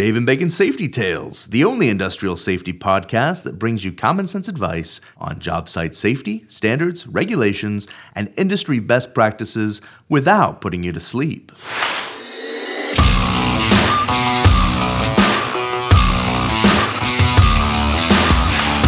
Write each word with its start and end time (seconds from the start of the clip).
Dave 0.00 0.16
and 0.16 0.24
Bacon 0.24 0.48
Safety 0.48 0.88
Tales, 0.88 1.48
the 1.48 1.62
only 1.62 1.90
industrial 1.90 2.34
safety 2.34 2.72
podcast 2.72 3.44
that 3.44 3.58
brings 3.58 3.84
you 3.84 3.92
common 3.92 4.26
sense 4.26 4.48
advice 4.48 4.98
on 5.18 5.38
job 5.38 5.68
site 5.68 5.94
safety, 5.94 6.42
standards, 6.48 7.06
regulations, 7.06 7.86
and 8.14 8.32
industry 8.38 8.80
best 8.80 9.12
practices 9.12 9.82
without 10.08 10.62
putting 10.62 10.82
you 10.82 10.90
to 10.92 11.00
sleep. 11.00 11.52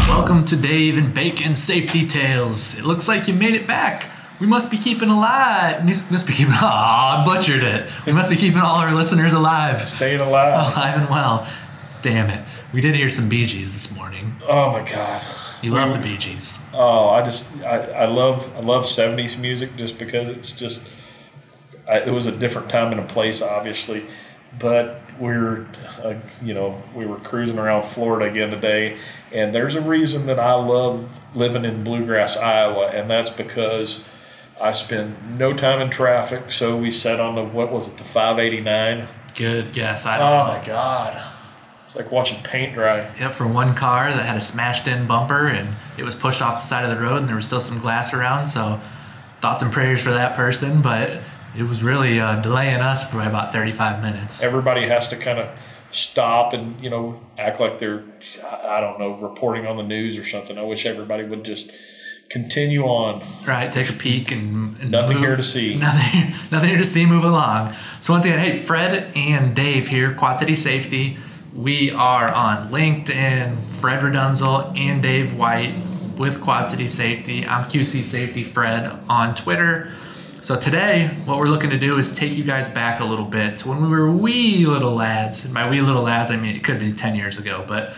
Welcome 0.09 0.47
to 0.47 0.57
Dave 0.57 0.97
and 0.97 1.13
Bacon 1.13 1.57
Safety 1.57 2.07
Tales. 2.07 2.79
It 2.79 2.87
looks 2.87 3.07
like 3.07 3.29
you 3.29 3.35
made 3.35 3.53
it 3.53 3.67
back. 3.67 4.22
We 4.43 4.49
must 4.49 4.73
be 4.73 4.77
keeping 4.77 5.09
alive. 5.09 5.83
We 5.85 5.93
must 6.11 6.27
be 6.27 6.33
keeping. 6.33 6.53
Ah, 6.57 7.23
I 7.23 7.25
butchered 7.25 7.63
it. 7.63 7.89
We 8.05 8.13
must 8.13 8.29
be 8.29 8.35
keeping 8.35 8.59
all 8.59 8.75
our 8.75 8.93
listeners 8.93 9.33
alive, 9.33 9.81
Staying 9.85 10.19
alive. 10.21 10.73
alive 10.75 10.99
and 11.01 11.09
well. 11.09 11.47
Damn 12.03 12.29
it. 12.29 12.45
We 12.73 12.81
did 12.81 12.97
hear 12.97 13.09
some 13.09 13.29
Bee 13.29 13.47
Gees 13.47 13.71
this 13.71 13.95
morning. 13.97 14.35
Oh 14.49 14.73
my 14.73 14.83
god. 14.83 15.25
You 15.63 15.71
love 15.71 15.93
the 15.95 16.01
Bee 16.01 16.17
Gees. 16.19 16.59
Oh, 16.75 17.11
I 17.11 17.23
just 17.25 17.57
I, 17.63 17.77
I 17.93 18.05
love 18.07 18.53
I 18.57 18.61
love 18.63 18.85
'70s 18.85 19.39
music 19.39 19.77
just 19.77 19.97
because 19.97 20.29
it's 20.29 20.51
just 20.51 20.89
I, 21.89 21.99
it 22.01 22.11
was 22.11 22.27
a 22.27 22.33
different 22.33 22.69
time 22.69 22.91
and 22.91 23.01
a 23.01 23.05
place, 23.05 23.43
obviously, 23.43 24.07
but 24.59 25.03
we're 25.21 25.67
uh, 26.03 26.15
you 26.43 26.53
know 26.53 26.83
we 26.97 27.07
were 27.07 27.19
cruising 27.19 27.61
around 27.61 27.85
Florida 27.85 28.29
again 28.29 28.51
today, 28.51 28.97
and 29.31 29.55
there's 29.55 29.77
a 29.77 29.81
reason 29.81 30.27
that 30.27 30.41
I 30.41 30.55
love 30.55 31.21
living 31.37 31.65
in 31.65 31.85
Blue 31.85 32.05
Grass, 32.05 32.37
Iowa, 32.37 32.89
and 32.89 33.09
that's 33.09 33.31
because 33.31 34.05
I 34.63 34.73
spend 34.73 35.39
no 35.39 35.53
time 35.53 35.81
in 35.81 35.91
traffic. 35.91 36.51
So 36.53 36.77
we 36.77 36.91
sat 36.91 37.19
on 37.21 37.35
the 37.35 37.43
what 37.45 37.73
was 37.73 37.89
it 37.93 37.99
the 37.99 38.05
589? 38.05 39.07
Good 39.35 39.73
guess. 39.73 40.07
I 40.07 40.19
don't 40.19 40.27
Oh 40.29 40.47
know. 40.53 40.59
my 40.61 40.67
god, 40.67 41.23
it's 41.85 41.97
like 41.97 42.13
watching 42.13 42.43
paint 42.43 42.75
dry. 42.75 43.11
Yep, 43.19 43.33
for 43.33 43.47
one 43.47 43.75
car 43.75 44.11
that 44.13 44.25
had 44.25 44.37
a 44.37 44.41
smashed 44.41 44.87
in 44.87 45.07
bumper 45.07 45.49
and 45.49 45.71
it 45.99 46.05
was 46.05 46.15
pushed 46.15 46.41
off 46.43 46.61
the 46.61 46.67
side 46.67 46.85
of 46.89 46.97
the 46.97 47.03
road 47.03 47.19
and 47.21 47.29
there 47.29 47.37
was 47.37 47.47
still 47.47 47.61
some 47.61 47.79
glass 47.81 48.15
around. 48.15 48.47
So 48.47 48.81
thoughts 49.41 49.63
and 49.63 49.73
prayers 49.73 50.01
for 50.03 50.13
that 50.13 50.37
person, 50.37 50.81
but 50.83 51.21
it 51.57 51.65
was 51.65 51.83
really 51.83 52.21
uh, 52.21 52.41
delaying 52.41 52.81
us 52.81 53.11
for 53.11 53.21
about 53.23 53.53
35 53.53 54.01
minutes. 54.03 54.43
everybody 54.43 54.87
has 54.87 55.09
to 55.09 55.17
kind 55.17 55.39
of 55.39 55.49
stop 55.91 56.55
and 56.55 56.81
you 56.83 56.89
know 56.89 57.21
act 57.37 57.61
like 57.61 57.79
they're 57.79 58.03
I 58.45 58.77
I 58.79 58.81
don't 58.81 58.99
know 58.99 59.15
reporting 59.17 59.67
on 59.67 59.77
the 59.77 59.83
news 59.83 60.17
or 60.19 60.25
something. 60.25 60.57
I 60.57 60.63
wish 60.63 60.87
everybody 60.87 61.25
would 61.25 61.45
just 61.45 61.71
continue 62.33 62.83
on. 62.85 63.23
Right, 63.47 63.71
take 63.71 63.91
a 63.91 63.93
peek 63.93 64.33
and, 64.33 64.79
and 64.81 64.91
Nothing 64.91 65.19
move- 65.19 65.27
here 65.27 65.37
to 65.37 65.43
see. 65.43 65.75
Nothing, 65.77 66.31
nothing 66.51 66.71
here 66.71 66.79
to 66.79 66.85
see. 66.85 67.05
Move 67.07 67.25
along. 67.25 67.75
So 68.01 68.13
once 68.15 68.25
again, 68.25 68.39
hey, 68.39 68.59
Fred 68.59 69.13
and 69.15 69.55
Dave 69.55 69.89
here, 69.89 70.15
Quad 70.15 70.39
City 70.41 70.57
Safety. 70.57 71.19
We 71.55 71.91
are 71.91 72.33
on 72.33 72.71
LinkedIn. 72.71 73.59
Fred 73.65 74.01
Redunzel 74.03 74.77
and 74.79 75.03
Dave 75.03 75.35
White 75.37 75.75
with 76.17 76.41
Quad 76.41 76.67
City 76.67 76.89
Safety. 76.89 77.47
I'm 77.47 77.65
QC 77.69 78.03
Safety 78.03 78.43
Fred 78.43 78.99
on 79.09 79.35
Twitter. 79.35 79.93
So 80.41 80.59
today, 80.59 81.09
what 81.27 81.39
we're 81.39 81.49
looking 81.49 81.71
to 81.71 81.79
do 81.79 81.99
is 81.99 82.17
take 82.17 82.33
you 82.33 82.43
guys 82.43 82.69
back 82.69 83.01
a 83.01 83.05
little 83.05 83.27
bit 83.27 83.59
to 83.59 83.69
when 83.69 83.83
we 83.83 83.89
were 83.89 84.11
wee 84.11 84.65
little 84.67 84.95
lads. 84.95 85.45
And 85.45 85.53
by 85.55 85.69
wee 85.69 85.81
little 85.83 86.03
lads, 86.03 86.31
I 86.31 86.37
mean 86.37 86.57
it 86.57 86.65
could 86.65 86.81
be 86.81 86.93
10 86.93 87.15
years 87.15 87.39
ago, 87.39 87.65
but 87.69 87.95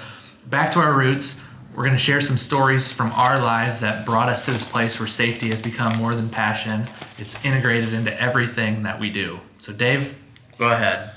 back 0.46 0.72
to 0.72 0.80
our 0.80 0.92
roots. 0.92 1.46
We're 1.74 1.82
going 1.82 1.96
to 1.96 2.02
share 2.02 2.20
some 2.20 2.36
stories 2.36 2.92
from 2.92 3.10
our 3.12 3.40
lives 3.40 3.80
that 3.80 4.06
brought 4.06 4.28
us 4.28 4.44
to 4.44 4.52
this 4.52 4.70
place 4.70 5.00
where 5.00 5.08
safety 5.08 5.48
has 5.48 5.60
become 5.60 5.96
more 5.96 6.14
than 6.14 6.28
passion. 6.28 6.84
It's 7.18 7.44
integrated 7.44 7.92
into 7.92 8.18
everything 8.20 8.84
that 8.84 9.00
we 9.00 9.10
do. 9.10 9.40
So, 9.58 9.72
Dave, 9.72 10.22
go 10.56 10.68
ahead. 10.68 11.10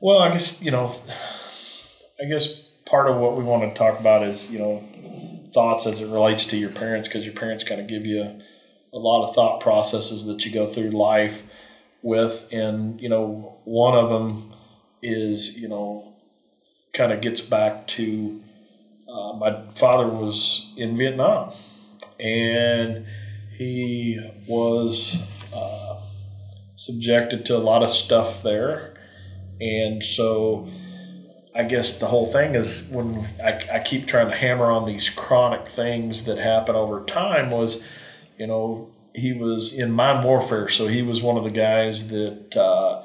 Well, 0.00 0.20
I 0.20 0.30
guess 0.30 0.62
you 0.62 0.70
know, 0.70 0.88
I 2.22 2.28
guess 2.28 2.60
part 2.86 3.10
of 3.10 3.16
what 3.16 3.36
we 3.36 3.42
want 3.42 3.68
to 3.68 3.76
talk 3.76 3.98
about 3.98 4.22
is 4.22 4.52
you 4.52 4.60
know 4.60 4.84
thoughts 5.52 5.84
as 5.84 6.00
it 6.00 6.12
relates 6.12 6.44
to 6.46 6.56
your 6.56 6.70
parents 6.70 7.08
because 7.08 7.24
your 7.24 7.34
parents 7.34 7.64
kind 7.64 7.80
of 7.80 7.88
give 7.88 8.06
you 8.06 8.22
a 8.92 8.98
lot 8.98 9.26
of 9.26 9.34
thought 9.34 9.58
processes 9.58 10.26
that 10.26 10.46
you 10.46 10.52
go 10.52 10.64
through 10.64 10.90
life 10.90 11.42
with, 12.02 12.46
and 12.52 13.00
you 13.00 13.08
know 13.08 13.58
one 13.64 13.96
of 13.96 14.10
them 14.10 14.52
is 15.02 15.60
you 15.60 15.66
know 15.66 16.14
kind 16.92 17.10
of 17.12 17.20
gets 17.20 17.40
back 17.40 17.88
to 17.88 18.43
uh, 19.14 19.32
my 19.34 19.62
father 19.76 20.08
was 20.08 20.72
in 20.76 20.96
Vietnam, 20.96 21.52
and 22.18 23.06
he 23.56 24.20
was 24.48 25.30
uh, 25.54 26.00
subjected 26.74 27.46
to 27.46 27.56
a 27.56 27.58
lot 27.58 27.84
of 27.84 27.90
stuff 27.90 28.42
there, 28.42 28.94
and 29.60 30.02
so 30.02 30.68
I 31.54 31.62
guess 31.62 32.00
the 32.00 32.06
whole 32.06 32.26
thing 32.26 32.56
is 32.56 32.90
when 32.92 33.28
I, 33.42 33.62
I 33.74 33.78
keep 33.78 34.06
trying 34.06 34.28
to 34.30 34.36
hammer 34.36 34.66
on 34.66 34.84
these 34.84 35.08
chronic 35.08 35.68
things 35.68 36.24
that 36.24 36.38
happen 36.38 36.74
over 36.74 37.04
time 37.04 37.52
was, 37.52 37.84
you 38.36 38.48
know, 38.48 38.90
he 39.14 39.32
was 39.32 39.78
in 39.78 39.92
mine 39.92 40.24
warfare, 40.24 40.68
so 40.68 40.88
he 40.88 41.02
was 41.02 41.22
one 41.22 41.36
of 41.36 41.44
the 41.44 41.50
guys 41.50 42.08
that. 42.08 42.56
Uh, 42.56 43.04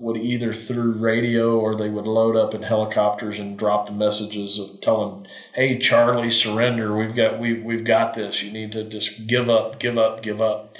would 0.00 0.16
either 0.16 0.52
through 0.52 0.92
radio 0.92 1.58
or 1.58 1.74
they 1.74 1.90
would 1.90 2.06
load 2.06 2.36
up 2.36 2.54
in 2.54 2.62
helicopters 2.62 3.38
and 3.38 3.58
drop 3.58 3.86
the 3.86 3.92
messages 3.92 4.58
of 4.58 4.80
telling, 4.80 5.26
"Hey, 5.54 5.78
Charlie, 5.78 6.30
surrender. 6.30 6.96
We've 6.96 7.14
got 7.14 7.38
we 7.38 7.54
we've 7.54 7.84
got 7.84 8.14
this. 8.14 8.42
You 8.42 8.52
need 8.52 8.72
to 8.72 8.84
just 8.84 9.26
give 9.26 9.48
up, 9.48 9.78
give 9.78 9.98
up, 9.98 10.22
give 10.22 10.40
up." 10.40 10.74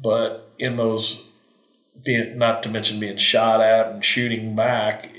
But 0.00 0.50
in 0.58 0.76
those, 0.76 1.26
being 2.04 2.38
not 2.38 2.62
to 2.62 2.68
mention 2.68 3.00
being 3.00 3.16
shot 3.16 3.60
at 3.60 3.88
and 3.88 4.04
shooting 4.04 4.54
back, 4.54 5.10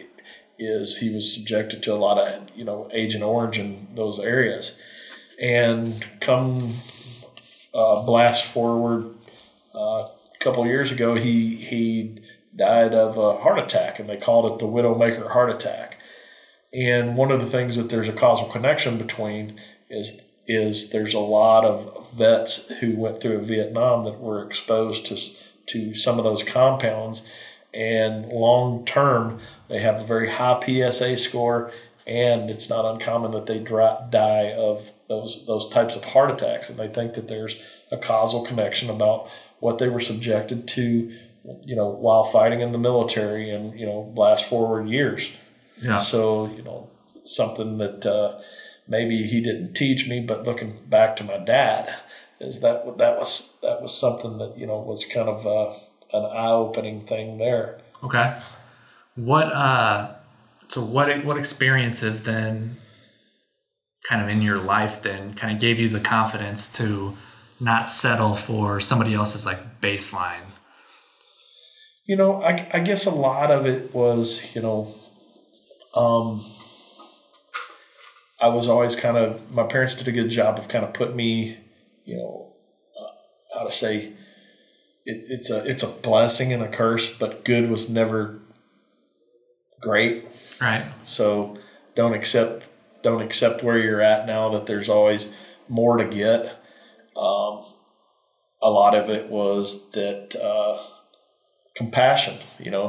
is 0.58 0.98
he 0.98 1.14
was 1.14 1.34
subjected 1.34 1.82
to 1.84 1.94
a 1.94 1.96
lot 1.96 2.18
of 2.18 2.50
you 2.56 2.64
know 2.64 2.90
Agent 2.92 3.24
Orange 3.24 3.58
in 3.60 3.88
those 3.96 4.20
areas, 4.20 4.82
and 5.42 6.06
come 6.20 6.76
uh, 7.74 8.04
blast 8.06 8.46
forward 8.46 9.16
uh, 9.74 10.08
a 10.40 10.44
couple 10.44 10.66
years 10.66 10.92
ago, 10.92 11.16
he 11.16 11.56
he 11.56 12.22
died 12.60 12.94
of 12.94 13.18
a 13.18 13.38
heart 13.38 13.58
attack, 13.58 13.98
and 13.98 14.08
they 14.08 14.18
called 14.18 14.52
it 14.52 14.60
the 14.60 14.68
Widowmaker 14.68 15.32
heart 15.32 15.50
attack. 15.50 15.98
And 16.74 17.18
one 17.18 17.32
of 17.32 17.40
the 17.40 17.48
things 17.48 17.78
that 17.78 17.90
there's 17.90 18.08
a 18.08 18.14
causal 18.14 18.48
connection 18.48 18.98
between 18.98 19.60
is 19.90 20.26
is 20.52 20.90
there's 20.92 21.14
a 21.14 21.20
lot 21.20 21.64
of 21.64 22.12
vets 22.12 22.70
who 22.80 22.96
went 22.96 23.22
through 23.22 23.44
Vietnam 23.44 24.04
that 24.04 24.20
were 24.20 24.44
exposed 24.44 25.06
to 25.08 25.18
to 25.68 25.94
some 25.94 26.18
of 26.18 26.24
those 26.24 26.44
compounds, 26.44 27.28
and 27.74 28.28
long 28.28 28.86
term 28.86 29.40
they 29.68 29.80
have 29.80 30.02
a 30.02 30.06
very 30.06 30.30
high 30.30 30.60
PSA 30.64 31.18
score, 31.18 31.72
and 32.06 32.50
it's 32.50 32.70
not 32.70 32.86
uncommon 32.86 33.32
that 33.32 33.46
they 33.46 33.60
die 33.60 34.54
of 34.54 34.94
those 35.08 35.46
those 35.48 35.70
types 35.70 35.96
of 35.96 36.04
heart 36.06 36.32
attacks, 36.32 36.70
and 36.70 36.78
they 36.78 36.88
think 36.88 37.14
that 37.14 37.28
there's 37.28 37.62
a 37.92 37.98
causal 37.98 38.46
connection 38.46 38.90
about 38.90 39.30
what 39.60 39.78
they 39.78 39.90
were 39.90 40.00
subjected 40.00 40.68
to, 40.68 41.12
you 41.66 41.76
know, 41.76 41.90
while 41.90 42.24
fighting 42.24 42.62
in 42.62 42.72
the 42.72 42.78
military 42.78 43.50
and 43.50 43.80
you 43.80 43.86
know 43.86 44.12
blast 44.16 44.46
forward 44.46 44.88
years. 44.88 45.36
Yeah. 45.82 45.98
So 45.98 46.48
you 46.56 46.64
know 46.64 46.90
something 47.24 47.78
that 47.78 48.06
uh, 48.06 48.40
maybe 48.88 49.24
he 49.24 49.42
didn't 49.42 49.74
teach 49.74 50.08
me, 50.08 50.20
but 50.20 50.46
looking 50.46 50.80
back 50.88 51.16
to 51.18 51.24
my 51.24 51.38
dad, 51.38 51.94
is 52.40 52.62
that 52.62 52.98
that 52.98 53.18
was 53.18 53.60
that 53.62 53.82
was 53.82 53.98
something 53.98 54.38
that 54.38 54.58
you 54.58 54.66
know 54.66 54.80
was 54.80 55.06
kind 55.06 55.30
of 55.30 55.46
uh, 55.46 55.74
an 56.14 56.26
eye 56.26 56.52
opening 56.52 57.02
thing 57.02 57.38
there. 57.38 57.80
Okay. 58.04 58.36
What, 59.16 59.52
uh, 59.52 60.14
so 60.68 60.82
what, 60.82 61.26
what 61.26 61.38
experiences 61.38 62.24
then 62.24 62.78
kind 64.08 64.22
of 64.22 64.30
in 64.30 64.42
your 64.42 64.58
life 64.58 65.02
then 65.02 65.34
kind 65.34 65.54
of 65.54 65.60
gave 65.60 65.80
you 65.80 65.90
the 65.90 66.00
confidence 66.00 66.72
to 66.78 67.18
not 67.60 67.90
settle 67.90 68.36
for 68.36 68.80
somebody 68.80 69.14
else's 69.14 69.46
like 69.46 69.82
baseline? 69.82 70.49
You 72.10 72.16
know, 72.16 72.42
I, 72.42 72.68
I 72.74 72.80
guess 72.80 73.06
a 73.06 73.12
lot 73.12 73.52
of 73.52 73.68
it 73.68 73.94
was, 73.94 74.56
you 74.56 74.64
know, 74.64 74.92
um, 75.96 76.44
I 78.42 78.48
was 78.48 78.68
always 78.68 78.96
kind 78.96 79.16
of, 79.16 79.54
my 79.54 79.62
parents 79.62 79.94
did 79.94 80.08
a 80.08 80.12
good 80.12 80.30
job 80.30 80.58
of 80.58 80.68
kind 80.68 80.84
of 80.84 80.92
putting 80.92 81.16
me, 81.16 81.60
you 82.06 82.18
know, 82.18 82.54
uh, 83.00 83.60
how 83.60 83.66
to 83.66 83.72
say, 83.72 84.14
it, 85.06 85.28
it's 85.30 85.52
a 85.52 85.64
it's 85.70 85.84
a 85.84 85.88
blessing 85.88 86.52
and 86.52 86.64
a 86.64 86.68
curse, 86.68 87.16
but 87.16 87.46
good 87.46 87.70
was 87.70 87.92
never 87.92 88.40
great. 89.80 90.28
Right. 90.60 90.86
So 91.04 91.60
don't 91.94 92.14
accept 92.14 92.66
don't 93.04 93.22
accept 93.22 93.64
where 93.64 93.78
you're 93.78 94.02
at 94.02 94.26
now. 94.26 94.50
That 94.50 94.66
there's 94.66 94.90
always 94.90 95.38
more 95.68 95.98
to 95.98 96.06
get. 96.06 96.48
Um, 97.16 97.66
a 98.64 98.72
lot 98.72 98.96
of 98.96 99.12
it 99.12 99.30
was 99.30 99.92
that 99.92 100.36
uh, 100.36 100.82
compassion. 101.80 102.36
You 102.66 102.72
know, 102.76 102.88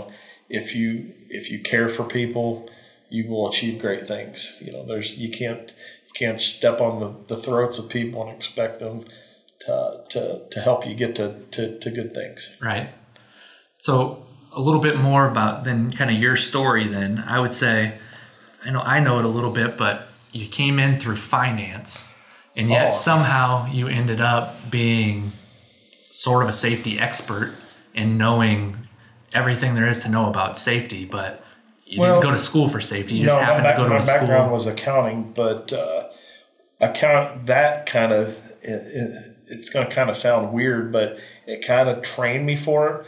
if 0.48 0.74
you 0.74 1.12
if 1.28 1.44
you 1.50 1.58
care 1.72 1.88
for 1.88 2.04
people, 2.04 2.68
you 3.08 3.22
will 3.30 3.48
achieve 3.48 3.80
great 3.80 4.06
things. 4.06 4.36
You 4.60 4.72
know, 4.72 4.82
there's 4.84 5.16
you 5.16 5.30
can't 5.30 5.66
you 6.06 6.12
can't 6.22 6.40
step 6.40 6.80
on 6.80 7.00
the, 7.02 7.10
the 7.34 7.40
throats 7.40 7.78
of 7.78 7.88
people 7.88 8.18
and 8.22 8.30
expect 8.36 8.80
them 8.80 8.96
to 9.66 9.74
to, 10.12 10.42
to 10.50 10.60
help 10.60 10.86
you 10.86 10.94
get 10.94 11.14
to, 11.16 11.26
to, 11.52 11.78
to 11.78 11.90
good 11.90 12.12
things. 12.14 12.56
Right. 12.60 12.88
So 13.78 13.94
a 14.52 14.60
little 14.60 14.80
bit 14.80 14.98
more 14.98 15.28
about 15.28 15.64
than 15.64 15.92
kind 15.92 16.10
of 16.10 16.16
your 16.20 16.36
story, 16.36 16.86
then 16.88 17.22
I 17.26 17.38
would 17.38 17.54
say, 17.54 17.92
I 18.64 18.70
know 18.72 18.80
I 18.80 18.98
know 19.00 19.18
it 19.20 19.24
a 19.24 19.28
little 19.38 19.52
bit, 19.52 19.76
but 19.78 20.08
you 20.32 20.46
came 20.48 20.78
in 20.78 20.98
through 20.98 21.16
finance, 21.16 22.20
and 22.56 22.68
yet 22.68 22.88
Oh. 22.88 22.90
somehow 22.90 23.66
you 23.70 23.88
ended 23.88 24.20
up 24.20 24.70
being 24.70 25.32
sort 26.10 26.42
of 26.42 26.48
a 26.48 26.52
safety 26.52 26.98
expert 26.98 27.54
and 27.94 28.16
knowing 28.18 28.76
everything 29.32 29.74
there 29.74 29.88
is 29.88 30.02
to 30.04 30.10
know 30.10 30.28
about 30.28 30.58
safety, 30.58 31.04
but 31.04 31.44
you 31.86 32.00
Well, 32.00 32.14
didn't 32.20 32.22
go 32.30 32.32
to 32.32 32.38
school 32.38 32.68
for 32.68 32.80
safety. 32.80 33.16
You 33.16 33.26
just 33.26 33.40
happened 33.40 33.64
back- 33.64 33.76
to 33.76 33.82
go 33.82 33.88
to 33.88 33.94
my 33.94 34.00
background 34.06 34.44
school. 34.44 34.52
was 34.52 34.66
accounting, 34.66 35.32
but 35.34 35.72
uh, 35.72 36.04
account 36.80 37.46
that 37.46 37.86
kind 37.86 38.12
of 38.12 38.28
it, 38.62 38.70
it, 38.70 39.36
it's 39.48 39.68
going 39.68 39.86
to 39.88 39.92
kind 39.94 40.08
of 40.10 40.16
sound 40.16 40.52
weird, 40.52 40.92
but 40.92 41.18
it 41.46 41.64
kind 41.66 41.88
of 41.88 42.02
trained 42.02 42.46
me 42.46 42.56
for 42.56 42.88
it 42.88 43.06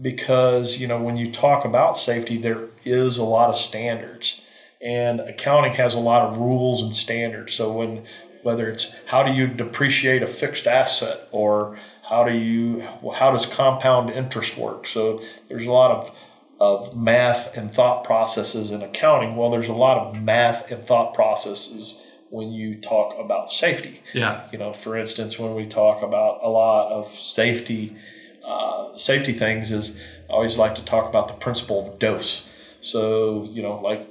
because 0.00 0.78
you 0.78 0.86
know 0.86 1.00
when 1.00 1.16
you 1.16 1.30
talk 1.30 1.64
about 1.64 1.96
safety, 1.98 2.36
there 2.36 2.66
is 2.84 3.18
a 3.18 3.24
lot 3.24 3.48
of 3.48 3.56
standards, 3.56 4.42
and 4.80 5.20
accounting 5.20 5.72
has 5.72 5.94
a 5.94 6.00
lot 6.00 6.22
of 6.28 6.38
rules 6.38 6.82
and 6.82 6.94
standards. 6.94 7.54
So 7.54 7.72
when 7.72 8.04
whether 8.42 8.68
it's 8.70 8.94
how 9.06 9.22
do 9.22 9.32
you 9.32 9.46
depreciate 9.46 10.22
a 10.22 10.26
fixed 10.26 10.66
asset 10.66 11.28
or 11.32 11.76
how 12.08 12.24
do 12.24 12.32
you 12.32 12.82
how 13.14 13.32
does 13.32 13.46
compound 13.46 14.10
interest 14.10 14.56
work? 14.58 14.86
So 14.86 15.22
there's 15.48 15.66
a 15.66 15.72
lot 15.72 15.90
of 15.90 16.16
of 16.60 16.96
math 16.96 17.56
and 17.56 17.72
thought 17.72 18.02
processes 18.02 18.72
in 18.72 18.82
accounting. 18.82 19.36
Well 19.36 19.50
there's 19.50 19.68
a 19.68 19.74
lot 19.74 19.98
of 19.98 20.20
math 20.20 20.70
and 20.70 20.82
thought 20.82 21.14
processes 21.14 22.04
when 22.30 22.52
you 22.52 22.74
talk 22.74 23.16
about 23.18 23.50
safety. 23.50 24.02
Yeah. 24.12 24.46
you 24.52 24.58
know 24.58 24.72
for 24.72 24.96
instance 24.96 25.38
when 25.38 25.54
we 25.54 25.66
talk 25.66 26.02
about 26.02 26.40
a 26.42 26.48
lot 26.48 26.90
of 26.92 27.08
safety 27.08 27.96
uh, 28.44 28.96
safety 28.96 29.32
things 29.34 29.72
is 29.72 30.02
i 30.30 30.32
always 30.32 30.58
like 30.58 30.74
to 30.74 30.84
talk 30.84 31.08
about 31.08 31.28
the 31.28 31.34
principle 31.34 31.86
of 31.86 31.98
dose. 31.98 32.52
So 32.80 33.44
you 33.50 33.62
know 33.62 33.80
like 33.80 34.10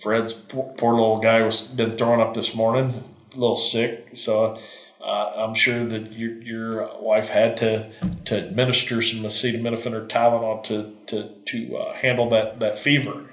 fred's 0.00 0.32
poor, 0.32 0.72
poor 0.78 0.94
little 0.94 1.18
guy 1.18 1.42
was 1.42 1.68
been 1.68 1.96
throwing 1.96 2.20
up 2.20 2.34
this 2.34 2.54
morning 2.54 3.04
a 3.34 3.38
little 3.38 3.56
sick. 3.56 4.10
So 4.14 4.58
uh, 5.02 5.32
i'm 5.36 5.54
sure 5.54 5.84
that 5.84 6.12
your, 6.12 6.32
your 6.42 7.00
wife 7.00 7.28
had 7.28 7.56
to 7.56 7.90
to 8.24 8.36
administer 8.36 9.00
some 9.02 9.20
acetaminophen 9.20 9.92
or 9.92 10.06
tylenol 10.06 10.62
to 10.62 10.94
to, 11.06 11.30
to 11.44 11.76
uh, 11.76 11.94
handle 11.94 12.28
that 12.28 12.60
that 12.60 12.78
fever 12.78 13.24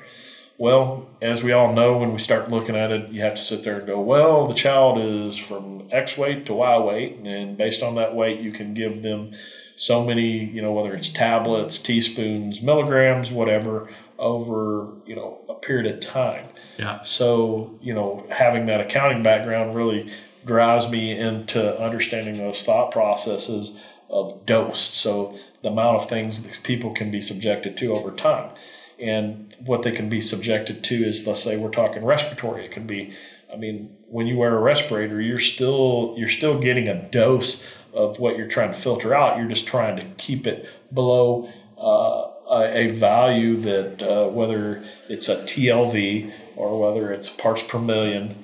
well, 0.59 1.07
as 1.21 1.43
we 1.43 1.51
all 1.51 1.71
know, 1.71 1.97
when 1.97 2.13
we 2.13 2.19
start 2.19 2.49
looking 2.49 2.75
at 2.75 2.91
it, 2.91 3.09
you 3.09 3.21
have 3.21 3.35
to 3.35 3.41
sit 3.41 3.63
there 3.63 3.77
and 3.77 3.85
go, 3.85 4.01
well, 4.01 4.47
the 4.47 4.55
child 4.55 4.97
is 4.97 5.37
from 5.37 5.87
X 5.91 6.17
weight 6.17 6.47
to 6.47 6.53
Y 6.55 6.77
weight, 6.79 7.17
and 7.23 7.55
based 7.55 7.83
on 7.83 7.95
that 7.95 8.15
weight, 8.15 8.39
you 8.39 8.51
can 8.51 8.73
give 8.73 9.03
them 9.03 9.33
so 9.75 10.03
many, 10.03 10.43
you 10.43 10.61
know, 10.61 10.73
whether 10.73 10.95
it's 10.95 11.13
tablets, 11.13 11.77
teaspoons, 11.77 12.61
milligrams, 12.61 13.31
whatever, 13.31 13.87
over, 14.17 14.93
you 15.05 15.15
know, 15.15 15.39
a 15.47 15.53
period 15.53 15.85
of 15.85 15.99
time. 15.99 16.47
Yeah. 16.79 17.03
So, 17.03 17.77
you 17.79 17.93
know, 17.93 18.25
having 18.31 18.65
that 18.65 18.81
accounting 18.81 19.21
background 19.21 19.75
really 19.75 20.11
drives 20.47 20.89
me 20.89 21.11
into 21.11 21.79
understanding 21.79 22.37
those 22.37 22.63
thought 22.63 22.91
processes 22.91 23.81
of 24.09 24.45
dose. 24.45 24.79
So, 24.79 25.37
the 25.61 25.69
amount 25.69 25.97
of 25.97 26.09
things 26.09 26.43
that 26.43 26.63
people 26.63 26.91
can 26.91 27.11
be 27.11 27.21
subjected 27.21 27.75
to 27.77 27.93
over 27.93 28.11
time. 28.11 28.51
And 28.99 29.55
what 29.63 29.83
they 29.83 29.91
can 29.91 30.09
be 30.09 30.21
subjected 30.21 30.83
to 30.85 30.95
is, 30.95 31.27
let's 31.27 31.43
say 31.43 31.57
we're 31.57 31.69
talking 31.69 32.05
respiratory. 32.05 32.65
It 32.65 32.71
can 32.71 32.87
be, 32.87 33.13
I 33.51 33.55
mean, 33.55 33.95
when 34.07 34.27
you 34.27 34.37
wear 34.37 34.55
a 34.55 34.61
respirator, 34.61 35.21
you're 35.21 35.39
still 35.39 36.15
you're 36.17 36.29
still 36.29 36.59
getting 36.59 36.87
a 36.87 37.09
dose 37.09 37.71
of 37.93 38.19
what 38.19 38.37
you're 38.37 38.47
trying 38.47 38.71
to 38.71 38.79
filter 38.79 39.13
out. 39.13 39.37
You're 39.37 39.47
just 39.47 39.67
trying 39.67 39.97
to 39.97 40.05
keep 40.17 40.47
it 40.47 40.69
below 40.93 41.51
uh, 41.77 42.31
a, 42.49 42.87
a 42.87 42.91
value 42.91 43.57
that 43.57 44.01
uh, 44.01 44.29
whether 44.29 44.83
it's 45.09 45.29
a 45.29 45.37
TLV 45.37 46.31
or 46.55 46.79
whether 46.79 47.11
it's 47.11 47.29
parts 47.29 47.63
per 47.63 47.79
million. 47.79 48.43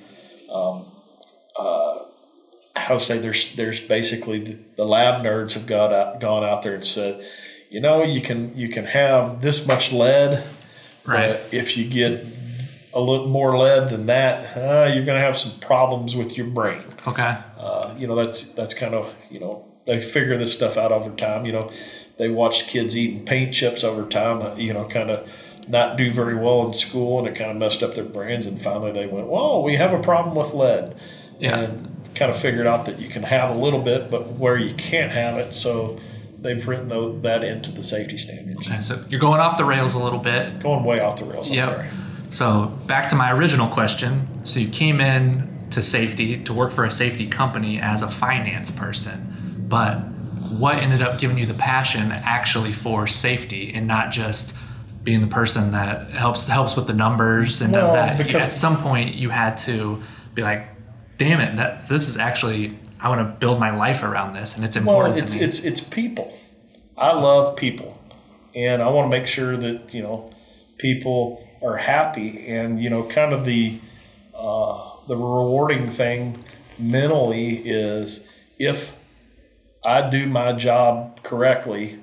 Um, 0.52 0.86
uh, 1.58 1.93
how 2.76 2.94
to 2.94 3.00
say 3.00 3.18
there's 3.18 3.54
there's 3.56 3.80
basically 3.80 4.40
the, 4.40 4.58
the 4.76 4.84
lab 4.84 5.22
nerds 5.24 5.54
have 5.54 5.66
got 5.66 5.92
out, 5.92 6.20
gone 6.20 6.42
out 6.44 6.62
there 6.62 6.74
and 6.74 6.84
said, 6.84 7.24
you 7.70 7.80
know, 7.80 8.02
you 8.02 8.20
can 8.20 8.56
you 8.56 8.68
can 8.68 8.84
have 8.86 9.40
this 9.40 9.66
much 9.66 9.92
lead, 9.92 10.42
Right. 11.04 11.32
but 11.32 11.54
if 11.54 11.76
you 11.76 11.88
get 11.88 12.24
a 12.92 13.00
little 13.00 13.26
more 13.28 13.56
lead 13.58 13.90
than 13.90 14.06
that, 14.06 14.56
uh, 14.56 14.92
you're 14.92 15.04
going 15.04 15.18
to 15.18 15.24
have 15.24 15.36
some 15.36 15.58
problems 15.60 16.14
with 16.16 16.36
your 16.36 16.46
brain. 16.46 16.82
Okay. 17.06 17.36
Uh, 17.58 17.94
you 17.98 18.06
know, 18.06 18.14
that's 18.14 18.52
that's 18.54 18.74
kind 18.74 18.94
of 18.94 19.14
you 19.30 19.38
know 19.40 19.64
they 19.86 20.00
figure 20.00 20.36
this 20.36 20.52
stuff 20.54 20.76
out 20.76 20.92
over 20.92 21.10
time. 21.10 21.44
You 21.46 21.52
know, 21.52 21.70
they 22.16 22.28
watched 22.28 22.68
kids 22.68 22.96
eating 22.96 23.24
paint 23.24 23.54
chips 23.54 23.84
over 23.84 24.04
time. 24.08 24.42
uh, 24.42 24.54
You 24.56 24.72
know, 24.72 24.84
kind 24.86 25.10
of 25.10 25.28
not 25.68 25.96
do 25.96 26.10
very 26.10 26.34
well 26.36 26.66
in 26.66 26.74
school, 26.74 27.18
and 27.20 27.28
it 27.28 27.34
kind 27.36 27.50
of 27.50 27.56
messed 27.56 27.82
up 27.82 27.94
their 27.94 28.04
brains. 28.04 28.46
And 28.46 28.60
finally, 28.60 28.90
they 28.92 29.06
went, 29.06 29.28
"Well, 29.28 29.62
we 29.62 29.76
have 29.76 29.92
a 29.92 29.98
problem 30.00 30.34
with 30.34 30.52
lead," 30.54 30.94
Yeah. 31.38 31.58
and 31.60 31.93
kind 32.14 32.30
of 32.30 32.36
figured 32.38 32.66
out 32.66 32.86
that 32.86 32.98
you 33.00 33.08
can 33.08 33.22
have 33.24 33.54
a 33.54 33.58
little 33.58 33.80
bit, 33.82 34.10
but 34.10 34.32
where 34.32 34.56
you 34.56 34.74
can't 34.74 35.10
have 35.12 35.36
it. 35.38 35.54
So 35.54 35.98
they've 36.38 36.66
written 36.66 36.88
tho- 36.88 37.18
that 37.20 37.42
into 37.44 37.72
the 37.72 37.82
safety 37.82 38.16
standards. 38.18 38.66
Okay. 38.68 38.80
So 38.82 39.04
you're 39.08 39.20
going 39.20 39.40
off 39.40 39.58
the 39.58 39.64
rails 39.64 39.94
a 39.94 40.02
little 40.02 40.18
bit. 40.18 40.60
Going 40.60 40.84
way 40.84 41.00
off 41.00 41.18
the 41.18 41.24
rails. 41.24 41.48
I'm 41.48 41.54
Yep. 41.54 41.68
sorry. 41.68 41.86
So 42.30 42.66
back 42.86 43.08
to 43.10 43.16
my 43.16 43.32
original 43.32 43.68
question. 43.68 44.26
So 44.44 44.60
you 44.60 44.68
came 44.68 45.00
in 45.00 45.48
to 45.70 45.82
safety 45.82 46.36
to 46.44 46.52
work 46.52 46.70
for 46.72 46.84
a 46.84 46.90
safety 46.90 47.26
company 47.26 47.80
as 47.80 48.02
a 48.02 48.08
finance 48.08 48.70
person, 48.70 49.64
but 49.68 49.96
what 50.50 50.76
ended 50.76 51.02
up 51.02 51.18
giving 51.18 51.36
you 51.38 51.46
the 51.46 51.54
passion 51.54 52.12
actually 52.12 52.72
for 52.72 53.06
safety 53.08 53.72
and 53.74 53.86
not 53.88 54.12
just 54.12 54.54
being 55.02 55.20
the 55.20 55.26
person 55.26 55.72
that 55.72 56.10
helps 56.10 56.46
helps 56.48 56.76
with 56.76 56.86
the 56.86 56.92
numbers 56.94 57.60
and 57.60 57.72
does 57.72 57.92
that? 57.92 58.16
Because- 58.18 58.44
At 58.46 58.52
some 58.52 58.76
point, 58.76 59.14
you 59.14 59.30
had 59.30 59.56
to 59.58 60.00
be 60.34 60.42
like, 60.42 60.68
"Damn 61.16 61.40
it! 61.40 61.56
That 61.56 61.88
this 61.88 62.08
is 62.08 62.16
actually 62.16 62.78
I 63.00 63.08
want 63.08 63.20
to 63.20 63.38
build 63.38 63.60
my 63.60 63.74
life 63.74 64.02
around 64.02 64.34
this, 64.34 64.56
and 64.56 64.64
it's 64.64 64.76
Well, 64.76 65.00
important 65.00 65.18
it's 65.18 65.32
to 65.32 65.38
me." 65.38 65.44
it's 65.44 65.64
it's 65.64 65.80
people. 65.80 66.36
I 66.96 67.12
love 67.12 67.56
people, 67.56 67.98
and 68.54 68.82
I 68.82 68.88
want 68.88 69.06
to 69.06 69.18
make 69.18 69.26
sure 69.26 69.56
that 69.56 69.92
you 69.92 70.02
know 70.02 70.30
people 70.78 71.46
are 71.62 71.76
happy, 71.76 72.46
and 72.48 72.82
you 72.82 72.90
know, 72.90 73.04
kind 73.04 73.32
of 73.32 73.44
the 73.44 73.78
uh, 74.34 74.90
the 75.08 75.16
rewarding 75.16 75.90
thing 75.90 76.44
mentally 76.78 77.56
is 77.58 78.26
if 78.58 78.98
I 79.84 80.08
do 80.08 80.26
my 80.26 80.52
job 80.52 81.22
correctly 81.22 82.00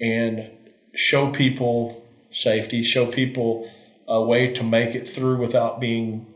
and 0.00 0.50
show 0.94 1.30
people 1.30 2.04
safety, 2.30 2.82
show 2.82 3.06
people 3.06 3.70
a 4.06 4.22
way 4.22 4.52
to 4.52 4.62
make 4.62 4.94
it 4.94 5.08
through 5.08 5.38
without 5.38 5.80
being 5.80 6.26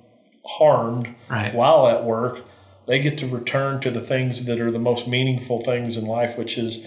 harmed 0.47 1.15
Right. 1.29 1.55
while 1.55 1.87
at 1.87 2.05
work, 2.05 2.45
they 2.87 2.99
get 3.01 3.17
to 3.19 3.27
return 3.27 3.81
to 3.81 3.91
the 3.91 4.01
things 4.01 4.45
that 4.47 4.61
are 4.61 4.71
the 4.71 4.79
most 4.79 5.07
meaningful 5.07 5.63
things 5.63 5.97
in 5.97 6.05
life, 6.07 6.37
which 6.37 6.59
is 6.59 6.85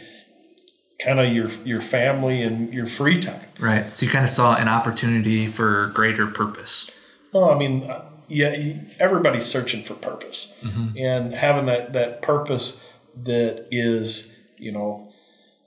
kind 1.04 1.20
of 1.20 1.32
your 1.34 1.50
your 1.64 1.82
family 1.82 2.42
and 2.42 2.74
your 2.74 2.86
free 2.86 3.20
time. 3.20 3.46
right. 3.60 3.92
So 3.92 4.06
you 4.06 4.12
kind 4.12 4.24
of 4.24 4.30
saw 4.32 4.56
an 4.56 4.68
opportunity 4.68 5.48
for 5.48 5.88
greater 5.94 6.28
purpose. 6.28 6.90
No, 7.34 7.50
I 7.52 7.58
mean, 7.58 7.92
yeah, 8.28 8.56
everybody's 9.00 9.46
searching 9.46 9.84
for 9.84 9.94
purpose, 9.94 10.54
mm-hmm. 10.62 10.98
and 10.98 11.36
having 11.36 11.66
that 11.68 11.94
that 11.94 12.22
purpose 12.22 12.92
that 13.24 13.68
is, 13.72 14.38
you 14.58 14.72
know, 14.72 15.12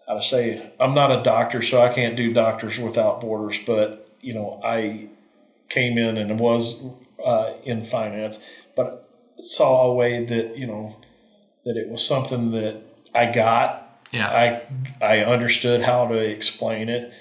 how 0.06 0.14
to 0.14 0.22
say, 0.22 0.72
I'm 0.80 0.94
not 0.94 1.10
a 1.10 1.22
doctor, 1.22 1.62
so 1.62 1.80
I 1.82 1.90
can't 1.92 2.16
do 2.16 2.32
Doctors 2.32 2.78
Without 2.78 3.20
Borders, 3.20 3.58
but 3.66 4.08
you 4.20 4.34
know, 4.34 4.60
I 4.64 5.08
came 5.68 5.98
in 5.98 6.16
and 6.16 6.40
was 6.40 6.84
uh, 7.24 7.52
in 7.64 7.82
finance, 7.82 8.46
but 8.76 9.08
saw 9.38 9.90
a 9.90 9.94
way 9.94 10.24
that 10.24 10.56
you 10.56 10.66
know 10.66 10.96
that 11.64 11.76
it 11.76 11.88
was 11.88 12.06
something 12.06 12.52
that 12.52 12.82
I 13.14 13.30
got 13.30 14.02
Yeah. 14.12 14.28
I 14.28 14.62
I 15.04 15.18
understood 15.20 15.82
how 15.82 16.06
to 16.08 16.16
explain 16.16 16.88
it 16.88 17.12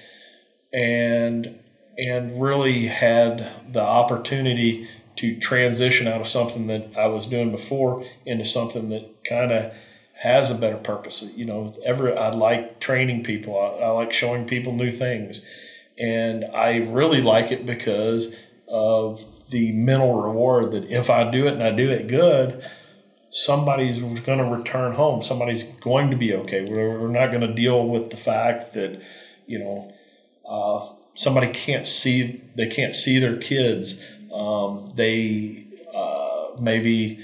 and 0.74 1.60
and 1.98 2.42
really 2.42 2.88
had 2.88 3.50
the 3.72 3.82
opportunity 3.82 4.88
to 5.18 5.36
transition 5.40 6.08
out 6.08 6.22
of 6.22 6.28
something 6.28 6.68
that 6.68 6.96
I 6.96 7.08
was 7.08 7.26
doing 7.26 7.50
before 7.50 8.06
into 8.26 8.46
something 8.46 8.90
that 8.90 9.24
kind 9.24 9.52
of 9.52 9.74
has 10.14 10.50
a 10.52 10.56
better 10.56 10.78
purpose. 10.78 11.36
You 11.36 11.46
know, 11.46 11.76
ever 11.84 12.18
I 12.18 12.30
like 12.30 12.80
training 12.80 13.24
people. 13.24 13.60
I, 13.60 13.86
I 13.86 13.90
like 13.90 14.14
showing 14.14 14.46
people 14.46 14.74
new 14.74 14.92
things, 14.92 15.46
and 15.98 16.46
I 16.46 16.78
really 16.78 17.22
like 17.22 17.52
it 17.52 17.66
because 17.66 18.36
of 18.68 19.26
the 19.50 19.72
mental 19.72 20.22
reward 20.22 20.72
that 20.72 20.86
if 20.86 21.10
I 21.10 21.30
do 21.30 21.48
it 21.48 21.54
and 21.54 21.64
I 21.64 21.72
do 21.72 21.90
it 21.90 22.08
good, 22.08 22.64
somebody's 23.30 24.00
going 24.00 24.40
to 24.40 24.44
return 24.44 24.94
home. 24.94 25.22
Somebody's 25.22 25.64
going 25.64 26.12
to 26.12 26.18
be 26.18 26.34
okay. 26.34 26.66
We're, 26.66 27.00
we're 27.00 27.08
not 27.08 27.28
going 27.28 27.42
to 27.42 27.54
deal 27.54 27.88
with 27.88 28.10
the 28.10 28.18
fact 28.18 28.74
that, 28.74 29.02
you 29.46 29.60
know, 29.60 29.94
uh, 30.48 30.88
somebody 31.16 31.50
can't 31.50 31.86
see, 31.86 32.42
they 32.56 32.68
can't 32.68 32.94
see 32.94 33.20
their 33.20 33.38
kids. 33.38 34.04
Um, 34.34 34.92
they 34.96 35.66
uh, 35.94 36.60
maybe 36.60 37.24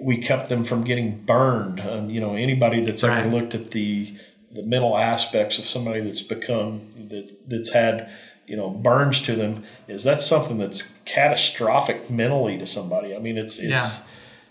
we 0.00 0.18
kept 0.18 0.48
them 0.48 0.64
from 0.64 0.84
getting 0.84 1.24
burned. 1.24 1.80
Um, 1.80 2.10
you 2.10 2.20
know, 2.20 2.34
anybody 2.34 2.80
that's 2.84 3.04
ever 3.04 3.28
looked 3.28 3.54
at 3.54 3.70
the 3.70 4.14
the 4.52 4.62
mental 4.62 4.96
aspects 4.96 5.58
of 5.58 5.64
somebody 5.64 6.00
that's 6.00 6.22
become 6.22 7.08
that 7.08 7.28
that's 7.48 7.72
had 7.72 8.10
you 8.46 8.56
know 8.56 8.70
burns 8.70 9.20
to 9.22 9.34
them 9.34 9.62
is 9.88 10.04
that's 10.04 10.26
something 10.26 10.58
that's 10.58 10.98
catastrophic 11.04 12.10
mentally 12.10 12.58
to 12.58 12.66
somebody. 12.66 13.14
I 13.14 13.18
mean, 13.18 13.38
it's 13.38 13.58
it's 13.58 14.08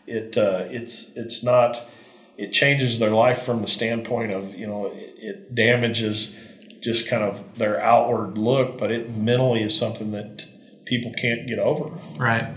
it 0.07 0.37
uh, 0.37 0.65
it's 0.69 1.15
it's 1.15 1.43
not 1.43 1.81
it 2.37 2.51
changes 2.51 2.99
their 2.99 3.11
life 3.11 3.43
from 3.43 3.61
the 3.61 3.67
standpoint 3.67 4.31
of 4.31 4.55
you 4.55 4.67
know 4.67 4.87
it, 4.87 5.15
it 5.17 5.55
damages 5.55 6.37
just 6.81 7.07
kind 7.07 7.23
of 7.23 7.57
their 7.57 7.79
outward 7.81 8.37
look, 8.37 8.77
but 8.77 8.91
it 8.91 9.15
mentally 9.15 9.63
is 9.63 9.77
something 9.77 10.11
that 10.11 10.47
people 10.85 11.13
can't 11.13 11.47
get 11.47 11.59
over. 11.59 11.97
Right. 12.17 12.47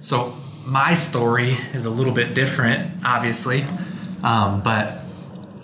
So 0.00 0.34
my 0.66 0.94
story 0.94 1.56
is 1.72 1.86
a 1.86 1.90
little 1.90 2.12
bit 2.12 2.34
different, 2.34 3.04
obviously, 3.04 3.64
um, 4.22 4.62
but 4.62 5.00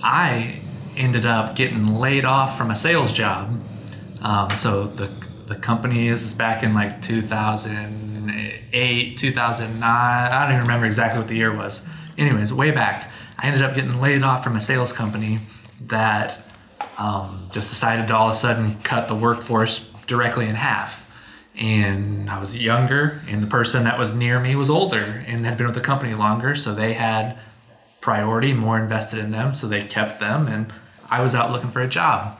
I 0.02 0.60
ended 0.96 1.26
up 1.26 1.54
getting 1.54 1.94
laid 1.94 2.24
off 2.24 2.56
from 2.56 2.70
a 2.70 2.74
sales 2.74 3.12
job. 3.12 3.60
Um, 4.22 4.50
so 4.50 4.86
the 4.86 5.10
the 5.50 5.56
company 5.56 6.08
is 6.08 6.32
back 6.34 6.62
in 6.62 6.74
like 6.74 7.02
2008, 7.02 9.18
2009. 9.18 9.82
I 9.82 10.42
don't 10.42 10.52
even 10.52 10.62
remember 10.62 10.86
exactly 10.86 11.18
what 11.18 11.26
the 11.26 11.34
year 11.34 11.52
was. 11.54 11.88
Anyways, 12.16 12.52
way 12.52 12.70
back, 12.70 13.10
I 13.36 13.48
ended 13.48 13.62
up 13.62 13.74
getting 13.74 14.00
laid 14.00 14.22
off 14.22 14.44
from 14.44 14.54
a 14.54 14.60
sales 14.60 14.92
company 14.92 15.40
that 15.88 16.38
um, 16.98 17.48
just 17.52 17.70
decided 17.70 18.06
to 18.08 18.16
all 18.16 18.28
of 18.28 18.32
a 18.32 18.36
sudden 18.36 18.76
cut 18.82 19.08
the 19.08 19.16
workforce 19.16 19.90
directly 20.06 20.46
in 20.46 20.54
half. 20.54 21.10
And 21.56 22.30
I 22.30 22.38
was 22.38 22.62
younger, 22.62 23.20
and 23.26 23.42
the 23.42 23.48
person 23.48 23.82
that 23.84 23.98
was 23.98 24.14
near 24.14 24.38
me 24.38 24.54
was 24.54 24.70
older 24.70 25.24
and 25.26 25.44
had 25.44 25.58
been 25.58 25.66
with 25.66 25.74
the 25.74 25.80
company 25.80 26.14
longer, 26.14 26.54
so 26.54 26.72
they 26.74 26.92
had 26.92 27.36
priority, 28.00 28.52
more 28.52 28.78
invested 28.78 29.18
in 29.18 29.32
them, 29.32 29.52
so 29.52 29.66
they 29.66 29.84
kept 29.84 30.20
them, 30.20 30.46
and 30.46 30.72
I 31.10 31.22
was 31.22 31.34
out 31.34 31.50
looking 31.50 31.70
for 31.70 31.80
a 31.80 31.88
job. 31.88 32.36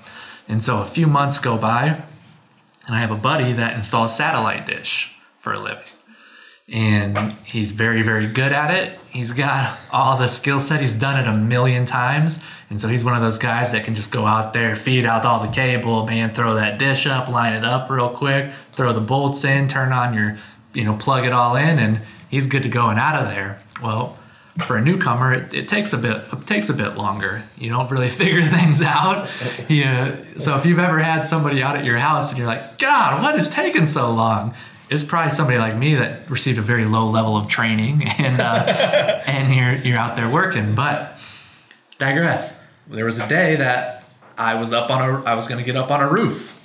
And 0.50 0.60
so 0.60 0.82
a 0.82 0.84
few 0.84 1.06
months 1.06 1.38
go 1.38 1.56
by, 1.56 2.02
and 2.84 2.96
I 2.96 2.98
have 2.98 3.12
a 3.12 3.16
buddy 3.16 3.52
that 3.52 3.76
installs 3.76 4.16
satellite 4.16 4.66
dish 4.66 5.14
for 5.38 5.52
a 5.52 5.60
living. 5.60 5.84
And 6.68 7.34
he's 7.44 7.70
very, 7.70 8.02
very 8.02 8.26
good 8.26 8.50
at 8.50 8.72
it. 8.72 8.98
He's 9.10 9.32
got 9.32 9.78
all 9.92 10.18
the 10.18 10.26
skill 10.26 10.58
set. 10.58 10.80
He's 10.80 10.96
done 10.96 11.18
it 11.18 11.28
a 11.28 11.36
million 11.36 11.86
times. 11.86 12.44
And 12.68 12.80
so 12.80 12.88
he's 12.88 13.04
one 13.04 13.14
of 13.14 13.22
those 13.22 13.38
guys 13.38 13.70
that 13.70 13.84
can 13.84 13.94
just 13.94 14.10
go 14.10 14.26
out 14.26 14.52
there, 14.52 14.74
feed 14.74 15.06
out 15.06 15.24
all 15.24 15.38
the 15.38 15.52
cable, 15.52 16.04
man, 16.04 16.34
throw 16.34 16.54
that 16.54 16.78
dish 16.78 17.06
up, 17.06 17.28
line 17.28 17.52
it 17.52 17.64
up 17.64 17.88
real 17.88 18.08
quick, 18.10 18.50
throw 18.72 18.92
the 18.92 19.00
bolts 19.00 19.44
in, 19.44 19.68
turn 19.68 19.92
on 19.92 20.14
your, 20.14 20.38
you 20.74 20.82
know, 20.82 20.96
plug 20.96 21.24
it 21.24 21.32
all 21.32 21.54
in, 21.54 21.78
and 21.78 22.00
he's 22.28 22.48
good 22.48 22.64
to 22.64 22.68
go 22.68 22.88
and 22.88 22.98
out 22.98 23.14
of 23.14 23.28
there. 23.28 23.62
Well, 23.80 24.18
for 24.58 24.76
a 24.76 24.80
newcomer, 24.80 25.32
it, 25.32 25.54
it 25.54 25.68
takes 25.68 25.92
a 25.92 25.98
bit 25.98 26.24
it 26.32 26.46
takes 26.46 26.68
a 26.68 26.74
bit 26.74 26.96
longer. 26.96 27.42
You 27.56 27.70
don't 27.70 27.90
really 27.90 28.08
figure 28.22 28.42
things 28.42 28.82
out. 28.82 29.28
You 29.68 30.26
so 30.38 30.56
if 30.56 30.66
you've 30.66 30.78
ever 30.78 30.98
had 30.98 31.26
somebody 31.26 31.62
out 31.62 31.76
at 31.76 31.84
your 31.84 31.98
house 31.98 32.30
and 32.30 32.38
you're 32.38 32.46
like, 32.46 32.78
God, 32.78 33.22
what 33.22 33.34
is 33.36 33.50
taking 33.50 33.86
so 33.86 34.12
long? 34.12 34.54
It's 34.90 35.04
probably 35.04 35.30
somebody 35.30 35.58
like 35.58 35.76
me 35.76 35.94
that 35.94 36.28
received 36.28 36.58
a 36.58 36.62
very 36.62 36.84
low 36.84 37.08
level 37.08 37.36
of 37.36 37.48
training 37.48 38.08
and 38.18 38.40
uh, 38.40 39.22
and 39.26 39.54
you're 39.54 39.74
you're 39.86 39.98
out 39.98 40.16
there 40.16 40.28
working. 40.28 40.74
But 40.74 41.18
digress. 41.98 42.68
There 42.88 43.04
was 43.04 43.18
a 43.18 43.28
day 43.28 43.56
that 43.56 44.04
I 44.36 44.54
was 44.54 44.72
up 44.72 44.90
on 44.90 45.02
a 45.02 45.24
I 45.24 45.34
was 45.34 45.46
going 45.46 45.58
to 45.58 45.64
get 45.64 45.76
up 45.76 45.90
on 45.90 46.00
a 46.00 46.08
roof. 46.08 46.56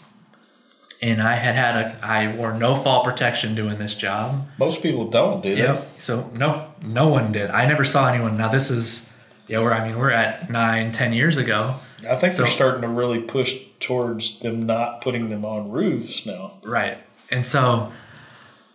And 1.02 1.22
I 1.22 1.36
had 1.36 1.56
had 1.56 1.75
a 1.75 2.06
I 2.06 2.36
wore 2.36 2.54
no 2.54 2.74
fall 2.74 3.04
protection 3.04 3.54
doing 3.54 3.78
this 3.78 3.96
job. 3.96 4.48
Most 4.58 4.82
people 4.82 5.10
don't 5.10 5.42
do 5.44 5.50
Yeah. 5.50 5.74
that. 5.74 6.02
So 6.02 6.32
no, 6.34 6.68
no 6.82 7.08
one 7.08 7.32
did. 7.32 7.50
I 7.52 7.66
never 7.66 7.84
saw 7.86 8.08
anyone. 8.08 8.38
Now 8.38 8.48
this 8.50 8.72
is, 8.72 9.14
yeah, 9.48 9.60
we're. 9.60 9.74
I 9.74 9.88
mean, 9.88 9.98
we're 10.00 10.12
at 10.12 10.50
nine, 10.50 10.92
ten 10.92 11.14
years 11.14 11.38
ago. 11.38 11.75
I 12.10 12.16
think 12.16 12.34
So- 12.34 12.44
they're 12.44 12.52
starting 12.52 12.82
to 12.82 12.88
really 12.88 13.20
push 13.20 13.56
towards 13.80 14.40
them 14.40 14.66
not 14.66 15.02
putting 15.02 15.30
them 15.30 15.44
on 15.46 15.70
roofs 15.70 16.25
now. 16.25 16.54
Right. 16.64 16.98
And 17.30 17.46
so 17.46 17.92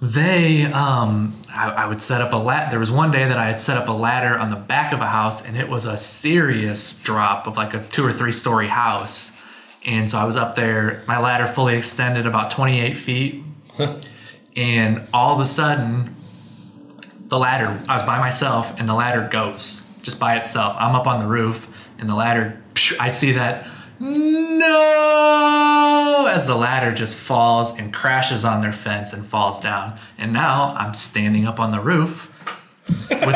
they, 0.01 0.65
um, 0.65 1.43
I, 1.53 1.71
I 1.71 1.87
would 1.87 2.01
set 2.01 2.21
up 2.23 2.33
a 2.33 2.37
lat. 2.37 2.71
There 2.71 2.79
was 2.81 2.91
one 2.91 3.11
day 3.11 3.27
that 3.29 3.39
I 3.39 3.47
had 3.47 3.61
set 3.61 3.77
up 3.77 3.89
a 3.89 3.93
ladder 3.93 4.39
on 4.39 4.51
the 4.51 4.57
back 4.57 4.93
of 4.93 5.01
a 5.01 5.07
house, 5.07 5.45
and 5.47 5.57
it 5.57 5.69
was 5.69 5.85
a 5.85 5.97
serious 5.97 7.01
drop 7.03 7.47
of 7.47 7.57
like 7.57 7.75
a 7.75 7.83
two 7.85 8.05
or 8.05 8.13
three 8.13 8.33
story 8.33 8.69
house. 8.69 9.40
And 9.87 10.11
so 10.11 10.19
I 10.19 10.25
was 10.25 10.37
up 10.37 10.57
there, 10.57 11.03
my 11.07 11.19
ladder 11.19 11.47
fully 11.47 11.77
extended 11.77 12.27
about 12.27 12.51
28 12.51 12.95
feet. 12.95 13.43
and 14.57 15.07
all 15.13 15.37
of 15.37 15.43
a 15.43 15.47
sudden, 15.47 16.17
the 17.29 17.39
ladder, 17.39 17.81
I 17.89 17.95
was 17.95 18.03
by 18.03 18.19
myself, 18.19 18.79
and 18.79 18.89
the 18.89 18.95
ladder 18.95 19.29
goes 19.31 19.89
just 20.03 20.19
by 20.21 20.37
itself. 20.37 20.77
I'm 20.79 20.95
up 20.95 21.07
on 21.07 21.21
the 21.21 21.27
roof, 21.27 21.89
and 21.99 22.09
the 22.09 22.15
ladder, 22.15 22.61
I 22.99 23.11
see 23.11 23.33
that 23.33 23.67
no 24.01 25.21
as 26.31 26.47
the 26.47 26.55
ladder 26.55 26.95
just 26.95 27.19
falls 27.19 27.79
and 27.79 27.93
crashes 27.93 28.45
on 28.45 28.63
their 28.63 28.73
fence 28.73 29.13
and 29.13 29.25
falls 29.25 29.61
down. 29.61 29.99
And 30.17 30.33
now 30.33 30.75
I'm 30.77 30.95
standing 30.95 31.47
up 31.47 31.61
on 31.61 31.71
the 31.71 31.81
roof 31.81 32.29
with 32.89 33.11
no 33.11 33.19
way, 33.19 33.27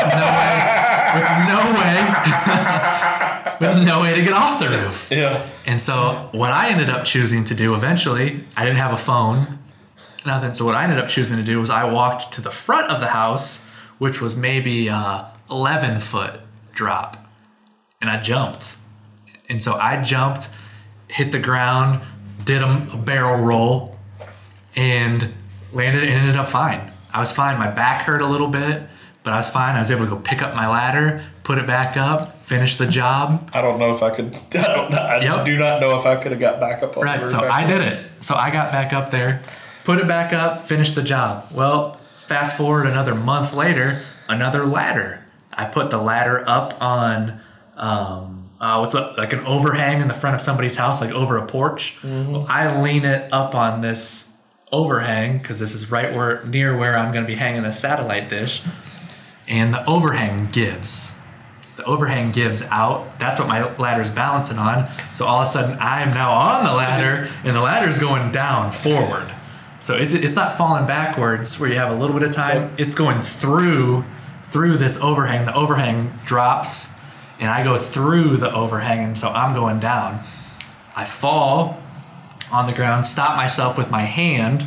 with 1.13 1.29
no 1.47 1.59
way, 1.77 1.95
with 3.59 3.85
no 3.85 4.01
way 4.01 4.15
to 4.15 4.21
get 4.21 4.33
off 4.33 4.59
the 4.59 4.69
roof. 4.69 5.09
Yeah. 5.11 5.45
And 5.65 5.79
so 5.79 6.29
what 6.31 6.51
I 6.51 6.69
ended 6.69 6.89
up 6.89 7.05
choosing 7.05 7.43
to 7.45 7.55
do 7.55 7.73
eventually, 7.75 8.43
I 8.55 8.65
didn't 8.65 8.77
have 8.77 8.93
a 8.93 8.97
phone, 8.97 9.59
nothing. 10.25 10.53
So 10.53 10.65
what 10.65 10.75
I 10.75 10.83
ended 10.83 10.99
up 10.99 11.07
choosing 11.07 11.37
to 11.37 11.43
do 11.43 11.59
was 11.59 11.69
I 11.69 11.89
walked 11.91 12.33
to 12.33 12.41
the 12.41 12.51
front 12.51 12.91
of 12.91 12.99
the 12.99 13.07
house, 13.07 13.71
which 13.97 14.21
was 14.21 14.35
maybe 14.35 14.87
a 14.87 15.31
11 15.49 15.99
foot 15.99 16.39
drop, 16.73 17.25
and 18.01 18.09
I 18.09 18.21
jumped. 18.21 18.77
And 19.49 19.61
so 19.61 19.73
I 19.75 20.01
jumped, 20.01 20.49
hit 21.07 21.31
the 21.31 21.39
ground, 21.39 22.01
did 22.43 22.61
a 22.61 22.97
barrel 22.97 23.43
roll, 23.43 23.97
and 24.75 25.33
landed 25.71 26.03
and 26.03 26.13
ended 26.13 26.35
up 26.35 26.49
fine. 26.49 26.91
I 27.13 27.19
was 27.19 27.31
fine. 27.31 27.57
My 27.57 27.69
back 27.69 28.01
hurt 28.01 28.21
a 28.21 28.27
little 28.27 28.47
bit, 28.47 28.83
but 29.23 29.33
I 29.33 29.37
was 29.37 29.49
fine. 29.49 29.75
I 29.75 29.79
was 29.79 29.91
able 29.91 30.03
to 30.05 30.09
go 30.09 30.17
pick 30.17 30.41
up 30.41 30.53
my 30.53 30.67
ladder, 30.67 31.23
put 31.43 31.57
it 31.57 31.65
back 31.65 31.95
up, 31.95 32.34
finish 32.45 32.75
the 32.75 32.85
job, 32.87 33.49
I 33.53 33.61
don't 33.61 33.79
know 33.79 33.93
if 33.93 34.01
I 34.03 34.09
could. 34.11 34.35
I 34.53 34.61
don't. 34.75 34.93
I 34.93 35.21
Yep. 35.21 35.45
do 35.45 35.57
not 35.57 35.81
know 35.81 35.97
if 35.99 36.05
I 36.05 36.15
could 36.15 36.31
have 36.31 36.39
got 36.39 36.59
back 36.59 36.83
up 36.83 36.89
on 36.97 37.01
the 37.05 37.11
Right. 37.11 37.29
So 37.29 37.39
I 37.39 37.65
did 37.65 37.81
it. 37.81 38.05
So 38.21 38.35
I 38.35 38.51
got 38.51 38.71
back 38.71 38.93
up 38.93 39.11
there, 39.11 39.41
put 39.83 39.99
it 39.99 40.07
back 40.07 40.31
up, 40.33 40.65
finished 40.67 40.95
the 40.95 41.03
job. 41.03 41.45
Well, 41.53 41.99
fast 42.27 42.57
forward 42.57 42.85
another 42.85 43.15
month 43.15 43.53
later, 43.53 44.01
another 44.27 44.65
ladder. 44.65 45.25
I 45.53 45.65
put 45.65 45.89
the 45.89 45.97
ladder 45.97 46.43
up 46.47 46.81
on 46.81 47.39
um, 47.77 48.49
uh, 48.59 48.77
what's 48.79 48.95
up, 48.95 49.17
like 49.17 49.33
an 49.33 49.39
overhang 49.45 50.01
in 50.01 50.07
the 50.07 50.13
front 50.13 50.35
of 50.35 50.41
somebody's 50.41 50.75
house, 50.75 51.01
like 51.01 51.11
over 51.11 51.37
a 51.37 51.45
porch. 51.45 51.97
Well, 52.03 52.45
I 52.49 52.81
lean 52.81 53.05
it 53.05 53.31
up 53.33 53.55
on 53.55 53.81
this 53.81 54.37
overhang 54.71 55.37
because 55.37 55.59
this 55.59 55.73
is 55.73 55.89
right 55.91 56.13
where 56.13 56.43
near 56.45 56.75
where 56.77 56.97
I'm 56.97 57.11
going 57.13 57.23
to 57.23 57.27
be 57.27 57.35
hanging 57.35 57.63
the 57.63 57.71
satellite 57.71 58.29
dish, 58.29 58.63
and 59.47 59.73
the 59.73 59.85
overhang 59.85 60.47
gives 60.51 61.21
the 61.75 61.83
overhang 61.83 62.31
gives 62.31 62.61
out. 62.69 63.19
That's 63.19 63.39
what 63.39 63.47
my 63.47 63.75
ladder's 63.75 64.09
balancing 64.09 64.57
on. 64.57 64.89
So 65.13 65.25
all 65.25 65.41
of 65.41 65.47
a 65.47 65.49
sudden, 65.49 65.77
I'm 65.79 66.11
now 66.11 66.31
on 66.31 66.65
the 66.65 66.73
ladder, 66.73 67.29
and 67.43 67.55
the 67.55 67.61
ladder's 67.61 67.99
going 67.99 68.31
down 68.31 68.71
forward. 68.71 69.33
So 69.79 69.95
it, 69.95 70.13
it's 70.13 70.35
not 70.35 70.57
falling 70.57 70.87
backwards 70.87 71.59
where 71.59 71.69
you 71.69 71.75
have 71.75 71.91
a 71.91 71.95
little 71.95 72.17
bit 72.17 72.27
of 72.27 72.33
time. 72.33 72.73
it's 72.77 72.95
going 72.95 73.21
through 73.21 74.03
through 74.43 74.77
this 74.77 75.01
overhang. 75.01 75.45
The 75.45 75.53
overhang 75.53 76.13
drops, 76.25 76.97
and 77.39 77.49
I 77.49 77.63
go 77.63 77.77
through 77.77 78.37
the 78.37 78.53
overhang, 78.53 79.03
and 79.03 79.19
so 79.19 79.29
I'm 79.29 79.53
going 79.53 79.79
down. 79.79 80.21
I 80.95 81.03
fall 81.03 81.81
on 82.51 82.67
the 82.67 82.73
ground, 82.73 83.05
stop 83.05 83.35
myself 83.35 83.77
with 83.77 83.91
my 83.91 84.03
hand, 84.03 84.61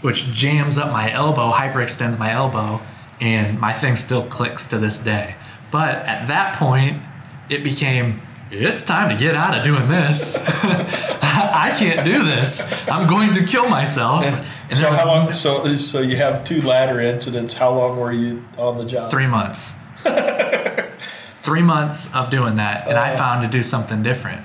which 0.00 0.24
jams 0.32 0.76
up 0.76 0.90
my 0.92 1.12
elbow, 1.12 1.52
hyperextends 1.52 2.18
my 2.18 2.32
elbow, 2.32 2.80
and 3.20 3.60
my 3.60 3.72
thing 3.72 3.94
still 3.94 4.24
clicks 4.24 4.66
to 4.70 4.78
this 4.78 4.98
day. 4.98 5.36
But 5.72 5.96
at 6.06 6.28
that 6.28 6.54
point, 6.56 7.02
it 7.48 7.64
became 7.64 8.20
it's 8.52 8.84
time 8.84 9.08
to 9.08 9.16
get 9.16 9.34
out 9.34 9.56
of 9.56 9.64
doing 9.64 9.88
this. 9.88 10.36
I 11.22 11.74
can't 11.78 12.04
do 12.06 12.22
this. 12.22 12.70
I'm 12.86 13.08
going 13.08 13.32
to 13.32 13.44
kill 13.44 13.68
myself. 13.68 14.24
And 14.24 14.76
So 14.76 14.90
was 14.90 15.00
how 15.00 15.06
long? 15.06 15.30
So 15.32 15.74
so 15.76 16.00
you 16.00 16.16
have 16.16 16.44
two 16.44 16.62
ladder 16.62 17.00
incidents. 17.00 17.54
How 17.54 17.74
long 17.74 17.98
were 17.98 18.12
you 18.12 18.44
on 18.58 18.78
the 18.78 18.84
job? 18.84 19.10
three 19.10 19.26
months. 19.26 19.74
three 21.42 21.62
months 21.62 22.14
of 22.14 22.30
doing 22.30 22.56
that, 22.56 22.86
and 22.86 22.96
I 22.96 23.14
oh. 23.14 23.16
found 23.16 23.42
to 23.42 23.48
do 23.48 23.62
something 23.62 24.02
different. 24.02 24.42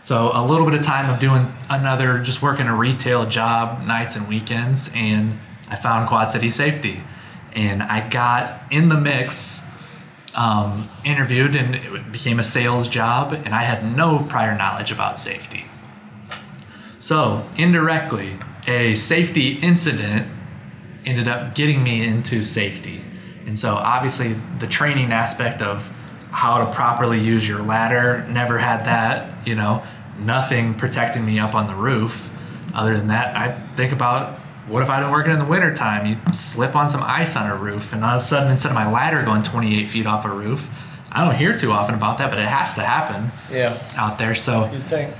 So 0.00 0.30
a 0.34 0.44
little 0.44 0.66
bit 0.66 0.74
of 0.74 0.82
time 0.82 1.10
of 1.10 1.20
doing 1.20 1.52
another, 1.68 2.18
just 2.18 2.42
working 2.42 2.66
a 2.66 2.74
retail 2.74 3.26
job 3.26 3.86
nights 3.86 4.16
and 4.16 4.28
weekends, 4.28 4.92
and 4.94 5.38
I 5.68 5.76
found 5.76 6.08
Quad 6.08 6.30
City 6.30 6.50
Safety, 6.50 7.00
and 7.52 7.82
I 7.82 8.08
got 8.08 8.62
in 8.70 8.88
the 8.88 8.98
mix, 8.98 9.69
um, 10.36 10.88
interviewed, 11.04 11.56
and 11.56 11.74
it 11.74 12.12
became 12.12 12.38
a 12.38 12.44
sales 12.44 12.88
job, 12.88 13.32
and 13.32 13.54
I 13.54 13.62
had 13.62 13.96
no 13.96 14.18
prior 14.18 14.56
knowledge 14.56 14.92
about 14.92 15.18
safety. 15.18 15.64
So 16.98 17.46
indirectly, 17.56 18.36
a 18.66 18.94
safety 18.94 19.52
incident 19.52 20.26
ended 21.04 21.28
up 21.28 21.54
getting 21.54 21.82
me 21.82 22.04
into 22.06 22.42
safety. 22.42 23.00
And 23.46 23.58
so 23.58 23.74
obviously 23.74 24.34
the 24.58 24.66
training 24.66 25.12
aspect 25.12 25.62
of 25.62 25.88
how 26.30 26.64
to 26.64 26.72
properly 26.72 27.18
use 27.18 27.48
your 27.48 27.62
ladder. 27.62 28.26
Never 28.28 28.58
had 28.58 28.84
that, 28.84 29.46
you 29.46 29.54
know, 29.54 29.82
nothing 30.18 30.74
protecting 30.74 31.24
me 31.24 31.38
up 31.38 31.54
on 31.54 31.66
the 31.66 31.74
roof. 31.74 32.30
Other 32.74 32.96
than 32.96 33.08
that, 33.08 33.36
I 33.36 33.52
think 33.76 33.92
about 33.92 34.38
what 34.70 34.82
if 34.82 34.90
I'd 34.90 35.00
been 35.00 35.10
working 35.10 35.32
in 35.32 35.38
the 35.38 35.44
wintertime? 35.44 36.06
You 36.06 36.16
slip 36.32 36.76
on 36.76 36.88
some 36.88 37.02
ice 37.02 37.36
on 37.36 37.50
a 37.50 37.56
roof, 37.56 37.92
and 37.92 38.04
all 38.04 38.10
of 38.16 38.16
a 38.16 38.24
sudden, 38.24 38.50
instead 38.50 38.68
of 38.70 38.74
my 38.74 38.90
ladder 38.90 39.22
going 39.24 39.42
28 39.42 39.88
feet 39.88 40.06
off 40.06 40.24
a 40.24 40.28
roof, 40.30 40.68
I 41.12 41.24
don't 41.24 41.34
hear 41.34 41.56
too 41.58 41.72
often 41.72 41.94
about 41.94 42.18
that, 42.18 42.30
but 42.30 42.38
it 42.38 42.46
has 42.46 42.74
to 42.74 42.82
happen 42.82 43.32
Yeah, 43.52 43.76
out 43.96 44.18
there. 44.18 44.34
So, 44.36 44.70
you'd 44.72 44.84
think. 44.84 45.12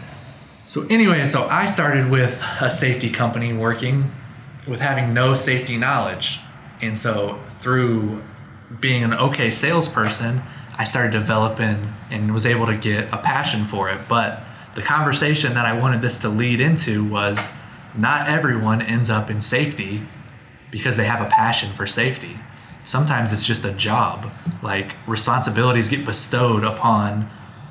so 0.66 0.87
anyway, 0.88 1.25
so 1.26 1.49
I 1.49 1.66
started 1.66 2.09
with 2.11 2.42
a 2.61 2.71
safety 2.71 3.11
company 3.11 3.52
working 3.52 4.11
with 4.69 4.80
having 4.80 5.12
no 5.12 5.35
safety 5.35 5.76
knowledge. 5.76 6.38
And 6.80 6.97
so 6.99 7.38
through 7.59 8.23
being 8.78 9.02
an 9.02 9.12
okay 9.14 9.50
salesperson, 9.50 10.42
I 10.78 10.85
started 10.85 11.11
developing 11.12 11.92
and 12.11 12.33
was 12.33 12.47
able 12.47 12.66
to 12.66 12.76
get 12.76 13.12
a 13.12 13.19
passion 13.19 13.64
for 13.64 13.90
it. 13.90 13.99
But 14.09 14.40
the 14.76 14.83
conversation 14.83 15.54
that 15.54 15.66
I 15.66 15.78
wanted 15.78 16.00
this 16.02 16.19
to 16.21 16.28
lead 16.28 16.61
into 16.61 17.04
was 17.04 17.60
not 17.97 18.28
everyone 18.28 18.80
ends 18.82 19.11
up 19.11 19.30
in 19.30 19.40
safety 19.40 20.02
because 20.70 20.97
they 20.97 21.04
have 21.06 21.20
a 21.20 21.28
passion 21.28 21.73
for 21.73 21.87
safety. 21.87 22.37
Sometimes 22.85 23.32
it's 23.32 23.44
just 23.44 23.64
a 23.64 23.73
job. 23.73 24.30
Like 24.62 24.92
responsibilities 25.06 25.88
get 25.88 26.04
bestowed 26.04 26.64
upon 26.64 27.28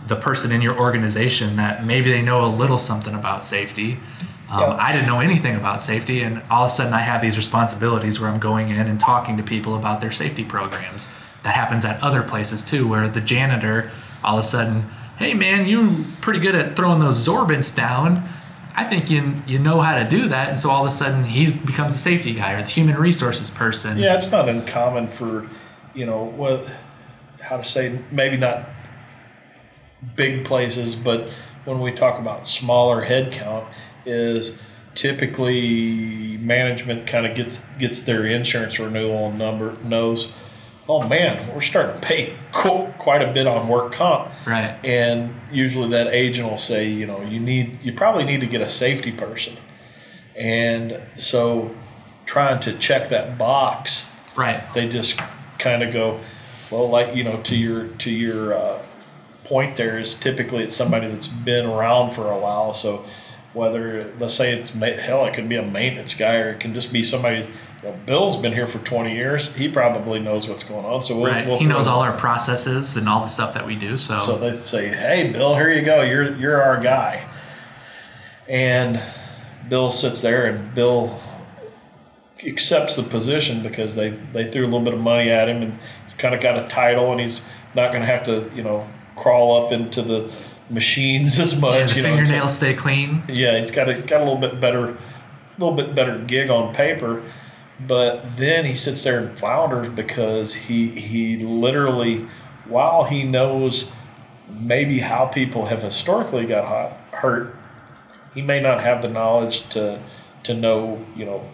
the 0.07 0.15
person 0.15 0.51
in 0.51 0.61
your 0.61 0.77
organization 0.79 1.55
that 1.55 1.85
maybe 1.85 2.11
they 2.11 2.21
know 2.21 2.43
a 2.45 2.47
little 2.47 2.77
something 2.77 3.13
about 3.13 3.43
safety. 3.43 3.99
Um, 4.51 4.61
Yeah. 4.61 4.77
I 4.79 4.91
didn't 4.91 5.07
know 5.07 5.19
anything 5.19 5.55
about 5.55 5.81
safety, 5.81 6.21
and 6.23 6.41
all 6.49 6.65
of 6.65 6.71
a 6.71 6.73
sudden 6.73 6.93
I 6.93 7.01
have 7.01 7.21
these 7.21 7.37
responsibilities 7.37 8.19
where 8.19 8.29
I'm 8.29 8.39
going 8.39 8.69
in 8.69 8.87
and 8.87 8.99
talking 8.99 9.37
to 9.37 9.43
people 9.43 9.75
about 9.75 10.01
their 10.01 10.11
safety 10.11 10.43
programs. 10.43 11.15
That 11.43 11.53
happens 11.55 11.85
at 11.85 12.01
other 12.01 12.23
places 12.23 12.65
too, 12.65 12.87
where 12.87 13.07
the 13.07 13.21
janitor 13.21 13.91
all 14.23 14.37
of 14.37 14.43
a 14.43 14.47
sudden, 14.47 14.83
hey 15.17 15.33
man, 15.33 15.67
you're 15.67 15.89
pretty 16.21 16.39
good 16.39 16.55
at 16.55 16.75
throwing 16.75 16.99
those 16.99 17.25
sorbents 17.25 17.75
down. 17.75 18.27
I 18.79 18.85
think 18.85 19.09
you 19.09 19.33
you 19.45 19.59
know 19.59 19.81
how 19.81 20.01
to 20.01 20.09
do 20.09 20.29
that, 20.29 20.47
and 20.47 20.57
so 20.57 20.69
all 20.69 20.85
of 20.85 20.87
a 20.87 20.95
sudden 20.95 21.25
he 21.25 21.53
becomes 21.65 21.93
a 21.93 21.97
safety 21.97 22.33
guy 22.33 22.53
or 22.53 22.61
the 22.61 22.69
human 22.69 22.95
resources 22.95 23.51
person. 23.51 23.97
Yeah, 23.97 24.15
it's 24.15 24.31
not 24.31 24.47
uncommon 24.47 25.07
for, 25.07 25.45
you 25.93 26.05
know, 26.05 26.23
what, 26.23 26.65
how 27.41 27.57
to 27.57 27.65
say, 27.65 27.99
maybe 28.09 28.37
not 28.37 28.69
big 30.15 30.45
places, 30.45 30.95
but 30.95 31.27
when 31.65 31.81
we 31.81 31.91
talk 31.91 32.21
about 32.21 32.47
smaller 32.47 33.05
headcount, 33.05 33.65
is 34.05 34.61
typically 34.95 36.37
management 36.37 37.05
kind 37.05 37.25
of 37.25 37.35
gets 37.35 37.67
gets 37.75 37.99
their 38.03 38.25
insurance 38.25 38.79
renewal 38.79 39.29
number 39.33 39.75
knows, 39.83 40.33
oh 40.89 41.07
man, 41.07 41.53
we're 41.53 41.61
starting 41.61 41.93
to 42.01 42.05
pay 42.05 42.33
qu- 42.51 42.87
quite 42.97 43.21
a 43.21 43.31
bit 43.31 43.45
on 43.47 43.67
work 43.67 43.93
comp, 43.93 44.29
Right. 44.45 44.75
and 44.83 45.33
usually 45.51 45.89
that 45.89 46.07
agent 46.07 46.49
will 46.49 46.57
say, 46.57 46.89
you 46.89 47.05
know, 47.05 47.21
you 47.21 47.39
need 47.39 47.81
you 47.83 47.93
probably 47.93 48.23
need 48.25 48.39
to 48.41 48.47
get 48.47 48.61
a 48.61 48.69
safety 48.69 49.11
person, 49.11 49.55
and 50.35 50.99
so 51.17 51.75
trying 52.25 52.59
to 52.61 52.73
check 52.77 53.09
that 53.09 53.37
box 53.37 54.05
Right. 54.35 54.61
they 54.73 54.87
just 54.87 55.19
kind 55.57 55.81
of 55.83 55.91
go 55.91 56.19
well 56.71 56.87
like 56.87 57.15
you 57.15 57.23
know 57.23 57.41
to 57.41 57.55
your 57.55 57.87
to 57.87 58.11
your 58.11 58.53
uh, 58.53 58.79
point 59.43 59.75
there 59.75 59.97
is 59.99 60.15
typically 60.15 60.63
it's 60.63 60.75
somebody 60.75 61.07
that's 61.07 61.27
been 61.27 61.65
around 61.65 62.11
for 62.11 62.29
a 62.31 62.37
while 62.37 62.73
so 62.75 63.03
whether 63.53 64.13
let's 64.19 64.35
say 64.35 64.53
it's 64.53 64.69
hell 64.69 65.25
it 65.25 65.33
could 65.33 65.49
be 65.49 65.55
a 65.55 65.61
maintenance 65.63 66.13
guy 66.13 66.35
or 66.35 66.51
it 66.51 66.59
can 66.59 66.73
just 66.73 66.93
be 66.93 67.03
somebody 67.03 67.45
know, 67.83 67.95
bill's 68.05 68.35
been 68.37 68.51
here 68.51 68.67
for 68.67 68.79
20 68.79 69.15
years 69.15 69.55
he 69.55 69.69
probably 69.69 70.19
knows 70.19 70.49
what's 70.49 70.63
going 70.63 70.85
on 70.85 71.01
so 71.01 71.15
we'll, 71.15 71.31
Right. 71.31 71.47
we'll 71.47 71.59
he 71.59 71.65
knows 71.65 71.87
all 71.87 72.01
our 72.01 72.17
processes 72.17 72.97
and 72.97 73.07
all 73.07 73.21
the 73.21 73.27
stuff 73.29 73.53
that 73.53 73.65
we 73.65 73.75
do. 73.75 73.97
So, 73.97 74.17
so 74.17 74.37
they 74.37 74.55
say, 74.55 74.87
"Hey, 74.89 75.31
Bill, 75.31 75.55
here 75.55 75.71
you 75.71 75.81
go. 75.83 76.01
You're 76.01 76.35
you're 76.35 76.61
our 76.61 76.79
guy." 76.81 77.25
And 78.49 78.99
Bill 79.69 79.91
sits 79.91 80.21
there, 80.21 80.47
and 80.47 80.73
Bill 80.75 81.19
accepts 82.45 82.95
the 82.95 83.03
position 83.03 83.61
because 83.61 83.95
they 83.95 84.09
they 84.09 84.49
threw 84.49 84.63
a 84.63 84.69
little 84.71 84.81
bit 84.81 84.93
of 84.93 84.99
money 85.01 85.29
at 85.29 85.47
him, 85.49 85.61
and 85.61 85.79
he's 86.05 86.13
kind 86.17 86.33
of 86.33 86.41
got 86.41 86.57
a 86.57 86.67
title, 86.67 87.11
and 87.11 87.19
he's 87.21 87.41
not 87.75 87.91
going 87.91 88.01
to 88.01 88.07
have 88.07 88.23
to 88.25 88.49
you 88.55 88.63
know 88.63 88.87
crawl 89.15 89.65
up 89.65 89.71
into 89.71 90.01
the 90.01 90.33
machines 90.69 91.39
as 91.45 91.59
much. 91.61 91.79
yeah, 91.79 91.85
the 91.87 92.01
fingernails 92.09 92.55
stay 92.57 92.73
clean. 92.73 93.23
yeah, 93.27 93.57
he's 93.57 93.71
got 93.71 93.89
a 93.89 93.93
got 94.01 94.21
a 94.21 94.23
little 94.23 94.37
bit 94.37 94.59
better, 94.59 94.97
little 95.57 95.75
bit 95.75 95.93
better 95.93 96.17
gig 96.17 96.49
on 96.49 96.73
paper, 96.73 97.23
but 97.87 98.37
then 98.37 98.65
he 98.65 98.73
sits 98.73 99.03
there 99.03 99.19
and 99.19 99.37
flounders 99.37 99.89
because 99.89 100.53
he 100.53 100.87
he 100.89 101.37
literally, 101.37 102.27
while 102.65 103.05
he 103.05 103.23
knows 103.23 103.91
maybe 104.49 104.99
how 104.99 105.27
people 105.27 105.67
have 105.67 105.81
historically 105.81 106.45
got 106.45 106.65
hot, 106.65 106.91
hurt, 107.21 107.55
he 108.33 108.41
may 108.41 108.59
not 108.59 108.81
have 108.81 109.01
the 109.01 109.07
knowledge 109.07 109.67
to 109.69 110.01
to 110.43 110.53
know 110.53 111.05
you 111.15 111.25
know 111.25 111.49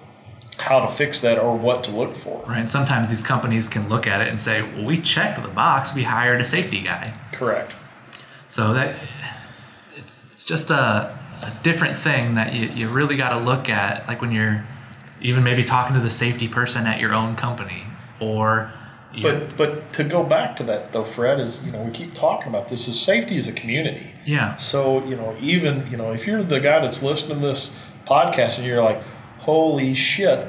how 0.57 0.79
to 0.79 0.88
fix 0.88 1.21
that 1.21 1.38
or 1.38 1.55
what 1.55 1.83
to 1.83 1.91
look 1.91 2.15
for. 2.15 2.43
Right. 2.47 2.59
And 2.59 2.69
sometimes 2.69 3.09
these 3.09 3.23
companies 3.23 3.67
can 3.67 3.89
look 3.89 4.07
at 4.07 4.21
it 4.21 4.29
and 4.29 4.39
say, 4.39 4.61
well, 4.61 4.85
we 4.85 4.97
checked 4.97 5.41
the 5.41 5.49
box. 5.49 5.93
We 5.93 6.03
hired 6.03 6.39
a 6.39 6.45
safety 6.45 6.81
guy. 6.81 7.13
Correct. 7.33 7.73
So 8.47 8.73
that 8.73 8.95
it's, 9.97 10.25
it's 10.31 10.45
just 10.45 10.69
a, 10.69 10.75
a 11.43 11.53
different 11.61 11.97
thing 11.97 12.35
that 12.35 12.53
you, 12.53 12.69
you 12.69 12.88
really 12.88 13.17
got 13.17 13.38
to 13.38 13.39
look 13.39 13.67
at. 13.69 14.07
Like 14.07 14.21
when 14.21 14.31
you're 14.31 14.65
even 15.25 15.43
maybe 15.43 15.63
talking 15.63 15.95
to 15.95 16.01
the 16.01 16.09
safety 16.09 16.47
person 16.47 16.85
at 16.85 16.99
your 16.99 17.13
own 17.13 17.35
company 17.35 17.83
or 18.19 18.71
But 19.21 19.57
but 19.57 19.93
to 19.93 20.03
go 20.03 20.23
back 20.23 20.55
to 20.57 20.63
that 20.63 20.91
though, 20.93 21.03
Fred 21.03 21.39
is 21.39 21.65
you 21.65 21.71
know 21.71 21.81
we 21.81 21.91
keep 21.91 22.13
talking 22.13 22.47
about 22.47 22.69
this 22.69 22.88
is 22.88 22.99
safety 22.99 23.38
as 23.38 23.47
a 23.47 23.53
community. 23.53 24.07
yeah, 24.25 24.55
So, 24.57 25.03
you 25.05 25.15
know, 25.15 25.35
even, 25.39 25.89
you 25.91 25.97
know, 25.97 26.11
if 26.13 26.25
you're 26.27 26.43
the 26.43 26.59
guy 26.59 26.79
that's 26.79 27.01
listening 27.03 27.39
to 27.41 27.47
this 27.47 27.79
podcast 28.05 28.57
and 28.57 28.65
you're 28.67 28.83
like, 28.83 29.01
holy 29.39 29.93
shit, 29.93 30.47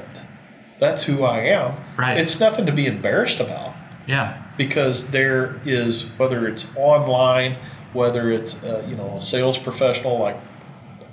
that's 0.79 1.03
who 1.03 1.23
I 1.23 1.39
am. 1.59 1.75
Right. 1.95 2.17
It's 2.17 2.39
nothing 2.39 2.65
to 2.65 2.71
be 2.71 2.85
embarrassed 2.87 3.39
about 3.39 3.73
yeah, 4.07 4.41
because 4.57 5.11
there 5.11 5.59
is, 5.65 6.13
whether 6.17 6.47
it's 6.47 6.75
online, 6.77 7.57
whether 7.93 8.31
it's, 8.31 8.63
uh, 8.63 8.83
you 8.89 8.95
know, 8.95 9.17
a 9.17 9.21
sales 9.21 9.57
professional 9.57 10.17
like 10.19 10.37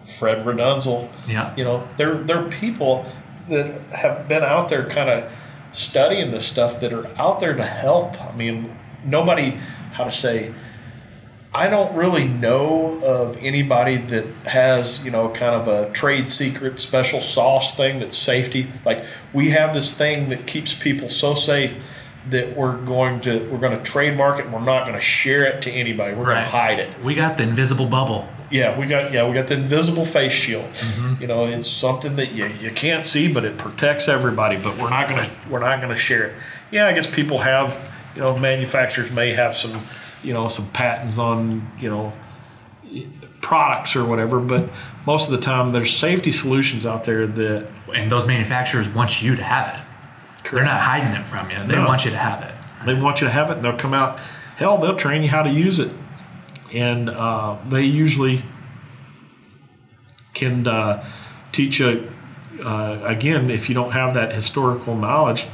Fred 0.07 0.44
Redunzel, 0.46 1.11
yeah, 1.29 1.55
you 1.57 1.64
know, 1.64 1.83
there, 1.96 2.14
there 2.14 2.38
are 2.44 2.48
people 2.50 3.05
that 3.48 3.80
have 3.92 4.28
been 4.28 4.42
out 4.42 4.68
there 4.68 4.85
kind 4.85 5.11
of 5.11 5.30
studying 5.72 6.30
this 6.30 6.46
stuff 6.46 6.80
that 6.80 6.92
are 6.92 7.07
out 7.18 7.40
there 7.40 7.54
to 7.54 7.64
help. 7.64 8.20
I 8.20 8.35
mean, 8.37 8.76
nobody, 9.04 9.50
how 9.92 10.04
to 10.04 10.12
say, 10.12 10.52
I 11.54 11.68
don't 11.68 11.94
really 11.94 12.26
know 12.26 13.00
of 13.04 13.37
anybody 13.40 13.96
that 13.96 14.24
has, 14.46 15.04
you 15.04 15.12
know, 15.12 15.28
kind 15.28 15.54
of 15.54 15.68
a 15.68 15.92
trade 15.92 16.28
secret 16.28 16.80
special 16.80 17.20
sauce 17.20 17.76
thing 17.76 18.00
that's 18.00 18.16
safety. 18.18 18.66
Like 18.85 19.04
we 19.33 19.50
have 19.50 19.72
this 19.72 19.96
thing 19.96 20.30
that 20.30 20.46
keeps 20.46 20.74
people 20.74 21.09
so 21.09 21.35
safe 21.35 21.76
that 22.30 22.57
we're 22.57 22.76
going 22.76 23.20
to 23.20 23.48
we're 23.50 23.59
going 23.59 23.76
to 23.76 23.83
trademark 23.85 24.40
it 24.40 24.46
and 24.46 24.54
we're 24.54 24.61
not 24.61 24.83
going 24.83 24.94
to 24.98 25.04
share 25.04 25.44
it 25.44 25.62
to 25.62 25.70
anybody. 25.70 26.16
We're 26.16 26.24
going 26.24 26.37
to 26.37 26.42
hide 26.42 26.80
it. 26.80 27.00
we 27.04 27.14
got 27.14 27.37
the 27.37 27.44
invisible 27.44 27.87
bubble. 27.87 28.28
Yeah, 28.55 28.79
we 28.79 28.87
got 28.87 29.12
yeah, 29.12 29.27
we 29.27 29.35
got 29.35 29.49
the 29.49 29.55
invisible 29.55 30.05
face 30.05 30.33
shield. 30.33 30.64
Mm-hmm. 30.64 31.21
You 31.23 31.27
know, 31.27 31.45
it's 31.45 31.69
something 31.69 32.14
that 32.17 32.31
you, 32.33 32.47
you 32.47 32.71
can't 32.71 33.05
see, 33.05 33.33
but 33.33 33.45
it 33.45 33.59
protects 33.59 34.07
everybody. 34.09 34.57
But 34.57 34.79
we're 34.79 34.90
not 34.90 35.09
gonna 35.09 35.29
we're 35.51 35.59
not 35.59 35.81
gonna 35.81 35.97
share 35.97 36.29
it. 36.29 36.35
Yeah, 36.71 36.87
I 36.87 36.93
guess 36.93 37.12
people 37.12 37.38
have 37.38 37.77
you 38.14 38.23
know 38.23 38.38
manufacturers 38.38 39.12
may 39.12 39.31
have 39.33 39.57
some 39.57 39.73
you 40.23 40.33
know 40.33 40.47
some 40.47 40.67
patents 40.73 41.19
on 41.19 41.67
you 41.81 41.90
know 41.90 42.12
products 43.40 43.97
or 43.97 44.05
whatever, 44.05 44.38
but 44.38 44.69
most 45.05 45.27
of 45.27 45.33
the 45.33 45.40
time 45.40 45.73
there's 45.73 45.93
safety 45.95 46.31
solutions 46.31 46.87
out 46.87 47.03
there 47.05 47.27
that 47.27 47.67
And 47.93 48.11
those 48.11 48.27
manufacturers 48.27 48.88
want 48.88 49.21
you 49.21 49.35
to 49.37 49.43
have 49.43 49.67
it. 49.75 50.51
They're 50.53 50.64
not 50.64 50.81
hiding 50.81 51.12
it 51.21 51.25
from 51.25 51.51
you. 51.51 51.57
They 51.67 51.75
No. 51.75 51.87
want 51.87 52.05
you 52.05 52.11
to 52.12 52.17
have 52.17 52.43
it. 52.43 52.55
They 52.87 52.95
want 52.95 53.21
you 53.21 53.27
to 53.27 53.33
have 53.33 53.51
it, 53.51 53.55
and 53.57 53.62
they'll 53.64 53.77
come 53.77 53.95
out. 53.95 54.21
Hell, 54.57 54.79
they'll 54.79 54.95
train 54.97 55.23
you 55.23 55.29
how 55.29 55.43
to 55.43 55.51
use 55.51 55.79
it, 55.81 55.90
and 56.74 57.08
uh, 57.08 57.56
they 57.68 57.84
usually 57.84 58.42
can 60.34 60.66
uh, 60.66 61.04
teach 61.52 61.80
you. 61.80 62.10
Uh, 62.62 63.00
again, 63.04 63.50
if 63.50 63.68
you 63.68 63.74
don't 63.74 63.92
have 63.92 64.14
that 64.14 64.32
historical 64.32 64.94
knowledge, 64.96 65.46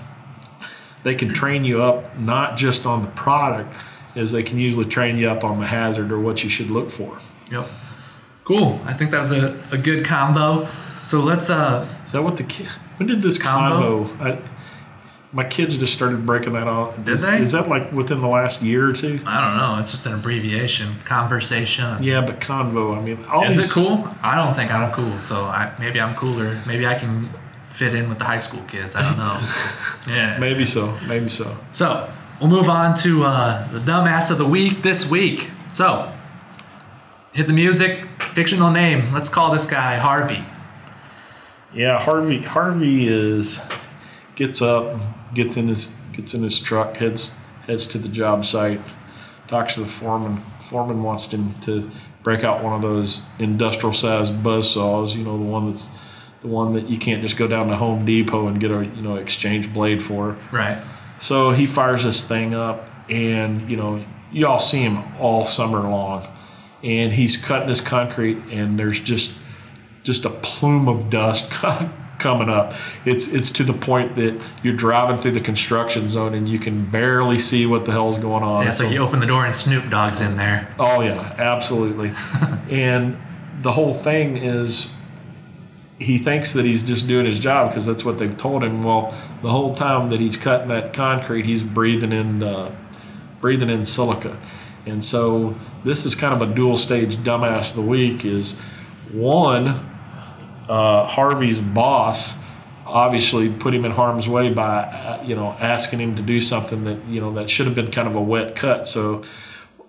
they 1.02 1.14
can 1.14 1.32
train 1.32 1.64
you 1.64 1.82
up 1.82 2.18
not 2.18 2.56
just 2.56 2.84
on 2.86 3.02
the 3.02 3.10
product, 3.10 3.72
as 4.14 4.32
they 4.32 4.42
can 4.42 4.58
usually 4.58 4.84
train 4.84 5.16
you 5.16 5.28
up 5.28 5.44
on 5.44 5.60
the 5.60 5.66
hazard 5.66 6.12
or 6.12 6.20
what 6.20 6.44
you 6.44 6.50
should 6.50 6.70
look 6.70 6.90
for. 6.90 7.18
Yep. 7.50 7.66
Cool. 8.44 8.80
I 8.84 8.92
think 8.92 9.10
that 9.12 9.20
was 9.20 9.32
a, 9.32 9.58
a 9.70 9.78
good 9.78 10.04
combo. 10.04 10.66
So 11.02 11.20
let's 11.20 11.48
uh 11.48 11.86
Is 12.04 12.12
that 12.12 12.22
what 12.22 12.36
the 12.36 12.42
kid? 12.44 12.66
When 12.98 13.08
did 13.08 13.22
this 13.22 13.38
Combo? 13.40 14.04
combo? 14.04 14.24
I, 14.24 14.38
my 15.32 15.44
kids 15.44 15.76
just 15.76 15.92
started 15.92 16.26
breaking 16.26 16.54
that 16.54 16.66
off. 16.66 16.96
Did 16.96 17.08
is, 17.08 17.26
they? 17.26 17.38
Is 17.38 17.52
that 17.52 17.68
like 17.68 17.92
within 17.92 18.20
the 18.20 18.28
last 18.28 18.62
year 18.62 18.88
or 18.88 18.92
two? 18.92 19.20
I 19.24 19.40
don't 19.40 19.56
know. 19.56 19.78
It's 19.78 19.92
just 19.92 20.06
an 20.06 20.14
abbreviation. 20.14 20.96
Conversation. 21.04 22.02
Yeah, 22.02 22.24
but 22.26 22.40
convo. 22.40 22.96
I 22.96 23.00
mean, 23.00 23.24
all 23.26 23.44
Is 23.44 23.56
these 23.56 23.70
it 23.70 23.74
cool? 23.74 24.08
I 24.22 24.34
don't 24.34 24.54
think 24.54 24.72
I'm 24.72 24.90
cool. 24.92 25.12
So 25.18 25.44
I 25.44 25.72
maybe 25.78 26.00
I'm 26.00 26.16
cooler. 26.16 26.60
Maybe 26.66 26.86
I 26.86 26.98
can 26.98 27.28
fit 27.70 27.94
in 27.94 28.08
with 28.08 28.18
the 28.18 28.24
high 28.24 28.38
school 28.38 28.62
kids. 28.62 28.96
I 28.96 29.02
don't 29.02 29.18
know. 29.18 29.40
yeah. 30.14 30.36
Maybe 30.38 30.64
so. 30.64 30.96
Maybe 31.06 31.28
so. 31.28 31.56
So 31.70 32.10
we'll 32.40 32.50
move 32.50 32.68
on 32.68 32.96
to 32.98 33.22
uh, 33.22 33.68
the 33.68 33.78
dumbass 33.78 34.30
of 34.30 34.38
the 34.38 34.46
week 34.46 34.82
this 34.82 35.08
week. 35.08 35.50
So, 35.72 36.12
hit 37.32 37.46
the 37.46 37.52
music. 37.52 38.06
Fictional 38.18 38.72
name. 38.72 39.12
Let's 39.12 39.28
call 39.28 39.52
this 39.52 39.66
guy 39.66 39.96
Harvey. 39.96 40.44
Yeah, 41.72 42.00
Harvey. 42.00 42.42
Harvey 42.42 43.06
is 43.06 43.64
gets 44.34 44.62
up, 44.62 44.98
gets 45.34 45.56
in 45.56 45.68
his 45.68 45.98
gets 46.12 46.34
in 46.34 46.42
his 46.42 46.60
truck, 46.60 46.96
heads 46.96 47.38
heads 47.66 47.86
to 47.86 47.98
the 47.98 48.08
job 48.08 48.44
site, 48.44 48.80
talks 49.48 49.74
to 49.74 49.80
the 49.80 49.86
foreman. 49.86 50.36
Foreman 50.36 51.02
wants 51.02 51.32
him 51.32 51.54
to 51.62 51.90
break 52.22 52.44
out 52.44 52.62
one 52.62 52.74
of 52.74 52.82
those 52.82 53.28
industrial 53.38 53.92
sized 53.92 54.42
buzz 54.42 54.72
saws. 54.72 55.16
You 55.16 55.24
know, 55.24 55.38
the 55.38 55.44
one 55.44 55.70
that's 55.70 55.90
the 56.40 56.48
one 56.48 56.72
that 56.74 56.88
you 56.88 56.98
can't 56.98 57.22
just 57.22 57.36
go 57.36 57.46
down 57.46 57.68
to 57.68 57.76
Home 57.76 58.04
Depot 58.04 58.46
and 58.46 58.60
get 58.60 58.70
a 58.70 58.84
you 58.84 59.02
know 59.02 59.16
exchange 59.16 59.72
blade 59.72 60.02
for. 60.02 60.36
Right. 60.50 60.82
So 61.20 61.50
he 61.50 61.66
fires 61.66 62.04
this 62.04 62.26
thing 62.26 62.54
up, 62.54 62.88
and 63.10 63.68
you 63.68 63.76
know, 63.76 64.04
you 64.32 64.46
all 64.46 64.58
see 64.58 64.80
him 64.80 64.98
all 65.18 65.44
summer 65.44 65.80
long, 65.80 66.26
and 66.82 67.12
he's 67.12 67.36
cutting 67.36 67.68
this 67.68 67.80
concrete, 67.80 68.38
and 68.50 68.78
there's 68.78 69.00
just 69.00 69.38
just 70.02 70.24
a 70.24 70.30
plume 70.30 70.88
of 70.88 71.10
dust 71.10 71.52
coming 72.20 72.48
up. 72.48 72.72
It's 73.04 73.32
it's 73.32 73.50
to 73.52 73.64
the 73.64 73.72
point 73.72 74.14
that 74.16 74.40
you're 74.62 74.76
driving 74.76 75.16
through 75.16 75.32
the 75.32 75.40
construction 75.40 76.08
zone 76.08 76.34
and 76.34 76.48
you 76.48 76.58
can 76.58 76.84
barely 76.84 77.38
see 77.38 77.66
what 77.66 77.86
the 77.86 77.92
hell's 77.92 78.18
going 78.18 78.44
on. 78.44 78.62
Yeah, 78.62 78.68
it's 78.68 78.78
so, 78.78 78.84
like 78.84 78.94
you 78.94 79.00
open 79.00 79.20
the 79.20 79.26
door 79.26 79.44
and 79.44 79.54
Snoop 79.54 79.90
Dogg's 79.90 80.20
in 80.20 80.36
there. 80.36 80.72
Oh 80.78 81.00
yeah, 81.00 81.34
absolutely. 81.38 82.12
and 82.70 83.16
the 83.60 83.72
whole 83.72 83.94
thing 83.94 84.36
is 84.36 84.94
he 86.00 86.16
thinks 86.16 86.54
that 86.54 86.64
he's 86.64 86.82
just 86.82 87.06
doing 87.06 87.26
his 87.26 87.38
job 87.38 87.68
because 87.68 87.84
that's 87.84 88.04
what 88.04 88.18
they've 88.18 88.36
told 88.36 88.64
him. 88.64 88.82
Well, 88.82 89.14
the 89.42 89.50
whole 89.50 89.74
time 89.74 90.08
that 90.10 90.18
he's 90.18 90.36
cutting 90.36 90.68
that 90.68 90.94
concrete, 90.94 91.44
he's 91.44 91.62
breathing 91.62 92.12
in 92.12 92.42
uh, 92.42 92.74
breathing 93.40 93.68
in 93.68 93.84
silica, 93.84 94.38
and 94.86 95.04
so 95.04 95.54
this 95.84 96.06
is 96.06 96.14
kind 96.14 96.34
of 96.34 96.48
a 96.48 96.52
dual 96.52 96.78
stage 96.78 97.16
dumbass 97.18 97.70
of 97.70 97.76
the 97.76 97.82
week. 97.82 98.24
Is 98.24 98.58
one, 99.12 99.78
uh, 100.70 101.06
Harvey's 101.06 101.60
boss 101.60 102.38
obviously 102.86 103.48
put 103.48 103.72
him 103.72 103.84
in 103.84 103.92
harm's 103.92 104.28
way 104.28 104.52
by 104.52 104.82
uh, 104.82 105.22
you 105.24 105.34
know 105.34 105.56
asking 105.60 106.00
him 106.00 106.16
to 106.16 106.22
do 106.22 106.40
something 106.40 106.84
that 106.84 107.04
you 107.06 107.20
know 107.20 107.32
that 107.34 107.50
should 107.50 107.66
have 107.66 107.74
been 107.74 107.90
kind 107.90 108.08
of 108.08 108.16
a 108.16 108.20
wet 108.20 108.56
cut. 108.56 108.86
So 108.86 109.22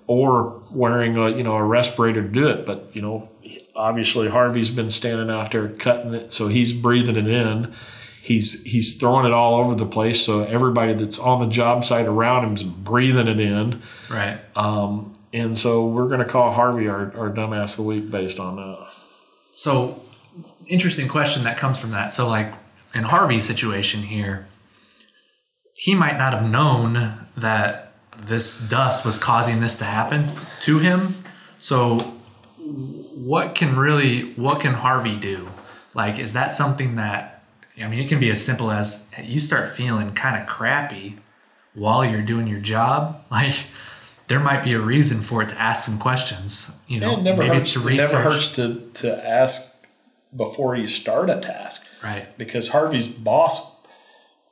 or 0.08 0.62
wearing 0.72 1.16
a 1.16 1.30
you 1.30 1.44
know 1.44 1.56
a 1.56 1.64
respirator 1.64 2.22
to 2.22 2.28
do 2.28 2.48
it. 2.50 2.66
But 2.66 2.94
you 2.94 3.02
know, 3.02 3.30
obviously 3.76 4.28
Harvey's 4.28 4.70
been 4.70 4.90
standing 4.90 5.30
out 5.30 5.52
there 5.52 5.70
cutting 5.70 6.14
it, 6.14 6.34
so 6.34 6.48
he's 6.48 6.74
breathing 6.74 7.16
it 7.16 7.28
in. 7.28 7.74
He's 8.22 8.64
he's 8.64 8.98
throwing 8.98 9.26
it 9.26 9.32
all 9.32 9.56
over 9.56 9.74
the 9.74 9.86
place, 9.86 10.24
so 10.26 10.44
everybody 10.44 10.94
that's 10.94 11.18
on 11.18 11.40
the 11.40 11.48
job 11.48 11.86
site 11.86 12.08
around 12.08 12.44
him 12.46 12.54
is 12.56 12.64
breathing 12.64 13.28
it 13.28 13.40
in. 13.40 13.82
Right. 14.10 14.40
Um, 14.56 15.14
and 15.34 15.58
so 15.58 15.88
we're 15.88 16.10
going 16.10 16.20
to 16.20 16.26
call 16.26 16.52
Harvey 16.52 16.90
our, 16.90 17.16
our 17.18 17.30
dumbass 17.30 17.80
of 17.80 17.86
the 17.86 17.90
week 17.90 18.12
based 18.12 18.38
on 18.38 18.58
that. 18.58 18.92
So, 19.54 20.04
interesting 20.72 21.08
question 21.08 21.44
that 21.44 21.58
comes 21.58 21.78
from 21.78 21.92
that. 21.92 22.14
So, 22.14 22.28
like 22.28 22.54
in 22.94 23.04
Harvey's 23.04 23.46
situation 23.46 24.04
here, 24.04 24.48
he 25.76 25.96
might 25.96 26.18
not 26.18 26.34
have 26.34 26.50
known 26.50 27.28
that 27.36 27.94
this 28.18 28.60
dust 28.60 29.06
was 29.06 29.18
causing 29.18 29.60
this 29.60 29.76
to 29.78 29.84
happen 29.84 30.30
to 30.62 30.80
him. 30.80 31.16
So 31.58 32.00
what 32.60 33.56
can 33.56 33.76
really 33.76 34.34
what 34.34 34.62
can 34.62 34.74
Harvey 34.74 35.18
do? 35.18 35.50
Like 35.94 36.20
is 36.20 36.34
that 36.34 36.54
something 36.54 36.96
that 36.96 37.44
I 37.80 37.88
mean 37.88 38.00
it 38.00 38.10
can 38.10 38.20
be 38.20 38.30
as 38.30 38.44
simple 38.44 38.70
as 38.72 39.12
you 39.22 39.40
start 39.40 39.70
feeling 39.70 40.14
kind 40.14 40.40
of 40.40 40.48
crappy 40.48 41.18
while 41.74 42.06
you're 42.06 42.22
doing 42.22 42.48
your 42.48 42.60
job. 42.60 43.24
Like 43.32 43.56
there 44.28 44.40
might 44.40 44.64
be 44.64 44.74
a 44.74 44.80
reason 44.80 45.22
for 45.22 45.42
it 45.42 45.50
to 45.50 45.60
ask 45.60 45.86
some 45.86 45.98
questions. 45.98 46.82
You 46.88 47.00
know, 47.00 47.18
it 47.18 47.24
never 47.24 47.42
maybe 47.42 47.56
hurts, 47.56 47.76
it's 47.76 47.84
to 47.84 47.90
It 47.90 47.98
never 47.98 48.30
hurts 48.30 48.56
to, 48.56 48.90
to 48.94 49.28
ask 49.28 49.81
before 50.36 50.76
you 50.76 50.88
start 50.88 51.30
a 51.30 51.40
task. 51.40 51.88
Right. 52.04 52.38
Because 52.38 52.70
Harvey's 52.70 53.08
boss 53.08 53.82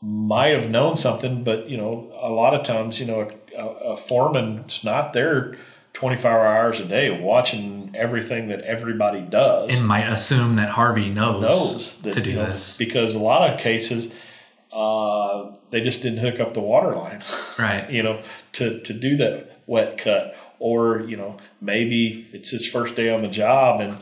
might 0.01 0.49
have 0.49 0.69
known 0.69 0.95
something, 0.95 1.43
but 1.43 1.69
you 1.69 1.77
know, 1.77 2.11
a 2.19 2.31
lot 2.31 2.53
of 2.53 2.63
times, 2.63 2.99
you 2.99 3.07
know, 3.07 3.29
a, 3.57 3.65
a 3.65 3.97
foreman's 3.97 4.83
not 4.83 5.13
there 5.13 5.57
24 5.93 6.45
hours 6.45 6.79
a 6.79 6.85
day 6.85 7.09
watching 7.09 7.91
everything 7.95 8.47
that 8.47 8.61
everybody 8.61 9.21
does. 9.21 9.79
And 9.79 9.87
might 9.87 10.07
assume 10.07 10.55
that 10.55 10.69
Harvey 10.69 11.09
knows, 11.09 11.41
knows 11.41 12.01
that, 12.03 12.13
to 12.13 12.21
do 12.21 12.29
you 12.31 12.35
know, 12.37 12.45
this. 12.45 12.77
because 12.77 13.15
a 13.15 13.19
lot 13.19 13.49
of 13.49 13.59
cases 13.59 14.13
uh, 14.71 15.51
they 15.71 15.81
just 15.81 16.03
didn't 16.03 16.19
hook 16.19 16.39
up 16.39 16.53
the 16.53 16.61
water 16.61 16.95
line. 16.95 17.23
Right. 17.59 17.89
You 17.91 18.03
know 18.03 18.21
to, 18.53 18.79
to 18.79 18.93
do 18.93 19.17
that 19.17 19.61
wet 19.67 19.97
cut. 19.97 20.35
Or 20.59 21.01
you 21.01 21.17
know 21.17 21.37
maybe 21.61 22.27
it's 22.31 22.51
his 22.51 22.67
first 22.67 22.95
day 22.95 23.09
on 23.09 23.21
the 23.21 23.27
job 23.27 23.81
and 23.81 23.97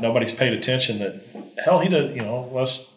nobody's 0.00 0.32
paid 0.32 0.52
attention 0.52 0.98
that 0.98 1.54
hell 1.64 1.80
he 1.80 1.88
does 1.88 2.14
you 2.14 2.22
know 2.22 2.48
let's 2.52 2.94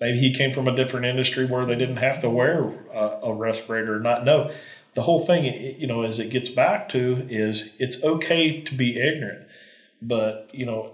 maybe 0.00 0.18
he 0.18 0.32
came 0.32 0.52
from 0.52 0.68
a 0.68 0.74
different 0.74 1.06
industry 1.06 1.44
where 1.44 1.64
they 1.64 1.76
didn't 1.76 1.96
have 1.96 2.20
to 2.20 2.28
wear 2.28 2.72
a, 2.92 3.18
a 3.24 3.32
respirator 3.32 3.96
or 3.96 4.00
not 4.00 4.24
know 4.24 4.50
the 4.96 5.02
whole 5.02 5.20
thing, 5.20 5.44
you 5.78 5.86
know, 5.86 6.02
as 6.02 6.18
it 6.18 6.30
gets 6.30 6.48
back 6.48 6.88
to 6.88 7.26
is 7.28 7.76
it's 7.78 8.02
okay 8.02 8.62
to 8.62 8.74
be 8.74 8.98
ignorant, 8.98 9.46
but 10.00 10.48
you 10.52 10.64
know, 10.64 10.92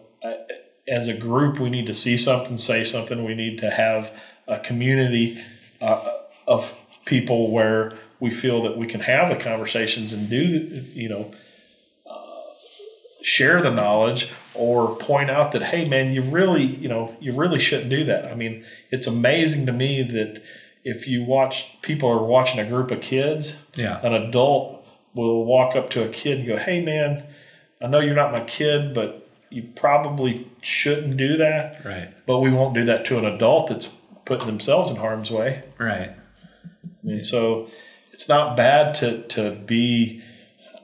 as 0.88 1.06
a 1.06 1.14
group, 1.14 1.60
we 1.60 1.70
need 1.70 1.86
to 1.86 1.94
see 1.94 2.18
something, 2.18 2.56
say 2.56 2.82
something. 2.82 3.24
We 3.24 3.36
need 3.36 3.58
to 3.58 3.70
have 3.70 4.12
a 4.48 4.58
community 4.58 5.40
uh, 5.80 6.14
of 6.48 6.84
people 7.04 7.52
where 7.52 7.96
we 8.18 8.30
feel 8.30 8.60
that 8.64 8.76
we 8.76 8.88
can 8.88 9.02
have 9.02 9.28
the 9.28 9.36
conversations 9.36 10.12
and 10.12 10.28
do, 10.28 10.84
you 10.94 11.08
know, 11.08 11.32
share 13.22 13.62
the 13.62 13.70
knowledge 13.70 14.32
or 14.54 14.96
point 14.96 15.30
out 15.30 15.52
that 15.52 15.62
hey 15.62 15.84
man 15.84 16.12
you 16.12 16.20
really 16.22 16.64
you 16.64 16.88
know 16.88 17.16
you 17.20 17.32
really 17.32 17.58
shouldn't 17.58 17.88
do 17.88 18.04
that 18.04 18.24
i 18.24 18.34
mean 18.34 18.64
it's 18.90 19.06
amazing 19.06 19.64
to 19.64 19.72
me 19.72 20.02
that 20.02 20.42
if 20.84 21.06
you 21.06 21.24
watch 21.24 21.80
people 21.82 22.10
are 22.10 22.24
watching 22.24 22.60
a 22.60 22.64
group 22.64 22.90
of 22.90 23.00
kids, 23.00 23.66
yeah. 23.74 24.00
an 24.02 24.12
adult 24.12 24.84
will 25.14 25.44
walk 25.44 25.76
up 25.76 25.90
to 25.90 26.02
a 26.02 26.08
kid 26.08 26.38
and 26.38 26.46
go, 26.46 26.56
"Hey, 26.56 26.80
man, 26.80 27.24
I 27.80 27.86
know 27.86 28.00
you're 28.00 28.14
not 28.14 28.32
my 28.32 28.42
kid, 28.44 28.94
but 28.94 29.28
you 29.50 29.62
probably 29.76 30.48
shouldn't 30.60 31.16
do 31.16 31.36
that." 31.36 31.84
Right. 31.84 32.10
But 32.26 32.40
we 32.40 32.50
won't 32.50 32.74
do 32.74 32.84
that 32.84 33.04
to 33.06 33.18
an 33.18 33.24
adult 33.24 33.68
that's 33.68 33.86
putting 34.24 34.46
themselves 34.46 34.90
in 34.90 34.96
harm's 34.96 35.30
way. 35.30 35.62
Right. 35.78 36.12
Mean, 37.02 37.22
so 37.22 37.68
it's 38.12 38.28
not 38.28 38.56
bad 38.56 38.94
to 38.96 39.22
to 39.22 39.52
be 39.52 40.22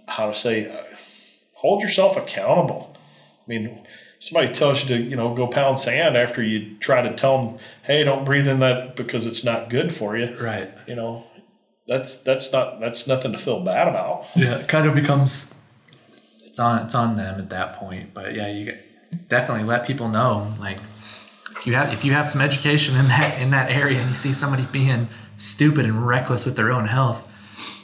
how 0.07 0.31
to 0.31 0.35
say 0.35 0.65
hold 1.59 1.83
yourself 1.83 2.17
accountable. 2.17 2.95
I 2.95 3.49
mean, 3.49 3.87
somebody 4.19 4.53
tells 4.53 4.83
you 4.83 4.97
to 4.97 5.03
you 5.03 5.17
know 5.17 5.35
go 5.35 5.47
pound 5.47 5.79
sand 5.79 6.17
after 6.17 6.43
you 6.43 6.77
try 6.79 7.03
to 7.03 7.15
tell 7.15 7.39
them 7.39 7.59
hey 7.85 8.05
don't 8.05 8.25
breathe 8.25 8.49
in 8.49 8.61
that 8.61 8.97
because 8.97 9.27
it's 9.27 9.45
not 9.45 9.71
good 9.71 9.93
for 9.93 10.17
you. 10.17 10.37
Right. 10.39 10.71
You 10.87 10.97
know 10.97 11.25
that's 11.87 12.23
that's 12.23 12.53
not 12.53 12.81
that's 12.81 13.07
nothing 13.07 13.33
to 13.33 13.39
feel 13.39 13.65
bad 13.65 13.89
about. 13.89 14.27
Yeah 14.35 14.59
it 14.59 14.69
kind 14.69 14.87
of 14.87 14.95
becomes 14.95 15.55
it's 16.45 16.59
on 16.59 16.85
it's 16.85 16.95
on 16.95 17.17
them 17.17 17.39
at 17.39 17.51
that 17.51 17.75
point 17.75 18.13
but 18.13 18.35
yeah 18.35 18.49
you 18.49 18.77
definitely 19.29 19.65
let 19.65 19.87
people 19.87 20.09
know 20.09 20.55
like 20.59 20.79
if 21.57 21.67
you 21.67 21.75
have 21.75 21.93
if 21.93 22.05
you 22.05 22.13
have 22.13 22.29
some 22.29 22.41
education 22.41 22.97
in 22.97 23.07
that 23.09 23.41
in 23.41 23.51
that 23.51 23.71
area 23.71 23.99
and 23.99 24.09
you 24.09 24.15
see 24.15 24.33
somebody 24.33 24.67
being 24.73 25.09
stupid 25.37 25.85
and 25.85 26.07
reckless 26.07 26.45
with 26.45 26.57
their 26.57 26.73
own 26.73 26.87
health 26.87 27.33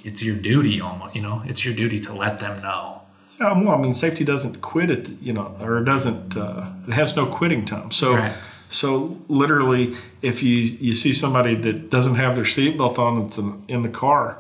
it's 0.05 0.23
your 0.25 0.37
duty 0.37 0.81
almost 0.81 1.15
you 1.15 1.23
know 1.23 1.43
it's 1.47 1.65
your 1.65 1.75
duty 1.75 2.01
to 2.01 2.13
let 2.13 2.41
them 2.41 2.61
know 2.63 3.04
yeah, 3.41 3.61
well, 3.61 3.71
I 3.71 3.81
mean, 3.81 3.95
safety 3.95 4.25
doesn't 4.25 4.61
quit 4.61 4.91
it, 4.91 5.09
you 5.21 5.33
know, 5.33 5.57
or 5.61 5.79
it 5.79 5.85
doesn't. 5.85 6.37
Uh, 6.37 6.73
it 6.87 6.93
has 6.93 7.17
no 7.17 7.27
quitting 7.27 7.65
time. 7.65 7.91
So, 7.91 8.15
right. 8.15 8.33
so 8.69 9.19
literally, 9.29 9.97
if 10.23 10.43
you 10.43 10.57
you 10.57 10.95
see 10.95 11.13
somebody 11.13 11.55
that 11.57 11.91
doesn't 11.91 12.15
have 12.15 12.37
their 12.37 12.45
seatbelt 12.45 12.99
on, 12.99 13.23
that's 13.23 13.39
in, 13.39 13.65
in 13.69 13.83
the 13.83 13.89
car, 13.89 14.37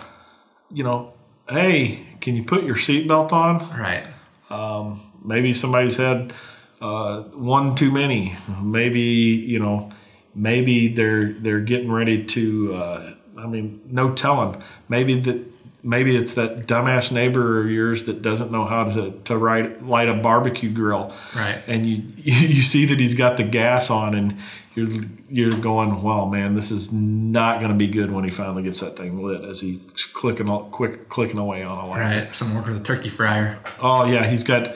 you 0.73 0.85
know, 0.85 1.13
hey, 1.49 2.07
can 2.21 2.37
you 2.37 2.45
put 2.45 2.65
your 2.65 2.77
seatbelt 2.77 3.33
on? 3.33 3.59
Right. 3.79 4.07
Um, 4.51 5.01
maybe 5.25 5.53
somebody's 5.53 5.97
had 5.97 6.33
uh, 6.81 7.23
one 7.23 7.75
too 7.75 7.91
many. 7.91 8.37
Maybe 8.63 9.01
you 9.01 9.59
know, 9.59 9.91
maybe 10.35 10.89
they're 10.89 11.33
they're 11.33 11.61
getting 11.61 11.91
ready 11.91 12.25
to. 12.25 12.75
Uh, 12.75 13.15
I 13.37 13.47
mean, 13.47 13.81
no 13.87 14.13
telling. 14.15 14.63
Maybe 14.89 15.19
that 15.21 15.54
maybe 15.85 16.17
it's 16.17 16.35
that 16.35 16.67
dumbass 16.67 17.13
neighbor 17.13 17.61
of 17.61 17.71
yours 17.71 18.05
that 18.05 18.23
doesn't 18.23 18.51
know 18.51 18.65
how 18.65 18.85
to, 18.85 19.13
to 19.25 19.37
light, 19.37 19.85
light 19.85 20.09
a 20.09 20.15
barbecue 20.15 20.71
grill. 20.71 21.15
Right. 21.37 21.63
And 21.67 21.87
you, 21.87 22.03
you 22.17 22.63
see 22.63 22.87
that 22.87 22.99
he's 22.99 23.15
got 23.15 23.37
the 23.37 23.45
gas 23.45 23.91
on 23.91 24.15
and 24.15 24.39
you're, 24.75 24.89
you're 25.29 25.61
going, 25.61 26.03
well, 26.03 26.27
man, 26.27 26.55
this 26.55 26.71
is 26.71 26.93
not 26.93 27.61
going 27.61 27.71
to 27.71 27.77
be 27.77 27.87
good 27.87 28.11
when 28.11 28.25
he 28.25 28.31
finally 28.31 28.63
gets 28.63 28.81
that 28.81 28.97
thing 28.97 29.23
lit 29.23 29.45
as 29.45 29.61
he's 29.61 29.81
clicking, 30.15 30.49
quick, 30.71 31.09
clicking 31.09 31.39
away 31.39 31.63
on 31.63 31.79
a 31.79 31.87
light. 31.87 32.01
Right. 32.01 32.35
Some 32.35 32.55
work 32.55 32.67
with 32.67 32.79
a 32.79 32.83
turkey 32.83 33.11
fryer. 33.11 33.59
Oh 33.81 34.05
yeah. 34.07 34.27
He's 34.27 34.43
got, 34.43 34.75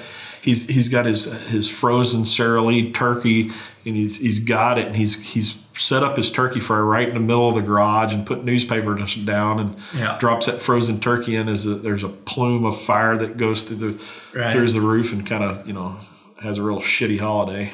he's 0.49 0.67
he's 0.69 0.89
got 0.89 1.05
his 1.05 1.49
his 1.49 1.69
frozen 1.69 2.25
Sara 2.27 2.63
Lee 2.63 2.91
turkey, 2.93 3.51
and 3.85 3.95
he's 3.97 4.19
he's 4.19 4.39
got 4.39 4.79
it, 4.79 4.87
and 4.87 4.97
he's 4.97 5.33
he's 5.33 5.63
set 5.77 6.03
up 6.03 6.17
his 6.17 6.33
turkey 6.33 6.59
fryer 6.61 6.85
right 6.85 7.07
in 7.09 7.15
the 7.15 7.21
middle 7.21 7.49
of 7.51 7.55
the 7.55 7.61
garage 7.63 8.13
and 8.13 8.27
put 8.27 8.45
newspaper 8.45 8.95
down 9.25 9.61
and 9.61 9.77
Yeah. 9.95 10.17
drops 10.19 10.47
that 10.47 10.61
frozen 10.61 10.99
turkey 11.01 11.37
in. 11.37 11.49
As 11.49 11.67
a, 11.67 11.75
there's 11.75 12.03
a 12.03 12.09
plume 12.09 12.65
of 12.65 12.81
fire 12.81 13.17
that 13.17 13.37
goes 13.37 13.63
through 13.63 13.77
the 13.93 14.39
Right. 14.39 14.53
through 14.53 14.69
the 14.71 14.81
roof 14.81 15.13
and 15.13 15.27
kind 15.27 15.45
of 15.45 15.67
you 15.67 15.73
know 15.75 15.97
has 16.43 16.59
a 16.59 16.63
real 16.63 16.81
shitty 16.81 17.19
holiday. 17.21 17.71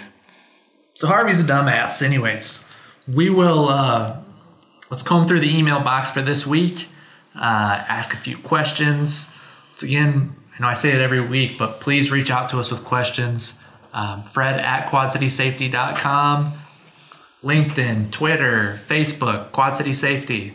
So 0.94 1.06
Harvey's 1.08 1.40
a 1.40 1.44
dumbass. 1.44 2.02
Anyways, 2.02 2.64
we 3.06 3.30
will 3.30 3.68
uh, 3.68 4.16
let's 4.90 5.02
comb 5.02 5.26
through 5.26 5.40
the 5.40 5.56
email 5.58 5.80
box 5.80 6.10
for 6.10 6.22
this 6.22 6.46
week. 6.46 6.88
Uh, 7.34 7.84
ask 7.88 8.12
a 8.14 8.16
few 8.16 8.36
questions. 8.38 9.36
Once 9.72 9.82
again, 9.82 10.36
I 10.56 10.60
know 10.60 10.68
I 10.68 10.74
say 10.74 10.90
it 10.90 11.00
every 11.00 11.20
week, 11.20 11.58
but 11.58 11.80
please 11.80 12.10
reach 12.12 12.30
out 12.30 12.48
to 12.50 12.60
us 12.60 12.70
with 12.70 12.84
questions. 12.84 13.62
Um, 13.92 14.22
Fred 14.22 14.60
at 14.60 14.88
quadcitysafety.com, 14.88 16.52
LinkedIn, 17.42 18.10
Twitter, 18.10 18.80
Facebook, 18.86 19.52
Quad 19.52 19.76
City 19.76 19.94
Safety. 19.94 20.54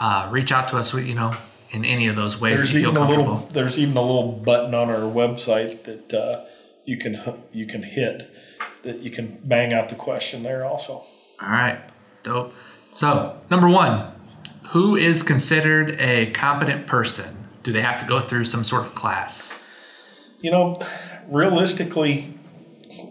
Uh, 0.00 0.28
reach 0.30 0.52
out 0.52 0.68
to 0.68 0.76
us, 0.76 0.92
with, 0.92 1.06
you 1.06 1.14
know, 1.14 1.32
in 1.70 1.84
any 1.84 2.06
of 2.06 2.16
those 2.16 2.40
ways 2.40 2.58
There's 2.58 2.74
you 2.74 2.80
feel 2.80 2.90
even 2.90 3.02
a 3.02 3.06
comfortable. 3.06 3.32
little 3.34 3.48
there's 3.48 3.78
even 3.78 3.96
a 3.96 4.02
little 4.02 4.32
button 4.32 4.74
on 4.74 4.90
our 4.90 5.00
website 5.12 5.84
that 5.84 6.14
uh, 6.14 6.44
you 6.84 6.96
can 6.96 7.42
you 7.52 7.66
can 7.66 7.82
hit 7.82 8.30
that 8.82 9.00
you 9.00 9.10
can 9.10 9.40
bang 9.44 9.72
out 9.72 9.88
the 9.88 9.94
question 9.94 10.42
there 10.44 10.64
also. 10.64 11.02
All 11.42 11.48
right, 11.48 11.78
dope. 12.22 12.54
So, 12.92 13.38
number 13.50 13.68
one, 13.68 14.12
who 14.68 14.96
is 14.96 15.22
considered 15.22 16.00
a 16.00 16.26
competent 16.30 16.86
person? 16.86 17.37
Do 17.62 17.72
they 17.72 17.82
have 17.82 18.00
to 18.00 18.06
go 18.06 18.20
through 18.20 18.44
some 18.44 18.64
sort 18.64 18.86
of 18.86 18.94
class? 18.94 19.62
You 20.40 20.50
know, 20.50 20.80
realistically, 21.28 22.34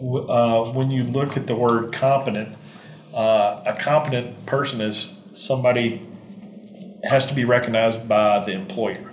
uh, 0.02 0.66
when 0.72 0.92
you 0.92 1.04
look 1.04 1.38
at 1.38 1.48
the 1.48 1.56
word 1.56 1.94
competent, 1.94 2.56
uh, 3.14 3.62
a 3.66 3.74
competent 3.74 4.46
person 4.46 4.82
is 4.82 5.20
somebody 5.34 6.06
has 7.04 7.26
to 7.28 7.36
be 7.36 7.46
recognized 7.46 8.08
by 8.08 8.44
the 8.44 8.54
employer. 8.54 9.12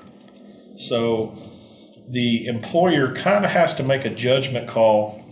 So 0.76 1.36
the 2.08 2.46
employer 2.46 3.14
kind 3.14 3.44
of 3.44 3.50
has 3.50 3.74
to 3.76 3.82
make 3.82 4.04
a 4.04 4.10
judgment 4.10 4.68
call 4.68 5.22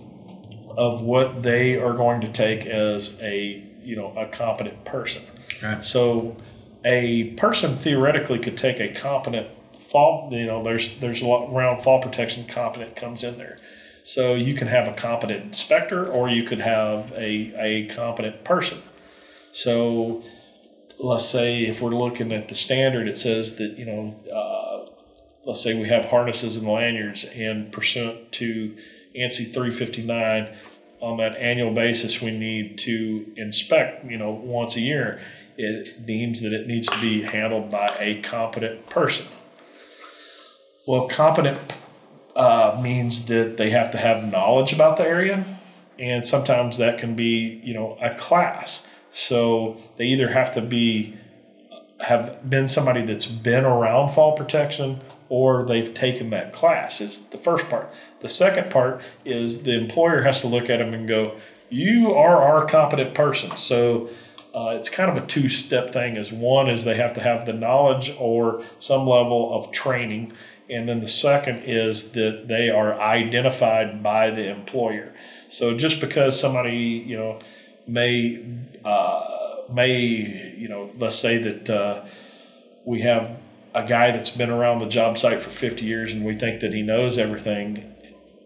of 0.77 1.03
what 1.03 1.43
they 1.43 1.79
are 1.79 1.93
going 1.93 2.21
to 2.23 2.29
take 2.29 2.67
as 2.67 3.21
a 3.23 3.63
you 3.83 3.97
know 3.97 4.15
a 4.17 4.27
competent 4.27 4.85
person. 4.85 5.23
Right. 5.63 5.85
So 5.85 6.37
a 6.85 7.31
person 7.35 7.77
theoretically 7.77 8.39
could 8.39 8.57
take 8.57 8.81
a 8.81 8.89
competent 8.89 9.49
fall. 9.93 10.29
You 10.33 10.47
know, 10.47 10.63
there's 10.63 10.99
there's 10.99 11.23
a 11.23 11.27
lot 11.27 11.53
around 11.53 11.83
fall 11.83 12.03
protection. 12.03 12.47
Competent 12.47 12.97
comes 12.97 13.23
in 13.23 13.39
there. 13.39 13.59
So 14.03 14.35
you 14.35 14.55
can 14.55 14.67
have 14.67 14.89
a 14.89 14.93
competent 14.93 15.45
inspector, 15.45 16.05
or 16.05 16.29
you 16.29 16.43
could 16.45 16.61
have 16.61 17.13
a 17.13 17.55
a 17.57 17.87
competent 17.95 18.43
person. 18.45 18.79
So 19.53 20.25
let's 20.99 21.27
say 21.27 21.65
if 21.65 21.81
we're 21.81 21.91
looking 21.91 22.33
at 22.33 22.49
the 22.49 22.55
standard, 22.55 23.07
it 23.07 23.19
says 23.19 23.57
that 23.57 23.79
you 23.79 23.87
know. 23.87 24.21
Uh, 24.35 24.63
Let's 25.45 25.61
say 25.61 25.75
we 25.75 25.89
have 25.89 26.05
harnesses 26.05 26.57
and 26.57 26.69
lanyards, 26.69 27.25
and 27.25 27.73
pursuant 27.73 28.31
to 28.33 28.77
ANSI 29.17 29.53
359, 29.53 30.57
on 31.01 31.17
that 31.17 31.37
annual 31.37 31.75
basis, 31.75 32.23
we 32.23 32.31
need 32.31 32.79
to 32.79 33.27
inspect, 33.37 34.05
you 34.05 34.17
know, 34.17 34.31
once 34.31 34.77
a 34.77 34.81
year. 34.81 35.21
It 35.59 36.07
deems 36.07 36.43
that 36.43 36.53
it 36.53 36.69
needs 36.69 36.89
to 36.89 37.01
be 37.01 37.23
handled 37.23 37.71
by 37.71 37.89
a 37.99 38.23
competent 38.23 38.87
person. 38.89 39.27
Well, 40.87 41.09
competent 41.09 41.59
uh, 42.35 42.79
means 42.83 43.27
that 43.27 43.57
they 43.57 43.71
have 43.71 43.93
to 43.93 43.99
have 43.99 44.31
knowledge 44.31 44.73
about 44.73 44.97
the 44.97 45.05
area, 45.05 45.45
and 45.99 46.27
sometimes 46.27 46.79
that 46.79 46.99
can 46.99 47.15
be, 47.15 47.61
you 47.63 47.73
know, 47.73 47.97
a 48.01 48.15
class. 48.15 48.91
So 49.13 49.77
they 49.97 50.07
either 50.07 50.29
have 50.29 50.53
to 50.55 50.61
be 50.61 51.17
have 52.01 52.49
been 52.49 52.67
somebody 52.67 53.03
that's 53.03 53.27
been 53.27 53.65
around 53.65 54.11
fall 54.11 54.37
protection 54.37 55.01
or 55.29 55.65
they've 55.65 55.95
taken 55.95 56.31
that 56.31 56.53
class 56.53 57.01
is 57.01 57.29
the 57.29 57.39
first 57.39 57.69
part 57.69 57.93
the 58.21 58.29
second 58.29 58.71
part 58.73 59.01
is 59.25 59.63
the 59.63 59.79
employer 59.79 60.23
has 60.23 60.41
to 60.41 60.49
look 60.49 60.69
at 60.69 60.79
them 60.79 60.93
and 60.93 61.07
go 61.07 61.37
you 61.71 62.13
are 62.13 62.43
our 62.43 62.67
competent 62.67 63.15
person 63.15 63.51
so 63.53 64.11
uh, 64.53 64.75
it's 64.77 64.91
kind 64.91 65.17
of 65.17 65.23
a 65.23 65.27
two-step 65.27 65.91
thing 65.91 66.17
is 66.17 66.33
one 66.33 66.69
is 66.69 66.85
they 66.85 66.97
have 66.97 67.15
to 67.15 67.21
have 67.21 67.47
the 67.47 67.53
knowledge 67.53 68.13
or 68.19 68.63
some 68.79 69.07
level 69.07 69.55
of 69.55 69.71
training 69.71 70.33
and 70.73 70.89
then 70.89 71.01
the 71.01 71.09
second 71.09 71.63
is 71.65 72.13
that 72.13 72.49
they 72.49 72.69
are 72.71 72.99
identified 73.01 74.03
by 74.03 74.31
the 74.31 74.49
employer 74.49 75.13
so 75.49 75.77
just 75.77 76.01
because 76.01 76.39
somebody 76.39 76.77
you 76.77 77.17
know 77.17 77.39
may 77.87 78.45
uh, 78.85 79.57
may 79.73 79.97
you 80.57 80.69
know 80.69 80.91
let's 80.99 81.17
say 81.17 81.39
that 81.39 81.71
uh, 81.71 82.05
we 82.85 83.01
have 83.01 83.41
a 83.75 83.85
guy 83.87 84.11
that's 84.11 84.37
been 84.37 84.51
around 84.51 84.79
the 84.81 84.89
job 84.89 85.17
site 85.17 85.41
for 85.41 85.51
50 85.51 85.85
years 85.85 86.13
and 86.13 86.25
we 86.25 86.35
think 86.35 86.61
that 86.61 86.73
he 86.73 86.83
knows 86.83 87.19
everything 87.19 87.95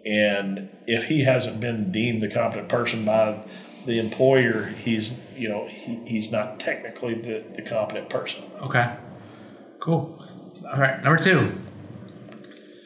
and 0.05 0.69
if 0.87 1.09
he 1.09 1.25
hasn't 1.25 1.61
been 1.61 1.91
deemed 1.91 2.23
the 2.23 2.29
competent 2.29 2.69
person 2.69 3.05
by 3.05 3.43
the 3.87 3.99
employer 3.99 4.67
he's 4.67 5.19
you 5.37 5.49
know 5.49 5.67
he, 5.67 5.97
he's 6.07 6.31
not 6.31 6.61
technically 6.61 7.15
the, 7.15 7.45
the 7.55 7.63
competent 7.63 8.09
person 8.09 8.45
Okay. 8.63 8.97
Cool. 9.81 10.21
All 10.69 10.79
right. 10.81 11.03
Number 11.03 11.23
two, 11.23 11.53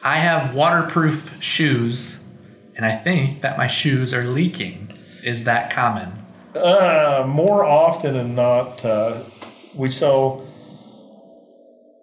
I 0.03 0.17
have 0.17 0.55
waterproof 0.55 1.41
shoes, 1.41 2.27
and 2.75 2.85
I 2.85 2.95
think 2.95 3.41
that 3.41 3.57
my 3.57 3.67
shoes 3.67 4.13
are 4.13 4.23
leaking. 4.23 4.91
Is 5.23 5.43
that 5.43 5.71
common? 5.71 6.25
Uh, 6.55 7.23
more 7.27 7.63
often 7.63 8.15
than 8.15 8.33
not, 8.33 8.83
uh, 8.83 9.21
we 9.75 9.89
sell 9.89 10.47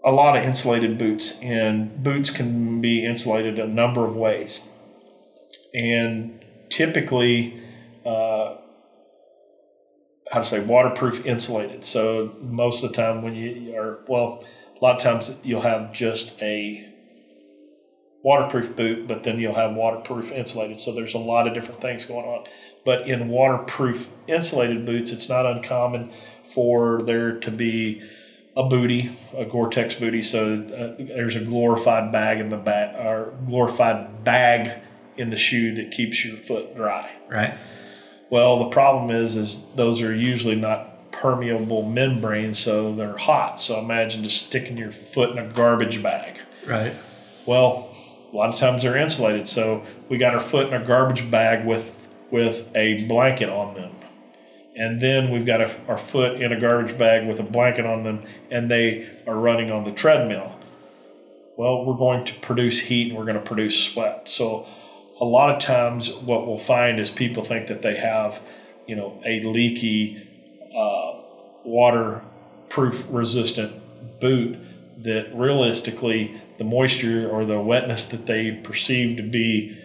a 0.04 0.12
lot 0.12 0.36
of 0.36 0.44
insulated 0.44 0.96
boots, 0.96 1.42
and 1.42 2.02
boots 2.02 2.30
can 2.30 2.80
be 2.80 3.04
insulated 3.04 3.58
a 3.58 3.66
number 3.66 4.04
of 4.04 4.14
ways. 4.14 4.72
And 5.74 6.44
typically, 6.70 7.60
uh, 8.06 8.54
how 10.30 10.38
to 10.38 10.44
say, 10.44 10.60
waterproof 10.60 11.26
insulated. 11.26 11.82
So 11.82 12.36
most 12.40 12.84
of 12.84 12.90
the 12.90 12.96
time, 12.96 13.22
when 13.22 13.34
you 13.34 13.74
are, 13.74 14.04
well, 14.06 14.44
a 14.80 14.84
lot 14.84 14.94
of 14.96 15.02
times 15.02 15.36
you'll 15.42 15.62
have 15.62 15.92
just 15.92 16.40
a 16.40 16.94
waterproof 18.22 18.74
boot, 18.74 19.06
but 19.06 19.22
then 19.22 19.38
you'll 19.38 19.54
have 19.54 19.74
waterproof 19.74 20.32
insulated. 20.32 20.80
So 20.80 20.92
there's 20.92 21.14
a 21.14 21.18
lot 21.18 21.46
of 21.46 21.54
different 21.54 21.80
things 21.80 22.04
going 22.04 22.26
on. 22.26 22.46
But 22.84 23.08
in 23.08 23.28
waterproof 23.28 24.14
insulated 24.26 24.84
boots, 24.84 25.10
it's 25.12 25.28
not 25.28 25.46
uncommon 25.46 26.10
for 26.42 27.00
there 27.02 27.38
to 27.38 27.50
be 27.50 28.02
a 28.56 28.64
booty, 28.64 29.10
a 29.36 29.44
Gore-Tex 29.44 29.94
booty. 29.94 30.22
So 30.22 30.64
uh, 30.64 31.02
there's 31.02 31.36
a 31.36 31.44
glorified 31.44 32.10
bag 32.10 32.40
in 32.40 32.48
the 32.48 32.56
back, 32.56 32.94
or 32.96 33.34
glorified 33.46 34.24
bag 34.24 34.82
in 35.16 35.30
the 35.30 35.36
shoe 35.36 35.74
that 35.74 35.90
keeps 35.90 36.24
your 36.24 36.36
foot 36.36 36.74
dry. 36.74 37.14
Right. 37.28 37.54
Well, 38.30 38.58
the 38.58 38.70
problem 38.70 39.10
is, 39.10 39.36
is 39.36 39.66
those 39.74 40.02
are 40.02 40.14
usually 40.14 40.56
not 40.56 41.12
permeable 41.12 41.82
membranes, 41.82 42.58
so 42.58 42.94
they're 42.94 43.16
hot. 43.16 43.60
So 43.60 43.78
imagine 43.78 44.24
just 44.24 44.46
sticking 44.46 44.76
your 44.76 44.92
foot 44.92 45.30
in 45.30 45.38
a 45.38 45.46
garbage 45.46 46.02
bag. 46.02 46.40
Right. 46.66 46.94
Well, 47.46 47.94
a 48.32 48.36
lot 48.36 48.48
of 48.48 48.56
times 48.56 48.82
they're 48.82 48.96
insulated, 48.96 49.48
so 49.48 49.84
we 50.08 50.18
got 50.18 50.34
our 50.34 50.40
foot 50.40 50.68
in 50.68 50.74
a 50.74 50.84
garbage 50.84 51.30
bag 51.30 51.66
with 51.66 52.08
with 52.30 52.70
a 52.74 53.06
blanket 53.06 53.48
on 53.48 53.74
them, 53.74 53.90
and 54.76 55.00
then 55.00 55.30
we've 55.30 55.46
got 55.46 55.60
a, 55.60 55.70
our 55.88 55.96
foot 55.96 56.40
in 56.40 56.52
a 56.52 56.60
garbage 56.60 56.98
bag 56.98 57.26
with 57.26 57.40
a 57.40 57.42
blanket 57.42 57.86
on 57.86 58.04
them, 58.04 58.22
and 58.50 58.70
they 58.70 59.08
are 59.26 59.38
running 59.38 59.70
on 59.70 59.84
the 59.84 59.92
treadmill. 59.92 60.58
Well, 61.56 61.84
we're 61.84 61.96
going 61.96 62.24
to 62.26 62.34
produce 62.34 62.80
heat 62.80 63.08
and 63.08 63.18
we're 63.18 63.24
going 63.24 63.34
to 63.34 63.42
produce 63.42 63.82
sweat. 63.82 64.28
So, 64.28 64.66
a 65.20 65.24
lot 65.24 65.50
of 65.50 65.60
times, 65.60 66.14
what 66.14 66.46
we'll 66.46 66.58
find 66.58 67.00
is 67.00 67.10
people 67.10 67.42
think 67.42 67.66
that 67.66 67.82
they 67.82 67.96
have, 67.96 68.40
you 68.86 68.94
know, 68.94 69.20
a 69.24 69.40
leaky, 69.40 70.28
uh, 70.76 71.22
waterproof 71.64 73.08
resistant 73.10 74.20
boot 74.20 74.58
that 75.02 75.34
realistically 75.34 76.40
the 76.58 76.64
moisture 76.64 77.28
or 77.28 77.44
the 77.44 77.60
wetness 77.60 78.08
that 78.08 78.26
they 78.26 78.50
perceive 78.52 79.16
to 79.16 79.22
be 79.22 79.76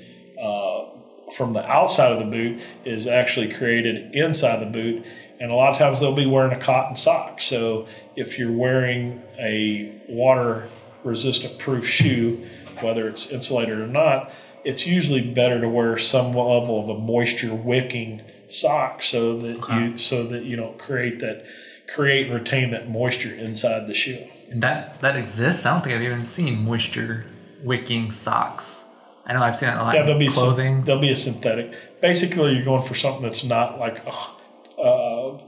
uh, 0.41 0.85
from 1.31 1.53
the 1.53 1.65
outside 1.65 2.11
of 2.11 2.19
the 2.19 2.25
boot 2.25 2.61
is 2.83 3.07
actually 3.07 3.51
created 3.51 4.13
inside 4.13 4.59
the 4.59 4.69
boot. 4.69 5.05
And 5.39 5.51
a 5.51 5.55
lot 5.55 5.71
of 5.71 5.77
times 5.77 5.99
they'll 5.99 6.15
be 6.15 6.25
wearing 6.25 6.53
a 6.53 6.59
cotton 6.59 6.97
sock. 6.97 7.41
So 7.41 7.87
if 8.15 8.37
you're 8.37 8.51
wearing 8.51 9.21
a 9.39 10.01
water 10.07 10.67
resistant 11.03 11.59
proof 11.59 11.87
shoe, 11.87 12.45
whether 12.81 13.07
it's 13.07 13.31
insulated 13.31 13.79
or 13.79 13.87
not, 13.87 14.31
it's 14.63 14.87
usually 14.87 15.21
better 15.21 15.59
to 15.59 15.67
wear 15.67 15.97
some 15.97 16.27
level 16.27 16.81
of 16.81 16.89
a 16.89 16.99
moisture 16.99 17.53
wicking 17.53 18.21
sock 18.49 19.01
so 19.01 19.37
that 19.39 19.67
you 19.69 19.97
so 19.97 20.23
that 20.23 20.43
you 20.43 20.55
don't 20.55 20.77
create 20.77 21.19
that 21.19 21.45
create 21.93 22.25
and 22.25 22.33
retain 22.33 22.71
that 22.71 22.89
moisture 22.89 23.33
inside 23.33 23.87
the 23.87 23.93
shoe. 23.93 24.25
And 24.51 24.61
that 24.63 25.01
that 25.01 25.15
exists. 25.15 25.65
I 25.65 25.73
don't 25.73 25.83
think 25.83 25.95
I've 25.95 26.01
even 26.01 26.21
seen 26.21 26.63
moisture 26.65 27.25
wicking 27.63 28.11
socks. 28.11 28.85
I 29.25 29.33
know 29.33 29.41
I've 29.41 29.55
seen 29.55 29.69
that 29.69 29.79
a 29.79 29.83
lot 29.83 29.95
Yeah, 29.95 30.03
there'll 30.03 30.19
be 30.19 30.27
clothing. 30.27 30.77
Some, 30.77 30.85
there'll 30.85 31.01
be 31.01 31.11
a 31.11 31.15
synthetic. 31.15 32.01
Basically, 32.01 32.53
you're 32.53 32.65
going 32.65 32.83
for 32.83 32.93
something 32.95 33.23
that's 33.23 33.43
not 33.45 33.79
like 33.79 34.05
uh, 34.05 34.81
uh, 34.81 35.39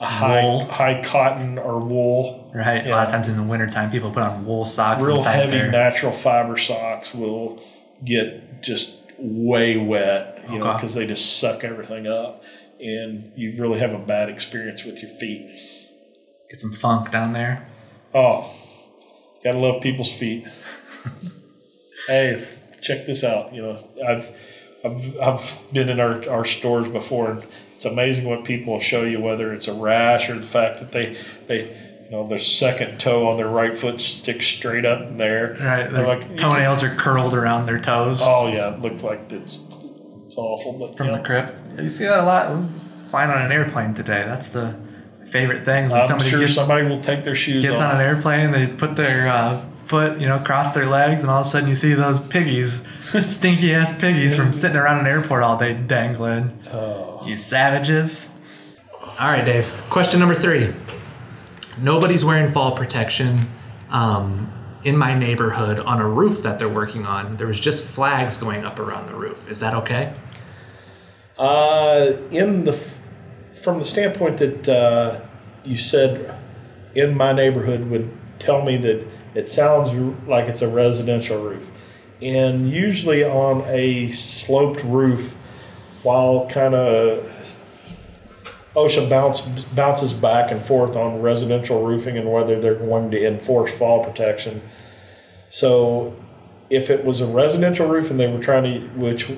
a 0.00 0.04
high 0.04 0.42
Wool. 0.42 0.64
high 0.66 1.02
cotton 1.02 1.56
or 1.58 1.80
wool. 1.80 2.50
right. 2.54 2.86
A 2.86 2.90
lot 2.90 3.06
of 3.06 3.12
times 3.12 3.28
in 3.28 3.36
the 3.36 3.42
wintertime, 3.42 3.90
people 3.90 4.10
put 4.10 4.22
on 4.22 4.44
wool 4.44 4.66
socks 4.66 5.02
Real 5.02 5.22
heavy 5.22 5.52
their. 5.52 5.70
natural 5.70 6.12
fiber 6.12 6.58
socks 6.58 7.14
will 7.14 7.62
get 8.04 8.62
just 8.62 9.00
way 9.18 9.78
wet, 9.78 10.44
you 10.50 10.58
know, 10.58 10.74
because 10.74 10.94
they 10.94 11.06
just 11.06 11.38
suck 11.38 11.64
everything 11.64 12.06
up, 12.06 12.42
and 12.78 13.32
you 13.34 13.56
really 13.58 13.78
have 13.78 13.94
a 13.94 13.98
bad 13.98 14.28
experience 14.28 14.84
with 14.84 15.00
your 15.02 15.10
feet. 15.12 15.50
Get 16.50 16.60
some 16.60 16.72
funk 16.72 17.10
down 17.10 17.32
there. 17.32 17.66
Oh, 18.14 18.52
gotta 19.42 19.58
love 19.58 19.82
people's 19.82 20.16
feet. 20.16 20.46
hey, 22.06 22.42
check 22.80 23.06
this 23.06 23.24
out. 23.24 23.52
You 23.52 23.62
know, 23.62 23.88
I've 24.06 24.30
I've, 24.84 25.20
I've 25.20 25.72
been 25.72 25.88
in 25.88 26.00
our, 26.00 26.28
our 26.28 26.44
stores 26.44 26.88
before, 26.88 27.32
and 27.32 27.46
it's 27.74 27.84
amazing 27.84 28.28
what 28.28 28.44
people 28.44 28.74
will 28.74 28.80
show 28.80 29.02
you, 29.02 29.20
whether 29.20 29.52
it's 29.52 29.68
a 29.68 29.74
rash 29.74 30.30
or 30.30 30.34
the 30.34 30.46
fact 30.46 30.78
that 30.80 30.92
they 30.92 31.16
they 31.48 31.64
you 32.04 32.10
know 32.12 32.26
their 32.28 32.38
second 32.38 33.00
toe 33.00 33.28
on 33.28 33.36
their 33.36 33.48
right 33.48 33.76
foot 33.76 34.00
sticks 34.00 34.46
straight 34.46 34.84
up 34.84 35.02
in 35.02 35.16
there. 35.16 35.50
Right. 35.52 35.58
They're 35.58 35.90
Their 35.90 36.06
like 36.06 36.36
toenails 36.36 36.84
are 36.84 36.94
curled 36.94 37.34
around 37.34 37.66
their 37.66 37.80
toes 37.80 38.22
oh 38.22 38.46
yeah, 38.46 38.74
it 38.74 38.80
looked 38.80 39.02
like 39.02 39.32
it's 39.32 39.72
it's 40.26 40.36
awful, 40.36 40.78
but 40.78 40.96
from 40.96 41.08
yeah. 41.08 41.18
the 41.18 41.24
crib. 41.24 41.80
You 41.80 41.88
see 41.88 42.04
that 42.04 42.20
a 42.20 42.24
lot 42.24 42.70
flying 43.08 43.30
on 43.30 43.42
an 43.42 43.52
airplane 43.52 43.94
today. 43.94 44.22
That's 44.24 44.48
the 44.48 44.76
favorite 45.26 45.64
things. 45.64 45.92
When 45.92 46.00
I'm 46.00 46.06
somebody 46.06 46.30
sure 46.30 46.40
gets, 46.40 46.54
somebody 46.54 46.86
will 46.88 47.00
take 47.00 47.24
their 47.24 47.34
shoes 47.34 47.62
gets 47.64 47.80
off. 47.80 47.94
on 47.94 48.00
an 48.00 48.06
airplane, 48.06 48.50
they 48.52 48.66
put 48.66 48.96
their 48.96 49.28
uh, 49.28 49.60
foot, 49.84 50.18
you 50.20 50.26
know, 50.26 50.38
cross 50.38 50.72
their 50.72 50.86
legs, 50.86 51.22
and 51.22 51.30
all 51.30 51.40
of 51.40 51.46
a 51.46 51.50
sudden 51.50 51.68
you 51.68 51.76
see 51.76 51.94
those 51.94 52.20
piggies, 52.26 52.86
stinky 53.04 53.74
ass 53.74 53.98
piggies 54.00 54.34
from 54.36 54.52
sitting 54.54 54.76
around 54.76 55.00
an 55.00 55.06
airport 55.06 55.42
all 55.42 55.56
day 55.56 55.74
dangling. 55.74 56.58
Oh. 56.72 57.22
You 57.24 57.36
savages. 57.36 58.40
All 59.20 59.28
right, 59.28 59.44
Dave. 59.44 59.66
Question 59.90 60.20
number 60.20 60.34
three. 60.34 60.72
Nobody's 61.80 62.24
wearing 62.24 62.50
fall 62.52 62.76
protection 62.76 63.40
um, 63.90 64.52
in 64.84 64.96
my 64.96 65.14
neighborhood 65.18 65.78
on 65.80 66.00
a 66.00 66.08
roof 66.08 66.42
that 66.42 66.58
they're 66.58 66.68
working 66.68 67.04
on. 67.06 67.36
There 67.36 67.46
was 67.46 67.58
just 67.60 67.86
flags 67.86 68.38
going 68.38 68.64
up 68.64 68.78
around 68.78 69.08
the 69.08 69.14
roof. 69.14 69.48
Is 69.50 69.60
that 69.60 69.74
okay? 69.74 70.14
Uh, 71.38 72.12
in 72.30 72.64
the 72.64 72.72
f- 72.72 73.00
from 73.56 73.78
the 73.78 73.84
standpoint 73.84 74.38
that 74.38 74.68
uh, 74.68 75.20
you 75.64 75.76
said 75.76 76.38
in 76.94 77.16
my 77.16 77.32
neighborhood 77.32 77.90
would 77.90 78.10
tell 78.38 78.62
me 78.62 78.76
that 78.76 79.06
it 79.34 79.50
sounds 79.50 79.92
like 80.26 80.48
it's 80.48 80.62
a 80.62 80.68
residential 80.68 81.42
roof, 81.42 81.70
and 82.22 82.70
usually 82.70 83.24
on 83.24 83.62
a 83.66 84.10
sloped 84.10 84.82
roof, 84.84 85.32
while 86.02 86.48
kind 86.48 86.74
of 86.74 87.24
OSHA 88.74 89.08
bounce, 89.08 89.40
bounces 89.74 90.12
back 90.12 90.50
and 90.50 90.62
forth 90.62 90.96
on 90.96 91.20
residential 91.22 91.84
roofing 91.84 92.18
and 92.18 92.30
whether 92.30 92.60
they're 92.60 92.74
going 92.74 93.10
to 93.10 93.26
enforce 93.26 93.76
fall 93.76 94.04
protection. 94.04 94.60
So, 95.50 96.14
if 96.68 96.90
it 96.90 97.04
was 97.04 97.20
a 97.20 97.26
residential 97.26 97.88
roof 97.88 98.10
and 98.10 98.20
they 98.20 98.30
were 98.30 98.42
trying 98.42 98.64
to, 98.64 98.80
which 98.98 99.30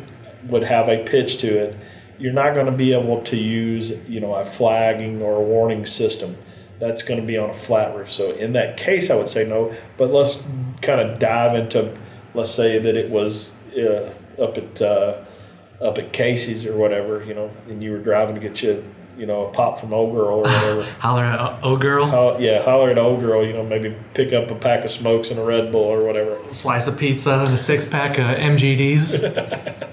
would 0.44 0.64
have 0.64 0.88
a 0.88 1.04
pitch 1.04 1.38
to 1.38 1.46
it, 1.46 1.76
you're 2.18 2.33
not 2.33 2.54
going 2.54 2.66
to 2.66 2.72
be 2.72 2.92
able 2.92 3.22
to 3.22 3.37
use, 3.37 3.96
you 4.09 4.20
know, 4.20 4.35
a 4.35 4.44
flagging 4.44 5.22
or 5.22 5.37
a 5.37 5.40
warning 5.42 5.87
system. 5.87 6.37
That's 6.78 7.02
going 7.02 7.20
to 7.20 7.26
be 7.26 7.37
on 7.37 7.50
a 7.50 7.54
flat 7.54 7.96
roof. 7.96 8.11
So 8.12 8.33
in 8.33 8.52
that 8.52 8.76
case, 8.76 9.11
I 9.11 9.16
would 9.16 9.28
say 9.28 9.48
no. 9.48 9.74
But 9.96 10.11
let's 10.12 10.48
kind 10.83 11.00
of 11.00 11.18
dive 11.18 11.57
into, 11.57 11.96
let's 12.35 12.50
say 12.52 12.78
that 12.78 12.96
it 12.96 13.11
was 13.11 13.57
uh, 13.76 14.12
up 14.40 14.57
at 14.59 14.81
uh, 14.83 15.24
up 15.81 15.98
at 15.98 16.12
Casey's 16.12 16.66
or 16.66 16.76
whatever, 16.76 17.24
you 17.24 17.35
know, 17.35 17.50
and 17.68 17.83
you 17.83 17.92
were 17.92 17.98
driving 17.98 18.35
to 18.37 18.40
get 18.40 18.62
you, 18.62 18.85
you 19.16 19.26
know, 19.26 19.46
a 19.46 19.50
pop 19.52 19.78
from 19.78 19.92
old 19.94 20.12
girl 20.14 20.38
or 20.38 20.42
whatever. 20.42 20.83
Holler 21.00 21.24
at 21.24 21.38
O- 21.40 21.59
O 21.62 21.76
Girl, 21.76 22.07
Ho- 22.07 22.37
yeah, 22.38 22.62
holler 22.62 22.90
at 22.90 22.98
old 22.98 23.20
girl. 23.20 23.44
You 23.46 23.52
know, 23.52 23.64
maybe 23.64 23.94
pick 24.14 24.33
up 24.33 24.50
a 24.50 24.54
pack 24.57 24.85
of 24.85 24.90
smokes 24.92 25.31
and 25.31 25.38
a 25.40 25.44
Red 25.44 25.70
Bull 25.72 25.83
or 25.85 26.04
whatever. 26.04 26.37
slice 26.50 26.87
of 26.88 26.96
pizza, 26.98 27.38
and 27.44 27.54
a 27.54 27.59
six 27.59 27.87
pack 27.87 28.18
of 28.18 28.24
MGDs, 28.26 29.85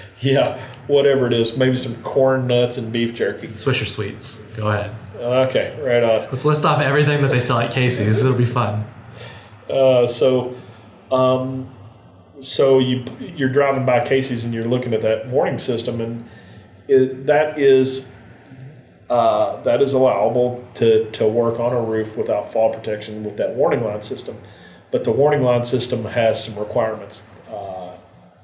Yeah, 0.20 0.60
whatever 0.88 1.26
it 1.26 1.32
is. 1.32 1.56
Maybe 1.56 1.76
some 1.76 1.94
corn 2.02 2.46
nuts 2.46 2.76
and 2.76 2.92
beef 2.92 3.14
jerky. 3.14 3.48
Swisher 3.48 3.86
Sweets. 3.86 4.40
Go 4.56 4.68
ahead. 4.68 4.90
Okay, 5.16 5.78
right 5.80 6.02
on. 6.02 6.22
Let's 6.22 6.44
list 6.44 6.64
off 6.64 6.80
everything 6.80 7.22
that 7.22 7.28
they 7.28 7.40
sell 7.40 7.58
at 7.58 7.70
Casey's. 7.70 8.24
It'll 8.24 8.36
be 8.36 8.44
fun. 8.44 8.84
Uh, 9.68 10.06
so, 10.06 10.54
um, 11.10 11.68
so 12.40 12.78
you 12.78 13.04
you're 13.20 13.48
driving 13.48 13.84
by 13.84 14.06
Casey's 14.06 14.44
and 14.44 14.54
you're 14.54 14.64
looking 14.64 14.94
at 14.94 15.02
that 15.02 15.26
warning 15.28 15.58
system, 15.58 16.00
and 16.00 16.24
it, 16.86 17.26
that 17.26 17.58
is 17.58 18.10
uh, 19.10 19.60
that 19.62 19.82
is 19.82 19.92
allowable 19.92 20.66
to 20.74 21.10
to 21.10 21.26
work 21.26 21.58
on 21.58 21.72
a 21.72 21.80
roof 21.80 22.16
without 22.16 22.52
fall 22.52 22.72
protection 22.72 23.24
with 23.24 23.36
that 23.36 23.54
warning 23.54 23.84
line 23.84 24.02
system. 24.02 24.36
But 24.90 25.04
the 25.04 25.12
warning 25.12 25.42
line 25.42 25.64
system 25.64 26.04
has 26.04 26.42
some 26.42 26.58
requirements. 26.58 27.30
Uh, 27.50 27.96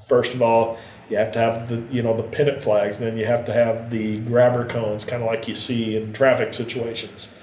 first 0.09 0.35
of 0.35 0.43
all, 0.43 0.79
you 1.11 1.17
have 1.17 1.33
to 1.33 1.39
have 1.39 1.69
the 1.69 1.83
you 1.95 2.03
know 2.03 2.17
the 2.17 2.23
pennant 2.23 2.63
flags. 2.63 2.99
Then 2.99 3.17
you 3.17 3.27
have 3.27 3.45
to 3.47 3.53
have 3.53 3.91
the 3.91 4.19
grabber 4.21 4.65
cones, 4.67 5.05
kind 5.05 5.23
of 5.23 5.27
like 5.29 5.47
you 5.49 5.55
see 5.55 5.97
in 5.97 6.13
traffic 6.13 6.55
situations 6.55 7.39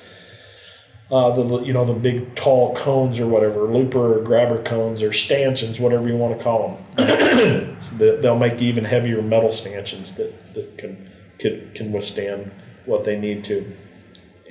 uh, 1.12 1.30
the 1.32 1.62
you 1.64 1.74
know 1.74 1.84
the 1.86 1.94
big 1.94 2.34
tall 2.36 2.74
cones 2.76 3.20
or 3.20 3.28
whatever, 3.28 3.62
looper 3.66 4.20
or 4.20 4.24
grabber 4.24 4.62
cones 4.64 5.04
or 5.04 5.12
stanchions, 5.12 5.80
whatever 5.80 6.08
you 6.08 6.16
want 6.16 6.38
to 6.38 6.44
call 6.44 6.82
them. 6.98 6.98
So 7.82 7.96
they- 7.96 8.16
they'll 8.22 8.38
make 8.38 8.62
even 8.62 8.86
heavier 8.86 9.22
metal 9.24 9.52
stanchions 9.52 10.16
that, 10.16 10.54
that 10.54 10.78
can 10.78 11.10
can 11.40 11.72
can 11.74 11.92
withstand 11.92 12.52
what 12.86 13.04
they 13.04 13.20
need 13.20 13.44
to. 13.46 13.66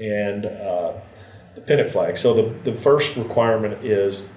And 0.01 0.47
uh, 0.47 0.93
the 1.55 1.61
pennant 1.63 1.89
flag. 1.91 2.19
So 2.19 2.35
the 2.35 2.71
the 2.71 2.75
first 2.75 3.17
requirement 3.17 3.85
is 3.85 4.29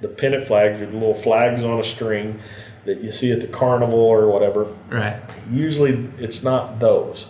the 0.00 0.08
pennant 0.08 0.46
flags 0.46 0.80
are 0.80 0.86
the 0.86 0.92
little 0.96 1.14
flags 1.14 1.62
on 1.64 1.78
a 1.78 1.84
string 1.84 2.40
that 2.86 3.00
you 3.02 3.12
see 3.12 3.30
at 3.32 3.40
the 3.40 3.46
carnival 3.48 3.98
or 3.98 4.26
whatever 4.28 4.66
Right. 4.88 5.20
usually 5.50 6.08
it's 6.18 6.42
not 6.42 6.78
those 6.80 7.28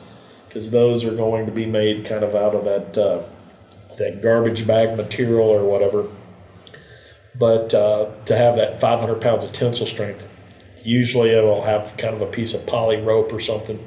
because 0.48 0.70
those 0.70 1.04
are 1.04 1.14
going 1.14 1.46
to 1.46 1.52
be 1.52 1.66
made 1.66 2.04
kind 2.06 2.22
of 2.24 2.34
out 2.34 2.54
of 2.54 2.64
that 2.64 2.96
uh, 2.98 3.22
that 3.98 4.22
garbage 4.22 4.66
bag 4.66 4.96
material 4.96 5.48
or 5.48 5.64
whatever. 5.64 6.06
But 7.38 7.74
uh, 7.74 8.10
to 8.26 8.36
have 8.36 8.56
that 8.56 8.80
500 8.80 9.20
pounds 9.20 9.44
of 9.44 9.52
tensile 9.52 9.86
strength, 9.86 10.26
usually 10.82 11.30
it'll 11.30 11.62
have 11.64 11.94
kind 11.98 12.14
of 12.14 12.22
a 12.22 12.26
piece 12.26 12.54
of 12.54 12.66
poly 12.66 13.00
rope 13.00 13.32
or 13.32 13.40
something 13.40 13.86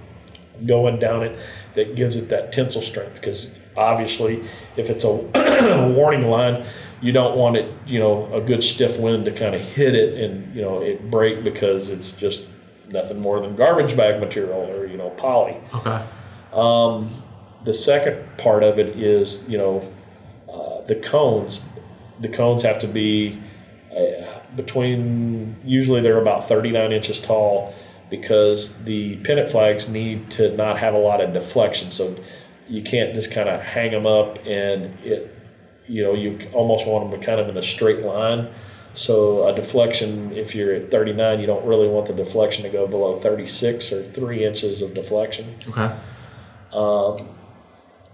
going 0.66 1.00
down 1.00 1.24
it 1.24 1.40
that 1.76 1.96
gives 1.96 2.16
it 2.16 2.30
that 2.30 2.52
tensile 2.52 2.82
strength 2.82 3.22
because 3.22 3.56
obviously 3.78 4.44
if 4.76 4.90
it's 4.90 5.06
a 5.06 5.90
warning 5.96 6.30
line 6.30 6.66
you 7.02 7.12
don't 7.12 7.38
want 7.38 7.56
it 7.56 7.74
you 7.86 8.00
know 8.00 8.32
a 8.34 8.42
good 8.42 8.64
stiff 8.64 9.00
wind 9.00 9.26
to 9.26 9.32
kind 9.32 9.56
of 9.56 9.62
hit 9.62 9.96
it 9.96 10.22
and 10.22 10.56
you 10.56 10.62
know 10.62 10.82
it 10.82 11.10
break 11.10 11.44
because 11.44 11.90
it's 11.90 12.12
just 12.12 12.48
nothing 12.92 13.20
more 13.20 13.40
than 13.40 13.56
garbage 13.56 13.96
bag 13.96 14.20
material 14.20 14.60
or 14.70 14.86
you 14.86 14.98
know 14.98 15.10
poly. 15.12 15.58
Okay. 15.74 16.04
the 17.64 17.74
second 17.74 18.38
part 18.38 18.64
of 18.64 18.80
it 18.80 19.00
is 19.00 19.50
you 19.50 19.58
know 19.58 19.82
uh, 20.52 20.82
the 20.86 20.96
cones. 20.96 21.62
The 22.20 22.30
cones 22.30 22.64
have 22.64 22.80
to 22.80 22.88
be 22.88 23.40
uh, 23.96 24.26
between 24.56 25.56
usually 25.64 26.02
they're 26.02 26.22
about 26.22 26.48
39 26.48 26.92
inches 26.92 27.22
tall 27.22 27.74
because 28.10 28.84
the 28.84 29.18
pennant 29.18 29.50
flags 29.50 29.88
need 29.88 30.30
to 30.32 30.56
not 30.56 30.80
have 30.80 30.94
a 30.94 30.98
lot 30.98 31.22
of 31.22 31.32
deflection. 31.34 31.92
So 31.92 32.18
you 32.68 32.82
can't 32.82 33.14
just 33.14 33.32
kind 33.32 33.48
of 33.48 33.62
hang 33.62 33.92
them 33.92 34.06
up 34.06 34.40
and 34.46 34.98
it 35.04 35.36
you 35.90 36.04
know 36.04 36.14
you 36.14 36.48
almost 36.54 36.88
want 36.88 37.10
them 37.10 37.20
to 37.20 37.26
kind 37.26 37.40
of 37.42 37.50
in 37.50 37.58
a 37.58 37.62
straight 37.64 38.00
line 38.06 38.48
so 38.94 39.48
a 39.48 39.54
deflection 39.54 40.32
if 40.32 40.56
you're 40.56 40.74
at 40.74 40.90
39 40.92 41.40
you 41.40 41.48
don't 41.48 41.66
really 41.66 41.88
want 41.88 42.06
the 42.08 42.14
deflection 42.14 42.64
to 42.64 42.70
go 42.70 42.88
below 42.88 43.18
36 43.20 43.92
or 43.92 44.02
3 44.04 44.46
inches 44.46 44.82
of 44.82 44.94
deflection 44.94 45.56
Okay. 45.68 45.90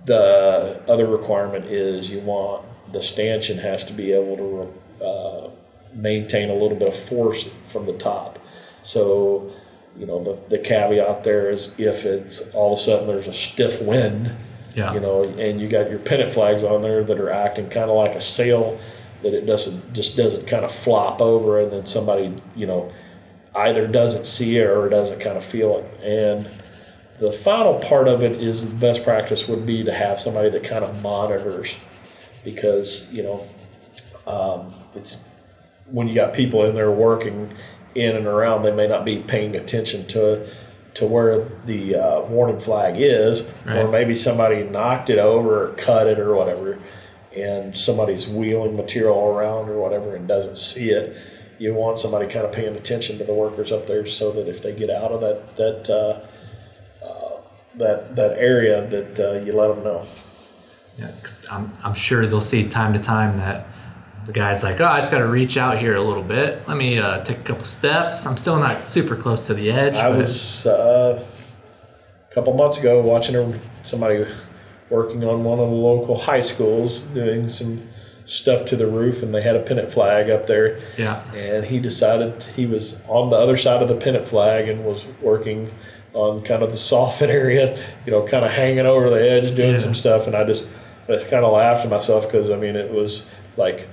the 0.05 0.81
other 0.87 1.05
requirement 1.05 1.65
is 1.65 2.09
you 2.09 2.19
want 2.19 2.65
the 2.91 3.01
stanchion 3.01 3.57
has 3.57 3.83
to 3.83 3.93
be 3.93 4.11
able 4.13 4.37
to 4.37 5.05
uh, 5.05 5.49
maintain 5.93 6.49
a 6.49 6.53
little 6.53 6.77
bit 6.77 6.87
of 6.89 6.95
force 6.95 7.43
from 7.63 7.85
the 7.85 7.93
top. 7.93 8.37
So, 8.83 9.49
you 9.97 10.05
know, 10.05 10.23
the, 10.23 10.57
the 10.57 10.57
caveat 10.59 11.23
there 11.23 11.49
is 11.49 11.79
if 11.79 12.05
it's 12.05 12.53
all 12.53 12.73
of 12.73 12.79
a 12.79 12.81
sudden 12.81 13.07
there's 13.07 13.27
a 13.27 13.33
stiff 13.33 13.81
wind, 13.81 14.35
Yeah. 14.75 14.93
you 14.93 14.99
know, 14.99 15.23
and 15.23 15.59
you 15.59 15.69
got 15.69 15.89
your 15.89 15.99
pennant 15.99 16.31
flags 16.31 16.63
on 16.63 16.81
there 16.81 17.01
that 17.03 17.19
are 17.19 17.29
acting 17.29 17.69
kind 17.69 17.89
of 17.89 17.95
like 17.95 18.13
a 18.13 18.21
sail, 18.21 18.77
that 19.21 19.33
it 19.33 19.45
doesn't 19.45 19.93
just 19.93 20.17
doesn't 20.17 20.47
kind 20.47 20.65
of 20.65 20.71
flop 20.71 21.21
over, 21.21 21.59
and 21.61 21.71
then 21.71 21.85
somebody, 21.85 22.35
you 22.55 22.67
know, 22.67 22.91
either 23.55 23.87
doesn't 23.87 24.25
see 24.25 24.57
it 24.57 24.67
or 24.67 24.89
doesn't 24.89 25.19
kind 25.21 25.37
of 25.37 25.45
feel 25.45 25.77
it. 25.77 26.03
And 26.03 26.49
the 27.19 27.31
final 27.31 27.79
part 27.79 28.09
of 28.09 28.21
it 28.21 28.33
is 28.33 28.69
the 28.69 28.75
best 28.75 29.03
practice 29.05 29.47
would 29.47 29.65
be 29.65 29.83
to 29.85 29.93
have 29.93 30.19
somebody 30.19 30.49
that 30.49 30.65
kind 30.65 30.83
of 30.83 31.01
monitors, 31.01 31.77
because 32.43 33.11
you 33.13 33.23
know, 33.23 33.47
um, 34.27 34.73
it's 34.93 35.27
when 35.89 36.09
you 36.09 36.15
got 36.15 36.33
people 36.33 36.65
in 36.65 36.75
there 36.75 36.91
working, 36.91 37.53
in 37.95 38.15
and 38.17 38.27
around, 38.27 38.63
they 38.63 38.71
may 38.71 38.87
not 38.87 39.05
be 39.05 39.19
paying 39.19 39.55
attention 39.55 40.05
to 40.07 40.45
to 40.95 41.05
where 41.05 41.39
the 41.65 41.95
uh, 41.95 42.21
warning 42.21 42.59
flag 42.59 42.95
is, 42.97 43.51
Right. 43.65 43.77
or 43.77 43.87
maybe 43.89 44.15
somebody 44.15 44.63
knocked 44.63 45.09
it 45.09 45.19
over 45.19 45.65
or 45.65 45.73
cut 45.73 46.07
it 46.07 46.19
or 46.19 46.33
whatever, 46.35 46.79
and 47.35 47.75
somebody's 47.75 48.27
wheeling 48.27 48.75
material 48.77 49.25
around 49.27 49.69
or 49.69 49.77
whatever 49.79 50.15
and 50.15 50.27
doesn't 50.27 50.55
see 50.55 50.89
it. 50.91 51.15
You 51.59 51.73
want 51.73 51.97
somebody 51.99 52.27
kind 52.27 52.45
of 52.45 52.51
paying 52.51 52.75
attention 52.75 53.17
to 53.17 53.23
the 53.23 53.33
workers 53.33 53.71
up 53.71 53.87
there, 53.87 54.05
so 54.05 54.31
that 54.31 54.47
if 54.47 54.61
they 54.61 54.73
get 54.73 54.89
out 54.89 55.11
of 55.11 55.21
that 55.21 55.55
that 55.57 55.89
uh, 55.89 57.05
uh, 57.05 57.37
that 57.75 58.15
that 58.15 58.37
area, 58.37 58.85
that 58.87 59.19
uh, 59.19 59.45
you 59.45 59.53
let 59.53 59.69
them 59.73 59.83
know. 59.83 60.05
Yeah, 60.97 61.11
'cause 61.21 61.45
I'm, 61.51 61.73
I'm 61.83 61.93
sure 61.93 62.25
they'll 62.25 62.39
see 62.41 62.67
time 62.69 62.93
to 62.93 62.99
time 62.99 63.37
that 63.37 63.67
the 64.25 64.31
guy's 64.31 64.63
like, 64.63 64.79
oh, 64.81 64.85
I 64.85 64.97
just 64.97 65.11
got 65.11 65.19
to 65.19 65.27
reach 65.27 65.57
out 65.57 65.77
here 65.77 65.95
a 65.95 66.01
little 66.01 66.23
bit. 66.23 66.67
Let 66.67 66.77
me 66.77 66.97
uh, 66.97 67.23
take 67.23 67.39
a 67.39 67.43
couple 67.43 67.65
steps. 67.65 68.25
I'm 68.25 68.37
still 68.37 68.57
not 68.59 68.89
super 68.89 69.15
close 69.15 69.47
to 69.47 69.53
the 69.53 69.71
edge. 69.71 69.95
I 69.95 70.09
but 70.09 70.17
was 70.19 70.65
uh, 70.65 71.23
a 72.29 72.33
couple 72.33 72.53
months 72.55 72.77
ago 72.79 73.01
watching 73.01 73.35
a, 73.35 73.59
somebody 73.83 74.25
working 74.89 75.23
on 75.23 75.43
one 75.43 75.59
of 75.59 75.69
the 75.69 75.75
local 75.75 76.17
high 76.19 76.41
schools 76.41 77.01
doing 77.01 77.49
some 77.49 77.81
stuff 78.27 78.65
to 78.65 78.75
the 78.75 78.87
roof, 78.87 79.21
and 79.21 79.33
they 79.33 79.41
had 79.41 79.55
a 79.55 79.59
pennant 79.61 79.91
flag 79.91 80.29
up 80.29 80.47
there. 80.47 80.79
Yeah. 80.97 81.21
And 81.33 81.65
he 81.65 81.79
decided 81.79 82.43
he 82.55 82.65
was 82.65 83.05
on 83.07 83.29
the 83.29 83.35
other 83.37 83.57
side 83.57 83.81
of 83.83 83.87
the 83.89 83.95
pennant 83.97 84.27
flag 84.27 84.67
and 84.67 84.83
was 84.83 85.05
working 85.21 85.71
on 86.13 86.41
kind 86.41 86.63
of 86.63 86.71
the 86.71 86.77
soffit 86.77 87.27
area, 87.29 87.77
you 88.05 88.11
know, 88.11 88.25
kind 88.27 88.43
of 88.45 88.51
hanging 88.51 88.85
over 88.85 89.09
the 89.09 89.21
edge, 89.29 89.55
doing 89.55 89.71
Yeah. 89.73 89.77
some 89.77 89.93
stuff. 89.93 90.25
And 90.27 90.35
I 90.35 90.43
just, 90.43 90.67
I 91.07 91.17
kind 91.17 91.45
of 91.45 91.53
laughed 91.53 91.83
at 91.85 91.91
myself 91.91 92.25
because 92.25 92.49
I 92.49 92.55
mean, 92.57 92.75
it 92.75 92.91
was 92.91 93.29
like, 93.57 93.87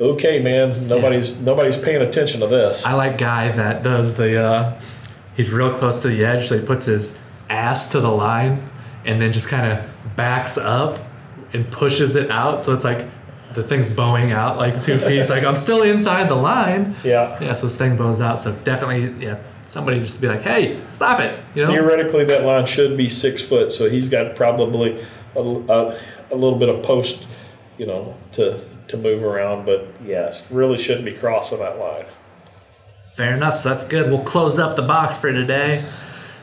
okay, 0.00 0.40
man, 0.40 0.86
nobody's 0.88 1.40
nobody's 1.42 1.76
paying 1.76 2.02
attention 2.02 2.40
to 2.40 2.46
this. 2.46 2.84
I 2.84 2.94
like 2.94 3.18
guy 3.18 3.50
that 3.52 3.82
does 3.82 4.16
the. 4.16 4.40
Uh, 4.40 4.80
he's 5.36 5.50
real 5.50 5.70
close 5.76 6.02
to 6.02 6.08
the 6.08 6.24
edge, 6.24 6.48
so 6.48 6.58
he 6.58 6.64
puts 6.64 6.86
his 6.86 7.22
ass 7.48 7.90
to 7.92 8.00
the 8.00 8.10
line, 8.10 8.68
and 9.04 9.20
then 9.20 9.32
just 9.32 9.48
kind 9.48 9.72
of 9.72 10.16
backs 10.16 10.58
up 10.58 10.98
and 11.52 11.70
pushes 11.70 12.16
it 12.16 12.30
out. 12.30 12.60
So 12.62 12.74
it's 12.74 12.84
like 12.84 13.06
the 13.54 13.62
thing's 13.62 13.88
bowing 13.88 14.32
out 14.32 14.58
like 14.58 14.80
two 14.80 14.98
feet. 15.06 15.18
It's 15.18 15.30
like 15.30 15.44
I'm 15.44 15.56
still 15.56 15.82
inside 15.82 16.28
the 16.28 16.34
line. 16.36 16.94
yeah. 17.04 17.38
Yeah, 17.42 17.52
so 17.54 17.66
this 17.66 17.76
thing 17.76 17.96
bows 17.96 18.20
out. 18.20 18.40
So 18.40 18.54
definitely, 18.64 19.24
yeah, 19.24 19.38
somebody 19.66 20.00
just 20.00 20.20
be 20.20 20.28
like, 20.28 20.42
"Hey, 20.42 20.78
stop 20.86 21.20
it!" 21.20 21.38
You 21.54 21.62
know. 21.62 21.68
Theoretically, 21.68 22.24
that 22.26 22.44
line 22.44 22.66
should 22.66 22.96
be 22.96 23.08
six 23.08 23.42
foot, 23.42 23.72
so 23.72 23.88
he's 23.88 24.08
got 24.08 24.36
probably 24.36 25.04
a, 25.34 25.40
a, 25.40 25.98
a 26.30 26.34
little 26.36 26.58
bit 26.58 26.68
of 26.68 26.82
post, 26.82 27.26
you 27.78 27.86
know, 27.86 28.14
to 28.32 28.60
to 28.88 28.96
move 28.96 29.22
around. 29.22 29.66
But 29.66 29.86
yes, 30.04 30.48
really 30.50 30.78
shouldn't 30.78 31.04
be 31.04 31.12
crossing 31.12 31.58
that 31.60 31.78
line. 31.78 32.06
Fair 33.14 33.34
enough. 33.34 33.56
So 33.56 33.70
that's 33.70 33.86
good. 33.86 34.10
We'll 34.10 34.24
close 34.24 34.58
up 34.58 34.76
the 34.76 34.82
box 34.82 35.18
for 35.18 35.32
today. 35.32 35.84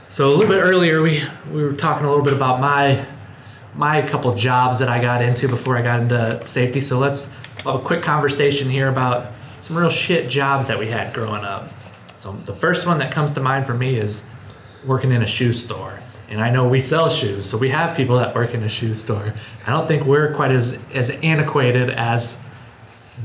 So 0.09 0.27
a 0.27 0.29
little 0.29 0.47
bit 0.47 0.61
earlier, 0.61 1.01
we 1.01 1.23
we 1.51 1.63
were 1.63 1.73
talking 1.73 2.05
a 2.05 2.09
little 2.09 2.23
bit 2.23 2.33
about 2.33 2.59
my 2.59 3.05
my 3.73 4.01
couple 4.01 4.33
jobs 4.35 4.79
that 4.79 4.89
I 4.89 5.01
got 5.01 5.21
into 5.21 5.47
before 5.47 5.77
I 5.77 5.81
got 5.81 5.99
into 5.99 6.45
safety. 6.45 6.81
So 6.81 6.99
let's 6.99 7.33
have 7.63 7.75
a 7.75 7.79
quick 7.79 8.03
conversation 8.03 8.69
here 8.69 8.87
about 8.87 9.31
some 9.59 9.77
real 9.77 9.89
shit 9.89 10.29
jobs 10.29 10.67
that 10.67 10.77
we 10.77 10.87
had 10.87 11.13
growing 11.13 11.43
up. 11.43 11.71
So 12.15 12.31
the 12.31 12.53
first 12.53 12.85
one 12.85 12.99
that 12.99 13.11
comes 13.11 13.33
to 13.33 13.41
mind 13.41 13.65
for 13.65 13.73
me 13.73 13.97
is 13.97 14.29
working 14.85 15.11
in 15.11 15.21
a 15.21 15.27
shoe 15.27 15.53
store. 15.53 15.99
And 16.29 16.41
I 16.41 16.49
know 16.49 16.67
we 16.67 16.79
sell 16.79 17.09
shoes, 17.09 17.47
so 17.47 17.57
we 17.57 17.69
have 17.69 17.95
people 17.95 18.17
that 18.17 18.33
work 18.33 18.53
in 18.53 18.63
a 18.63 18.69
shoe 18.69 18.95
store. 18.95 19.33
I 19.67 19.71
don't 19.71 19.87
think 19.87 20.05
we're 20.05 20.33
quite 20.33 20.51
as 20.51 20.83
as 20.93 21.09
antiquated 21.09 21.89
as 21.89 22.49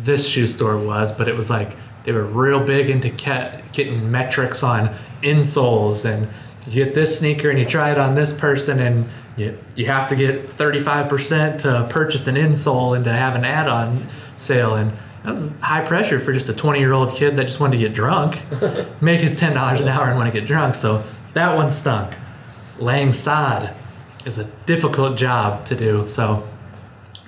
this 0.03 0.29
shoe 0.29 0.47
store 0.47 0.77
was, 0.79 1.11
but 1.13 1.29
it 1.29 1.35
was 1.35 1.51
like 1.51 1.77
they 2.05 2.13
were 2.13 2.25
real 2.25 2.61
big 2.65 2.91
into 2.91 3.11
getting 3.11 4.11
metrics 4.11 4.63
on 4.63 4.95
insoles 5.23 6.05
and 6.05 6.29
you 6.67 6.85
get 6.85 6.95
this 6.95 7.19
sneaker 7.19 7.51
and 7.51 7.59
you 7.59 7.65
try 7.65 7.91
it 7.91 7.99
on 7.99 8.15
this 8.15 8.39
person 8.39 8.81
and 8.81 9.09
you, 9.37 9.59
you 9.77 9.87
have 9.87 10.09
to 10.09 10.17
get 10.17 10.49
35% 10.51 11.63
to 11.63 11.87
purchase 11.91 12.27
an 12.27 12.37
insole 12.37 12.95
and 12.95 13.05
to 13.05 13.13
have 13.13 13.35
an 13.35 13.45
add-on 13.45 14.07
sale 14.37 14.75
and 14.75 14.93
that 15.23 15.31
was 15.31 15.55
high 15.61 15.85
pressure 15.85 16.19
for 16.19 16.33
just 16.33 16.49
a 16.49 16.55
20 16.55 16.79
year 16.79 16.93
old 16.93 17.15
kid 17.15 17.37
that 17.37 17.47
just 17.47 17.61
wanted 17.61 17.79
to 17.79 17.83
get 17.83 17.95
drunk 17.95 18.41
make 19.03 19.21
his 19.21 19.39
$10 19.39 19.81
an 19.81 19.89
hour 19.89 20.07
and 20.07 20.17
want 20.17 20.33
to 20.33 20.39
get 20.39 20.47
drunk 20.47 20.75
so 20.75 21.05
that 21.35 21.55
one 21.55 21.71
stunk 21.71 22.15
laying 22.81 23.13
sod 23.13 23.75
is 24.25 24.39
a 24.39 24.45
difficult 24.67 25.17
job 25.17 25.65
to 25.67 25.75
do. 25.75 26.11
So 26.11 26.47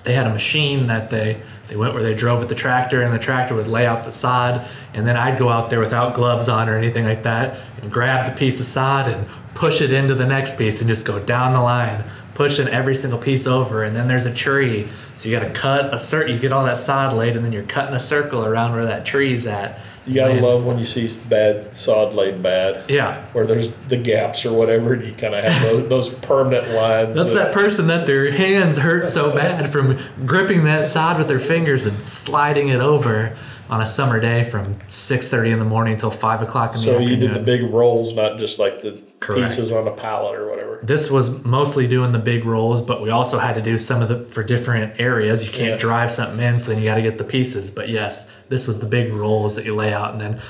they 0.04 0.14
had 0.14 0.26
a 0.26 0.32
machine 0.32 0.86
that 0.88 1.10
they 1.10 1.42
they 1.68 1.76
went 1.76 1.94
where 1.94 2.02
they 2.02 2.14
drove 2.14 2.40
with 2.40 2.50
the 2.50 2.54
tractor 2.54 3.00
and 3.00 3.14
the 3.14 3.18
tractor 3.18 3.54
would 3.54 3.68
lay 3.68 3.86
out 3.86 4.04
the 4.04 4.12
sod 4.12 4.66
and 4.92 5.06
then 5.06 5.16
I'd 5.16 5.38
go 5.38 5.48
out 5.48 5.70
there 5.70 5.80
without 5.80 6.14
gloves 6.14 6.48
on 6.48 6.68
or 6.68 6.76
anything 6.76 7.04
like 7.04 7.22
that 7.22 7.60
and 7.80 7.90
grab 7.90 8.30
the 8.30 8.38
piece 8.38 8.60
of 8.60 8.66
sod 8.66 9.08
and 9.08 9.26
push 9.54 9.80
it 9.80 9.90
into 9.90 10.14
the 10.14 10.26
next 10.26 10.58
piece 10.58 10.80
and 10.80 10.88
just 10.88 11.06
go 11.06 11.18
down 11.18 11.52
the 11.52 11.60
line 11.60 12.04
pushing 12.34 12.68
every 12.68 12.94
single 12.94 13.18
piece 13.18 13.46
over. 13.46 13.84
And 13.84 13.94
then 13.94 14.08
there's 14.08 14.26
a 14.26 14.34
tree. 14.34 14.88
So 15.14 15.28
you 15.28 15.38
got 15.38 15.46
to 15.46 15.52
cut 15.52 15.92
a 15.92 15.96
cert 15.96 16.30
you 16.30 16.38
get 16.38 16.52
all 16.52 16.64
that 16.64 16.78
sod 16.78 17.14
laid 17.14 17.36
and 17.36 17.44
then 17.44 17.52
you're 17.52 17.62
cutting 17.62 17.94
a 17.94 18.00
circle 18.00 18.44
around 18.44 18.72
where 18.72 18.84
that 18.86 19.06
tree's 19.06 19.46
at 19.46 19.78
You 20.06 20.14
gotta 20.14 20.34
Man. 20.34 20.42
love 20.42 20.64
when 20.64 20.78
you 20.78 20.84
see 20.84 21.08
bad 21.28 21.74
sod 21.74 22.12
laid 22.12 22.42
bad, 22.42 22.90
yeah 22.90 23.26
where 23.32 23.46
there's 23.46 23.72
the 23.72 23.96
gaps 23.96 24.44
or 24.44 24.52
whatever. 24.52 24.94
And 24.94 25.04
you 25.04 25.12
kind 25.12 25.34
of 25.34 25.44
have 25.44 25.62
those, 25.62 25.88
those 26.10 26.14
permanent 26.14 26.68
lines. 26.70 27.16
That's 27.16 27.34
that 27.34 27.54
person 27.54 27.86
that 27.86 28.06
their 28.06 28.30
hands 28.32 28.78
hurt 28.78 29.08
so 29.08 29.34
bad 29.34 29.70
from 29.70 29.98
gripping 30.26 30.64
that 30.64 30.88
sod 30.88 31.18
with 31.18 31.28
their 31.28 31.38
fingers 31.38 31.86
and 31.86 32.02
sliding 32.02 32.68
it 32.68 32.80
over 32.80 33.36
on 33.72 33.80
a 33.80 33.86
summer 33.86 34.20
day 34.20 34.44
from 34.44 34.74
6.30 34.88 35.52
in 35.54 35.58
the 35.58 35.64
morning 35.64 35.94
until 35.94 36.10
5 36.10 36.42
o'clock 36.42 36.74
in 36.74 36.82
the 36.82 36.90
afternoon. 36.90 37.08
So 37.08 37.10
you 37.14 37.16
did 37.18 37.34
the 37.34 37.40
big 37.42 37.62
rolls, 37.70 38.14
not 38.14 38.38
just 38.38 38.58
like 38.58 38.82
the 38.82 39.00
Correct. 39.18 39.40
pieces 39.48 39.72
on 39.72 39.88
a 39.88 39.92
pallet 39.92 40.38
or 40.38 40.50
whatever. 40.50 40.78
this 40.82 41.10
was 41.10 41.42
mostly 41.44 41.86
doing 41.88 42.12
the 42.12 42.18
big 42.18 42.44
rolls, 42.44 42.82
but 42.82 43.00
we 43.00 43.08
also 43.08 43.38
had 43.38 43.54
to 43.54 43.62
do 43.62 43.78
some 43.78 44.02
of 44.02 44.08
the 44.10 44.18
for 44.34 44.42
different 44.42 45.00
areas. 45.00 45.46
You 45.46 45.50
can't 45.52 45.70
Yeah. 45.70 45.76
drive 45.78 46.10
something 46.12 46.38
in, 46.40 46.58
so 46.58 46.70
then 46.72 46.80
you 46.80 46.84
got 46.84 46.96
to 46.96 47.02
get 47.02 47.16
the 47.16 47.24
pieces. 47.24 47.70
But 47.70 47.88
yes, 47.88 48.30
this 48.50 48.66
was 48.66 48.80
the 48.80 48.86
big 48.86 49.10
rolls 49.14 49.56
that 49.56 49.64
you 49.64 49.74
lay 49.74 49.94
out, 49.94 50.12
and 50.12 50.20
then 50.20 50.40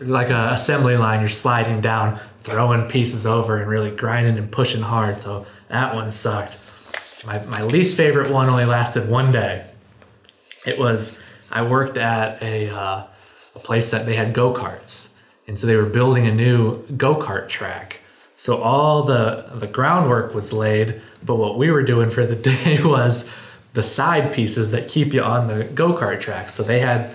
like 0.00 0.30
a 0.30 0.50
assembly 0.52 0.96
line, 0.96 1.20
you're 1.20 1.28
sliding 1.28 1.82
down, 1.82 2.18
throwing 2.44 2.82
pieces 2.88 3.26
over, 3.26 3.58
and 3.58 3.68
really 3.68 3.90
grinding 3.90 4.38
and 4.38 4.50
pushing 4.50 4.80
hard. 4.80 5.20
So 5.20 5.44
that 5.68 5.94
one 5.94 6.10
sucked. 6.10 6.56
My 7.26 7.40
my 7.44 7.62
least 7.62 7.94
favorite 7.96 8.30
one 8.30 8.48
only 8.48 8.64
lasted 8.64 9.06
one 9.10 9.32
day. 9.32 9.64
It 10.64 10.78
was 10.78 11.22
I 11.50 11.62
worked 11.62 11.96
at 11.96 12.42
a 12.42 12.70
uh, 12.70 13.06
a 13.54 13.58
place 13.58 13.90
that 13.90 14.06
they 14.06 14.14
had 14.14 14.32
go 14.32 14.52
karts, 14.54 15.20
and 15.46 15.58
so 15.58 15.66
they 15.66 15.76
were 15.76 15.86
building 15.86 16.26
a 16.26 16.34
new 16.34 16.86
go 16.96 17.16
kart 17.16 17.48
track. 17.48 18.00
So 18.36 18.62
all 18.62 19.02
the 19.02 19.50
the 19.54 19.66
groundwork 19.66 20.34
was 20.34 20.52
laid, 20.52 21.00
but 21.24 21.36
what 21.36 21.58
we 21.58 21.70
were 21.70 21.82
doing 21.82 22.10
for 22.10 22.24
the 22.24 22.36
day 22.50 22.82
was 22.82 23.34
the 23.72 23.82
side 23.82 24.32
pieces 24.32 24.70
that 24.72 24.88
keep 24.88 25.12
you 25.12 25.22
on 25.22 25.46
the 25.48 25.64
go 25.64 25.94
kart 25.94 26.20
track. 26.20 26.48
So 26.50 26.62
they 26.62 26.80
had 26.80 27.14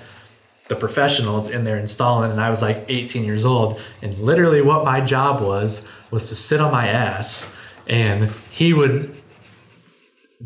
the 0.67 0.75
professionals 0.75 1.49
in 1.49 1.63
there 1.63 1.77
installing, 1.77 2.31
and 2.31 2.41
I 2.41 2.49
was 2.49 2.61
like 2.61 2.86
18 2.88 3.23
years 3.23 3.45
old, 3.45 3.79
and 4.01 4.17
literally 4.19 4.61
what 4.61 4.83
my 4.83 4.99
job 5.01 5.41
was 5.41 5.89
was 6.11 6.29
to 6.29 6.36
sit 6.36 6.59
on 6.59 6.71
my 6.71 6.88
ass, 6.88 7.57
and 7.88 8.31
he 8.49 8.73
would 8.73 9.15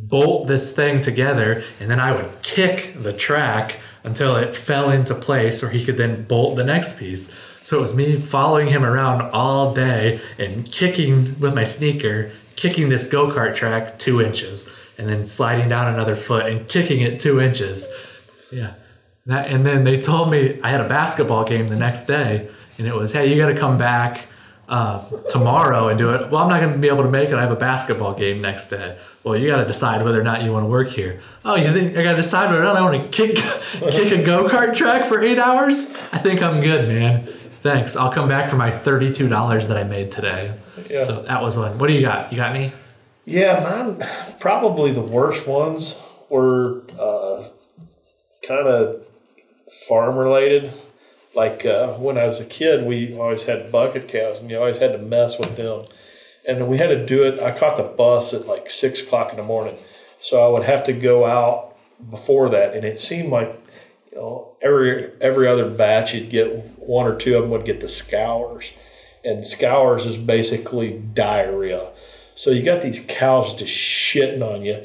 bolt 0.08 0.48
this 0.48 0.76
thing 0.76 1.02
together 1.02 1.64
and 1.80 1.90
then 1.90 2.00
I 2.00 2.12
would 2.12 2.42
kick 2.42 2.96
the 3.02 3.14
track 3.14 3.78
until 4.04 4.36
it 4.36 4.56
fell 4.56 4.90
into 4.90 5.14
place 5.14 5.62
where 5.62 5.72
he 5.72 5.86
could 5.86 5.98
then 5.98 6.24
bolt 6.24 6.56
the 6.56 6.64
next 6.64 7.00
piece. 7.00 7.38
So 7.64 7.78
it 7.78 7.82
was 7.82 7.96
me 7.96 8.16
following 8.16 8.68
him 8.68 8.86
around 8.86 9.22
all 9.22 9.74
day 9.74 10.22
and 10.38 10.70
kicking 10.72 11.40
with 11.40 11.54
my 11.54 11.66
sneaker, 11.66 12.32
kicking 12.56 12.90
this 12.90 13.10
go 13.10 13.30
kart 13.30 13.56
track 13.56 14.00
two 14.00 14.22
inches 14.22 14.74
and 14.98 15.08
then 15.08 15.28
sliding 15.28 15.70
down 15.70 15.94
another 15.94 16.16
foot 16.16 16.46
and 16.46 16.68
kicking 16.68 17.02
it 17.02 17.20
two 17.20 17.40
inches. 17.40 17.94
Yeah. 18.52 18.74
That, 19.26 19.52
and 19.52 19.66
then 19.66 19.84
they 19.84 20.00
told 20.00 20.32
me 20.32 20.60
I 20.64 20.70
had 20.70 20.82
a 20.82 20.90
basketball 20.90 21.44
game 21.44 21.68
the 21.70 21.76
next 21.76 22.06
day 22.06 22.50
and 22.78 22.88
it 22.88 22.96
was, 22.96 23.12
hey, 23.12 23.32
you 23.32 23.36
got 23.36 23.50
to 23.50 23.58
come 23.58 23.78
back 23.78 24.28
uh, 24.70 25.04
tomorrow 25.30 25.88
and 25.88 25.98
do 25.98 26.12
it. 26.14 26.30
Well, 26.30 26.44
I'm 26.44 26.50
not 26.50 26.62
going 26.62 26.74
to 26.74 26.80
be 26.80 26.88
able 26.88 27.04
to 27.04 27.10
make 27.10 27.30
it. 27.30 27.36
I 27.36 27.42
have 27.42 27.52
a 27.52 27.56
basketball 27.56 28.14
game 28.14 28.40
next 28.40 28.68
day. 28.68 28.98
Well, 29.24 29.36
you 29.36 29.48
got 29.48 29.58
to 29.58 29.66
decide 29.66 30.04
whether 30.04 30.22
or 30.22 30.24
not 30.24 30.44
you 30.44 30.54
want 30.54 30.64
to 30.64 30.70
work 30.70 30.90
here. 30.90 31.22
Oh, 31.44 31.56
you 31.56 31.74
think 31.74 31.98
I 31.98 32.04
got 32.04 32.12
to 32.12 32.18
decide 32.18 32.50
whether 32.52 32.62
or 32.62 32.66
not 32.66 32.76
I 32.76 32.82
want 32.82 33.02
to 33.02 33.10
kick 33.10 33.36
kick 33.92 34.12
a 34.12 34.24
go 34.24 34.48
kart 34.48 34.76
track 34.76 35.08
for 35.08 35.22
eight 35.22 35.40
hours? 35.40 35.90
I 36.14 36.20
think 36.20 36.44
I'm 36.44 36.62
good, 36.62 36.88
man. 36.88 37.28
Thanks. 37.64 37.96
I'll 37.96 38.12
come 38.12 38.30
back 38.30 38.50
for 38.50 38.56
my 38.56 38.72
thirty-two 38.72 39.28
dollars 39.28 39.68
that 39.68 39.78
I 39.78 39.84
made 39.84 40.12
today. 40.12 40.54
Yeah. 40.90 41.02
So 41.02 41.24
that 41.24 41.42
was 41.42 41.58
one. 41.58 41.78
What 41.80 41.88
do 41.88 41.94
you 41.94 42.02
got? 42.02 42.32
You 42.32 42.38
got 42.38 42.54
me? 42.54 42.72
Yeah, 43.26 43.60
mine 43.62 44.08
probably 44.40 44.92
the 44.92 45.02
worst 45.02 45.48
ones 45.48 46.00
were 46.30 46.84
uh, 46.98 47.50
kind 48.48 48.68
of 48.68 49.02
farm 49.88 50.16
related. 50.16 50.74
Like 51.36 51.66
uh, 51.66 51.94
when 51.94 52.18
I 52.18 52.26
was 52.26 52.40
a 52.40 52.46
kid, 52.46 52.86
we 52.86 53.18
always 53.18 53.46
had 53.46 53.72
bucket 53.72 54.08
cows, 54.08 54.40
and 54.40 54.50
you 54.50 54.58
always 54.58 54.80
had 54.80 54.92
to 54.94 54.98
mess 54.98 55.40
with 55.40 55.56
them. 55.58 55.86
And 56.48 56.68
we 56.68 56.78
had 56.78 56.88
to 56.88 57.06
do 57.06 57.24
it. 57.24 57.40
I 57.40 57.58
caught 57.58 57.78
the 57.78 57.84
bus 57.84 58.34
at 58.34 58.48
like 58.48 58.70
six 58.70 59.02
o'clock 59.02 59.32
in 59.32 59.38
the 59.38 59.44
morning, 59.44 59.78
so 60.20 60.44
I 60.44 60.52
would 60.52 60.64
have 60.64 60.84
to 60.86 60.94
go 60.94 61.26
out 61.26 61.76
before 62.10 62.50
that. 62.50 62.74
And 62.74 62.84
it 62.84 63.00
seemed 63.00 63.30
like 63.30 63.62
you 64.12 64.18
know, 64.18 64.56
every 64.62 65.12
every 65.22 65.48
other 65.48 65.70
batch 65.70 66.14
you'd 66.14 66.30
get 66.30 66.80
one 66.80 67.06
or 67.06 67.16
two 67.16 67.36
of 67.36 67.44
them 67.44 67.52
would 67.52 67.66
get 67.66 67.80
the 67.80 67.88
scours, 67.88 68.74
and 69.24 69.46
scours 69.46 70.08
is 70.08 70.18
basically 70.18 70.98
diarrhea. 71.14 71.92
So 72.34 72.52
you 72.52 72.64
got 72.64 72.82
these 72.82 73.06
cows 73.08 73.54
just 73.54 73.76
shitting 73.78 74.42
on 74.42 74.64
you, 74.64 74.84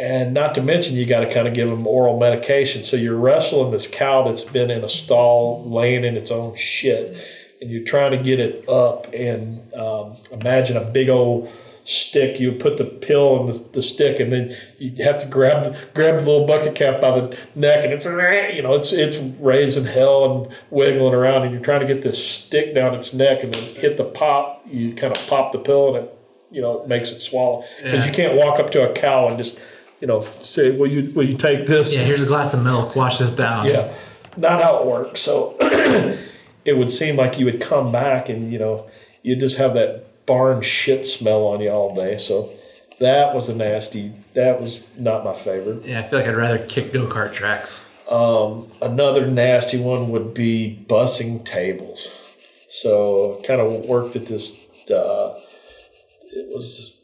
and 0.00 0.34
not 0.34 0.54
to 0.56 0.62
mention 0.62 0.94
you 0.96 1.06
got 1.06 1.20
to 1.20 1.32
kind 1.32 1.48
of 1.48 1.54
give 1.54 1.68
them 1.68 1.86
oral 1.86 2.18
medication. 2.18 2.84
So 2.84 2.96
you're 2.96 3.16
wrestling 3.16 3.70
this 3.70 3.86
cow 3.86 4.22
that's 4.24 4.44
been 4.44 4.70
in 4.70 4.84
a 4.84 4.88
stall, 4.88 5.68
laying 5.68 6.04
in 6.04 6.16
its 6.16 6.30
own 6.30 6.54
shit, 6.56 7.16
and 7.60 7.70
you're 7.70 7.84
trying 7.84 8.10
to 8.10 8.18
get 8.18 8.38
it 8.40 8.68
up. 8.68 9.06
And 9.14 9.72
um, 9.74 10.16
imagine 10.30 10.76
a 10.76 10.84
big 10.84 11.08
old 11.08 11.50
stick. 11.84 12.38
You 12.40 12.52
put 12.52 12.76
the 12.76 12.84
pill 12.84 13.40
in 13.40 13.46
the, 13.46 13.52
the 13.74 13.80
stick, 13.82 14.20
and 14.20 14.30
then 14.30 14.54
you 14.78 15.02
have 15.04 15.18
to 15.20 15.26
grab 15.26 15.64
the, 15.64 15.70
grab 15.94 16.18
the 16.18 16.26
little 16.30 16.46
bucket 16.46 16.74
cap 16.74 17.00
by 17.00 17.18
the 17.18 17.38
neck, 17.54 17.84
and 17.84 17.92
it's 17.94 18.04
you 18.04 18.62
know 18.62 18.74
it's 18.74 18.92
it's 18.92 19.18
raising 19.40 19.84
hell 19.86 20.24
and 20.44 20.54
wiggling 20.70 21.14
around, 21.14 21.42
and 21.44 21.52
you're 21.52 21.62
trying 21.62 21.80
to 21.80 21.86
get 21.86 22.02
this 22.02 22.22
stick 22.22 22.74
down 22.74 22.94
its 22.94 23.14
neck, 23.14 23.42
and 23.42 23.54
then 23.54 23.74
hit 23.76 23.96
the 23.96 24.04
pop. 24.04 24.62
You 24.66 24.94
kind 24.94 25.16
of 25.16 25.26
pop 25.28 25.52
the 25.52 25.58
pill, 25.58 25.94
and 25.96 26.04
it 26.06 26.12
you 26.50 26.60
know 26.60 26.82
it 26.82 26.88
makes 26.88 27.10
it 27.12 27.20
swallow 27.20 27.64
because 27.82 28.04
Yeah. 28.04 28.10
you 28.10 28.12
can't 28.14 28.34
walk 28.36 28.60
up 28.60 28.70
to 28.72 28.88
a 28.88 28.92
cow 28.92 29.28
and 29.28 29.38
just 29.38 29.58
you 30.00 30.06
know 30.06 30.22
say, 30.42 30.76
"Will 30.76 30.86
you 30.86 31.12
will 31.14 31.28
you 31.28 31.36
take 31.36 31.66
this?" 31.66 31.94
Yeah, 31.94 32.02
here's 32.02 32.22
a 32.22 32.26
glass 32.26 32.54
of 32.54 32.64
milk. 32.64 32.96
Wash 32.96 33.18
this 33.18 33.32
down. 33.32 33.66
Yeah, 33.66 33.92
not 34.36 34.62
how 34.62 34.78
it 34.78 34.86
works. 34.86 35.20
So 35.20 35.56
it 36.64 36.76
would 36.76 36.90
seem 36.90 37.16
like 37.16 37.38
you 37.38 37.44
would 37.46 37.60
come 37.60 37.92
back 37.92 38.28
and 38.28 38.52
you 38.52 38.58
know 38.58 38.86
you'd 39.22 39.40
just 39.40 39.58
have 39.58 39.74
that 39.74 40.26
barn 40.26 40.60
shit 40.62 41.06
smell 41.06 41.46
on 41.46 41.60
you 41.60 41.70
all 41.70 41.94
day. 41.94 42.18
So 42.18 42.52
that 43.00 43.34
was 43.34 43.48
a 43.48 43.54
nasty. 43.54 44.12
That 44.34 44.60
was 44.60 44.88
not 44.98 45.24
my 45.24 45.34
favorite. 45.34 45.84
Yeah, 45.84 46.00
I 46.00 46.02
feel 46.02 46.18
like 46.18 46.28
I'd 46.28 46.36
rather 46.36 46.58
kick 46.58 46.92
go 46.92 47.06
kart 47.06 47.32
tracks. 47.32 47.84
Um, 48.08 48.70
another 48.80 49.26
nasty 49.26 49.80
one 49.80 50.10
would 50.10 50.32
be 50.34 50.84
bussing 50.88 51.44
tables. 51.44 52.08
So 52.68 53.40
kind 53.46 53.60
of 53.60 53.86
worked 53.86 54.16
at 54.16 54.26
this. 54.26 54.56
Uh, 54.90 55.38
it 56.30 56.54
was 56.54 57.00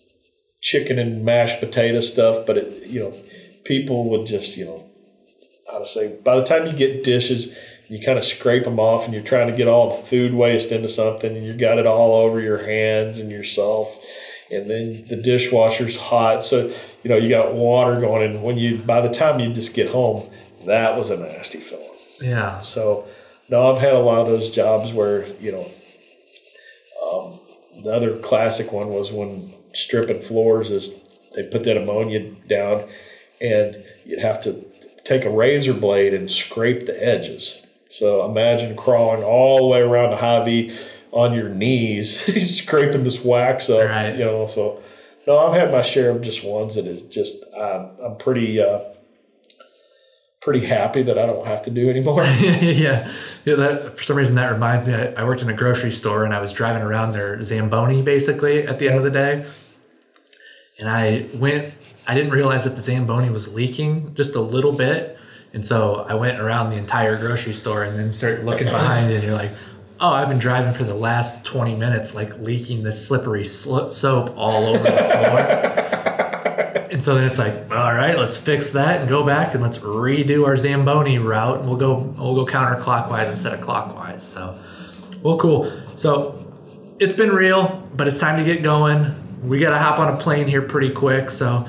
chicken 0.63 0.99
and 0.99 1.23
mashed 1.25 1.61
potato 1.61 2.01
stuff, 2.01 2.47
but 2.47 2.57
it 2.57 2.87
you 2.87 3.01
know 3.01 3.15
people 3.65 4.09
would 4.09 4.25
just 4.27 4.57
you 4.57 4.65
know 4.65 4.89
how 5.71 5.79
to 5.79 5.87
say 5.87 6.19
by 6.25 6.37
the 6.37 6.45
time 6.45 6.67
you 6.67 6.73
get 6.73 7.05
dishes 7.05 7.55
you 7.89 8.01
kind 8.03 8.17
of 8.19 8.25
scrape 8.25 8.65
them 8.65 8.81
off 8.81 9.05
and 9.05 9.13
you're 9.13 9.23
trying 9.23 9.49
to 9.49 9.57
get 9.57 9.69
all 9.69 9.89
the 9.91 9.95
food 10.03 10.33
waste 10.33 10.73
into 10.73 10.89
something 10.89 11.37
and 11.37 11.45
you've 11.47 11.59
got 11.59 11.79
it 11.79 11.87
all 11.87 12.15
over 12.15 12.41
your 12.41 12.65
hands 12.67 13.19
and 13.19 13.31
yourself 13.31 14.03
and 14.51 14.69
then 14.71 15.05
the 15.09 15.17
dishwasher's 15.17 15.97
hot 15.97 16.43
so 16.43 16.71
you 17.03 17.09
know 17.11 17.17
you 17.17 17.29
got 17.29 17.55
water 17.55 18.01
going 18.01 18.23
and 18.31 18.43
when 18.43 18.59
you 18.59 18.79
by 18.79 19.01
the 19.01 19.09
time 19.11 19.39
you 19.41 19.53
just 19.53 19.75
get 19.75 19.89
home 19.91 20.29
that 20.67 20.97
was 20.97 21.11
a 21.11 21.17
nasty 21.17 21.59
feeling 21.59 21.89
Yeah. 22.21 22.59
so 22.59 23.07
no 23.49 23.73
i've 23.73 23.81
had 23.81 23.93
a 23.95 24.01
lot 24.01 24.21
of 24.23 24.27
those 24.29 24.51
jobs 24.51 24.93
where 24.93 25.27
you 25.41 25.53
know 25.53 25.69
um, 27.03 27.41
the 27.85 27.93
other 27.93 28.19
classic 28.19 28.73
one 28.73 28.89
was 28.89 29.11
when 29.13 29.53
stripping 29.75 30.21
floors 30.21 30.71
is 30.71 30.91
they 31.35 31.43
put 31.45 31.65
that 31.65 31.77
ammonia 31.77 32.31
down 32.49 32.89
and 33.41 33.83
you'd 34.05 34.19
have 34.21 34.41
to 34.43 34.65
take 35.05 35.25
a 35.25 35.31
razor 35.31 35.73
blade 35.75 36.15
and 36.15 36.31
scrape 36.31 36.87
the 36.87 37.05
edges 37.05 37.67
so 37.91 38.25
imagine 38.25 38.77
crawling 38.77 39.23
all 39.23 39.59
the 39.59 39.67
way 39.67 39.81
around 39.81 40.11
the 40.11 40.17
Hy-Vee 40.17 40.77
on 41.11 41.35
your 41.35 41.49
knees 41.49 42.57
scraping 42.59 43.03
this 43.05 43.25
wax 43.25 43.69
up 43.69 43.89
Right. 43.89 44.17
you 44.17 44.25
know 44.25 44.47
so 44.47 44.81
no 45.27 45.39
i've 45.39 45.53
had 45.53 45.71
my 45.73 45.83
share 45.83 46.11
of 46.11 46.23
just 46.23 46.45
ones 46.45 46.77
that 46.77 46.87
is 46.87 47.03
just 47.03 47.43
um, 47.55 47.91
i'm 48.03 48.17
pretty 48.17 48.61
uh, 48.61 48.81
pretty 50.41 50.67
happy 50.67 51.03
that 51.03 51.19
i 51.19 51.27
don't 51.27 51.47
have 51.47 51.63
to 51.63 51.71
do 51.71 51.89
anymore 51.91 52.23
yeah. 52.41 53.11
yeah 53.45 53.55
that, 53.57 53.97
for 53.97 54.05
some 54.05 54.17
reason, 54.17 54.37
that 54.37 54.53
reminds 54.53 54.87
me. 54.87 54.95
I, 54.95 55.13
I 55.15 55.25
worked 55.25 55.43
in 55.43 55.49
a 55.51 55.53
grocery 55.53 55.91
store 55.91 56.25
and 56.25 56.33
I 56.33 56.41
was 56.41 56.53
driving 56.53 56.83
around 56.83 57.13
their 57.13 57.43
Zamboni 57.43 58.01
basically 58.03 58.67
at 58.67 58.79
the 58.79 58.89
end 58.89 58.99
of 58.99 59.05
the 59.05 59.11
day. 59.11 59.45
And 60.83 60.91
I 60.91 61.29
went, 61.35 61.73
I 62.09 62.15
didn't 62.15 62.33
realize 62.33 62.65
that 62.65 62.75
the 62.75 62.81
Zamboni 62.81 63.31
was 63.31 63.55
leaking 63.55 64.17
just 64.17 64.35
a 64.35 64.41
little 64.41 64.73
bit. 64.73 65.17
And 65.53 65.65
so 65.65 66.05
I 66.09 66.15
went 66.15 66.41
around 66.41 66.71
the 66.71 66.77
entire 66.77 67.17
grocery 67.17 67.55
store 67.55 67.85
and 67.85 67.97
then 67.97 68.13
started 68.13 68.45
looking 68.45 68.67
behind 68.79 69.13
it. 69.13 69.15
And 69.15 69.23
you're 69.23 69.37
like, 69.37 69.53
oh, 70.01 70.11
I've 70.11 70.29
been 70.29 70.41
driving 70.41 70.73
for 70.73 70.83
the 70.83 70.97
last 70.97 71.47
20 71.47 71.77
minutes, 71.77 72.17
like 72.17 72.37
leaking 72.39 72.83
this 72.83 73.07
slippery 73.07 73.45
sl- 73.45 73.91
soap 73.91 74.35
all 74.37 74.67
over 74.75 74.83
the 74.83 74.97
floor. 74.97 75.69
And 76.93 77.03
so 77.03 77.15
then 77.15 77.25
it's 77.25 77.39
like, 77.39 77.55
all 77.71 77.95
right, 77.95 78.19
let's 78.19 78.37
fix 78.37 78.73
that 78.73 79.01
and 79.01 79.09
go 79.09 79.25
back 79.25 79.55
and 79.55 79.63
let's 79.63 79.79
redo 79.79 80.47
our 80.47 80.57
Zamboni 80.57 81.17
route, 81.17 81.61
and 81.61 81.67
we'll 81.67 81.79
go 81.79 81.95
we'll 81.95 82.35
go 82.35 82.45
counterclockwise 82.45 83.31
instead 83.31 83.55
of 83.55 83.63
clockwise. 83.63 84.23
So, 84.23 84.59
well, 85.23 85.39
cool. 85.39 85.73
So 85.95 86.53
it's 86.99 87.15
been 87.15 87.31
real, 87.31 87.89
but 87.97 88.09
it's 88.09 88.19
time 88.19 88.37
to 88.37 88.45
get 88.45 88.63
going. 88.63 89.22
We 89.43 89.59
got 89.59 89.71
to 89.71 89.79
hop 89.79 89.99
on 89.99 90.15
a 90.15 90.17
plane 90.17 90.49
here 90.49 90.63
pretty 90.63 90.91
quick. 90.91 91.31
So, 91.31 91.69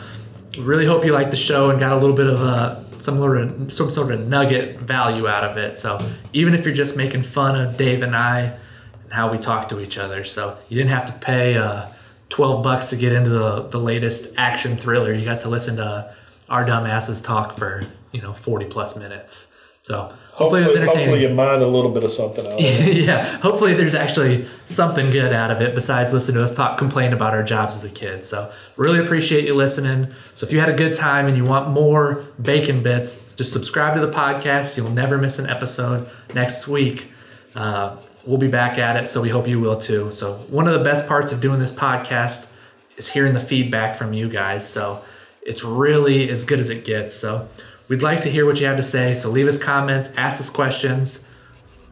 really 0.57 0.86
hope 0.86 1.05
you 1.05 1.11
liked 1.11 1.32
the 1.32 1.38
show 1.38 1.69
and 1.71 1.80
got 1.80 1.91
a 1.91 1.97
little 1.97 2.15
bit 2.15 2.28
of 2.28 2.41
a 2.41 2.86
some 2.99 3.17
sort 3.17 3.38
of 3.38 3.74
some 3.74 3.89
sort 3.91 4.11
of 4.11 4.28
nugget 4.28 4.80
value 4.80 5.28
out 5.28 5.43
of 5.43 5.57
it. 5.57 5.78
So 5.78 5.99
even 6.32 6.53
if 6.53 6.63
you're 6.65 6.76
just 6.76 6.95
making 6.95 7.24
fun 7.24 7.59
of 7.59 7.76
Dave 7.76 8.01
and 8.01 8.15
I 8.15 8.57
and 9.03 9.11
how 9.11 9.32
we 9.32 9.38
talk 9.38 9.67
to 9.69 9.82
each 9.82 9.97
other, 9.97 10.24
so 10.24 10.57
you 10.69 10.78
didn't 10.78 10.91
have 10.91 11.05
to 11.05 11.13
pay. 11.13 11.57
Uh, 11.57 11.88
12 12.34 12.63
bucks 12.63 12.89
to 12.89 12.95
get 12.95 13.11
into 13.11 13.30
the, 13.30 13.67
the 13.67 13.78
latest 13.78 14.34
action 14.38 14.76
thriller. 14.76 15.13
You 15.13 15.24
got 15.24 15.41
to 15.41 15.49
listen 15.49 15.76
to 15.76 16.11
our 16.49 16.65
dumb 16.65 16.88
asses 16.88 17.21
talk 17.21 17.55
for, 17.55 17.84
you 18.11 18.24
know, 18.24 18.34
40 18.34 18.65
plus 18.65 18.97
minutes. 18.97 19.53
So 19.84 20.14
hopefully, 20.32 20.62
it 20.62 20.64
was 20.64 20.72
hopefully, 20.72 20.82
entertaining. 20.82 21.10
hopefully 21.10 21.22
you 21.28 21.36
mind 21.36 21.62
a 21.62 21.68
little 21.68 21.92
bit 21.92 22.06
of 22.06 22.12
something 22.14 22.46
out 22.48 22.54
of 22.54 22.60
it. 22.60 22.96
yeah, 22.96 23.26
hopefully 23.40 23.74
there's 23.74 23.94
actually 23.94 24.48
something 24.66 25.12
good 25.12 25.34
out 25.34 25.52
of 25.52 25.62
it 25.62 25.76
besides 25.76 26.14
listening 26.14 26.36
to 26.38 26.44
us 26.44 26.56
talk, 26.56 26.78
complain 26.78 27.12
about 27.12 27.34
our 27.34 27.44
jobs 27.44 27.76
as 27.76 27.84
a 27.84 27.90
kid. 27.90 28.24
So 28.24 28.50
really 28.78 29.00
appreciate 29.00 29.44
you 29.46 29.54
listening. 29.56 30.08
So 30.36 30.46
if 30.48 30.54
you 30.54 30.62
had 30.62 30.70
a 30.70 30.76
good 30.76 30.96
time 30.96 31.28
and 31.28 31.36
you 31.36 31.44
want 31.44 31.70
more 31.70 32.26
bacon 32.42 32.82
bits, 32.82 33.34
just 33.36 33.52
subscribe 33.52 33.94
to 33.96 34.00
the 34.00 34.12
podcast. 34.12 34.78
You'll 34.78 34.90
never 34.90 35.18
miss 35.18 35.38
an 35.38 35.50
episode 35.50 36.10
next 36.34 36.66
week. 36.66 37.12
Uh, 37.54 37.98
we'll 38.26 38.38
be 38.38 38.48
back 38.48 38.78
at 38.78 38.96
it, 38.96 39.10
so 39.10 39.22
we 39.22 39.30
hope 39.30 39.50
you 39.50 39.60
will 39.60 39.78
too. 39.78 40.14
So 40.14 40.36
one 40.50 40.66
of 40.66 40.74
the 40.74 40.84
best 40.84 41.10
parts 41.10 41.34
of 41.34 41.42
doing 41.42 41.60
this 41.60 41.76
podcast 41.76 42.54
is 42.96 43.12
hearing 43.12 43.34
the 43.34 43.42
feedback 43.42 43.98
from 43.98 44.14
you 44.14 44.30
guys. 44.30 44.66
So 44.66 45.04
it's 45.42 45.62
really 45.62 46.30
as 46.30 46.46
good 46.46 46.62
as 46.62 46.70
it 46.70 46.86
gets. 46.86 47.14
So 47.14 47.50
we'd 47.88 48.02
like 48.02 48.22
to 48.22 48.30
hear 48.30 48.46
what 48.46 48.60
you 48.60 48.68
have 48.68 48.78
to 48.78 48.84
say. 48.84 49.14
So 49.14 49.30
leave 49.30 49.48
us 49.48 49.58
comments, 49.58 50.10
ask 50.18 50.40
us 50.40 50.50
questions 50.50 51.30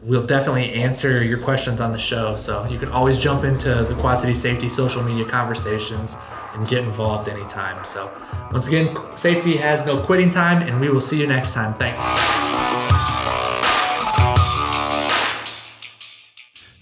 we'll 0.02 0.26
definitely 0.26 0.72
answer 0.74 1.22
your 1.22 1.38
questions 1.38 1.80
on 1.80 1.92
the 1.92 1.98
show. 1.98 2.34
So 2.34 2.66
you 2.68 2.78
can 2.78 2.88
always 2.88 3.18
jump 3.18 3.44
into 3.44 3.84
the 3.84 3.94
Quad 3.94 4.18
City 4.18 4.34
Safety 4.34 4.68
social 4.68 5.02
media 5.02 5.24
conversations 5.24 6.16
and 6.54 6.66
get 6.68 6.82
involved 6.84 7.28
anytime. 7.28 7.84
So 7.84 8.12
once 8.52 8.66
again, 8.66 8.96
safety 9.16 9.56
has 9.56 9.86
no 9.86 10.02
quitting 10.02 10.30
time, 10.30 10.62
and 10.62 10.80
we 10.80 10.88
will 10.88 11.00
see 11.00 11.20
you 11.20 11.26
next 11.26 11.54
time. 11.54 11.74
Thanks. 11.74 12.04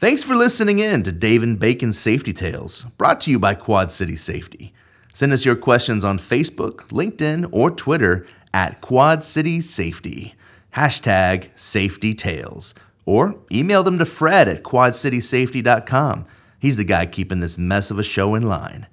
Thanks 0.01 0.25
for 0.25 0.35
listening 0.35 0.79
in 0.79 1.03
to 1.03 1.13
Dave 1.13 1.43
and 1.43 1.59
Bacon's 1.59 1.99
Safety 1.99 2.33
Tales, 2.33 2.87
brought 2.97 3.21
to 3.23 3.31
you 3.31 3.39
by 3.39 3.55
Quad 3.55 3.91
City 3.91 4.17
Safety. 4.17 4.73
Send 5.13 5.33
us 5.33 5.45
your 5.45 5.57
questions 5.57 6.05
on 6.05 6.19
Facebook, 6.19 6.89
LinkedIn, 6.89 7.49
or 7.53 7.71
Twitter 7.71 8.27
at 8.53 8.81
Quad 8.81 9.25
City 9.25 9.61
Safety. 9.61 10.35
Hashtag 10.75 11.49
Safety 11.57 12.15
Tales. 12.15 12.75
Or 13.07 13.37
email 13.51 13.83
them 13.83 13.99
to 13.99 14.05
Fred 14.05 14.49
at 14.49 14.63
quadcitysafety.com. 14.63 16.27
He's 16.59 16.77
the 16.77 16.85
guy 16.85 17.07
keeping 17.07 17.41
this 17.41 17.59
mess 17.59 17.91
of 17.91 17.99
a 17.99 18.05
show 18.05 18.35
in 18.35 18.43
line. 18.43 18.87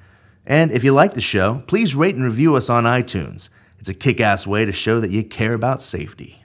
And 0.46 0.72
if 0.72 0.84
you 0.84 0.94
like 0.94 1.14
the 1.14 1.22
show, 1.22 1.64
please 1.68 1.94
rate 1.94 2.16
and 2.16 2.24
review 2.24 2.56
us 2.56 2.70
on 2.70 2.86
iTunes. 2.86 3.50
It's 3.80 3.90
a 3.90 3.94
kick 3.94 4.22
ass 4.22 4.48
way 4.48 4.66
to 4.66 4.72
show 4.72 5.00
that 5.02 5.12
you 5.12 5.24
care 5.24 5.54
about 5.54 5.82
safety. 5.82 6.44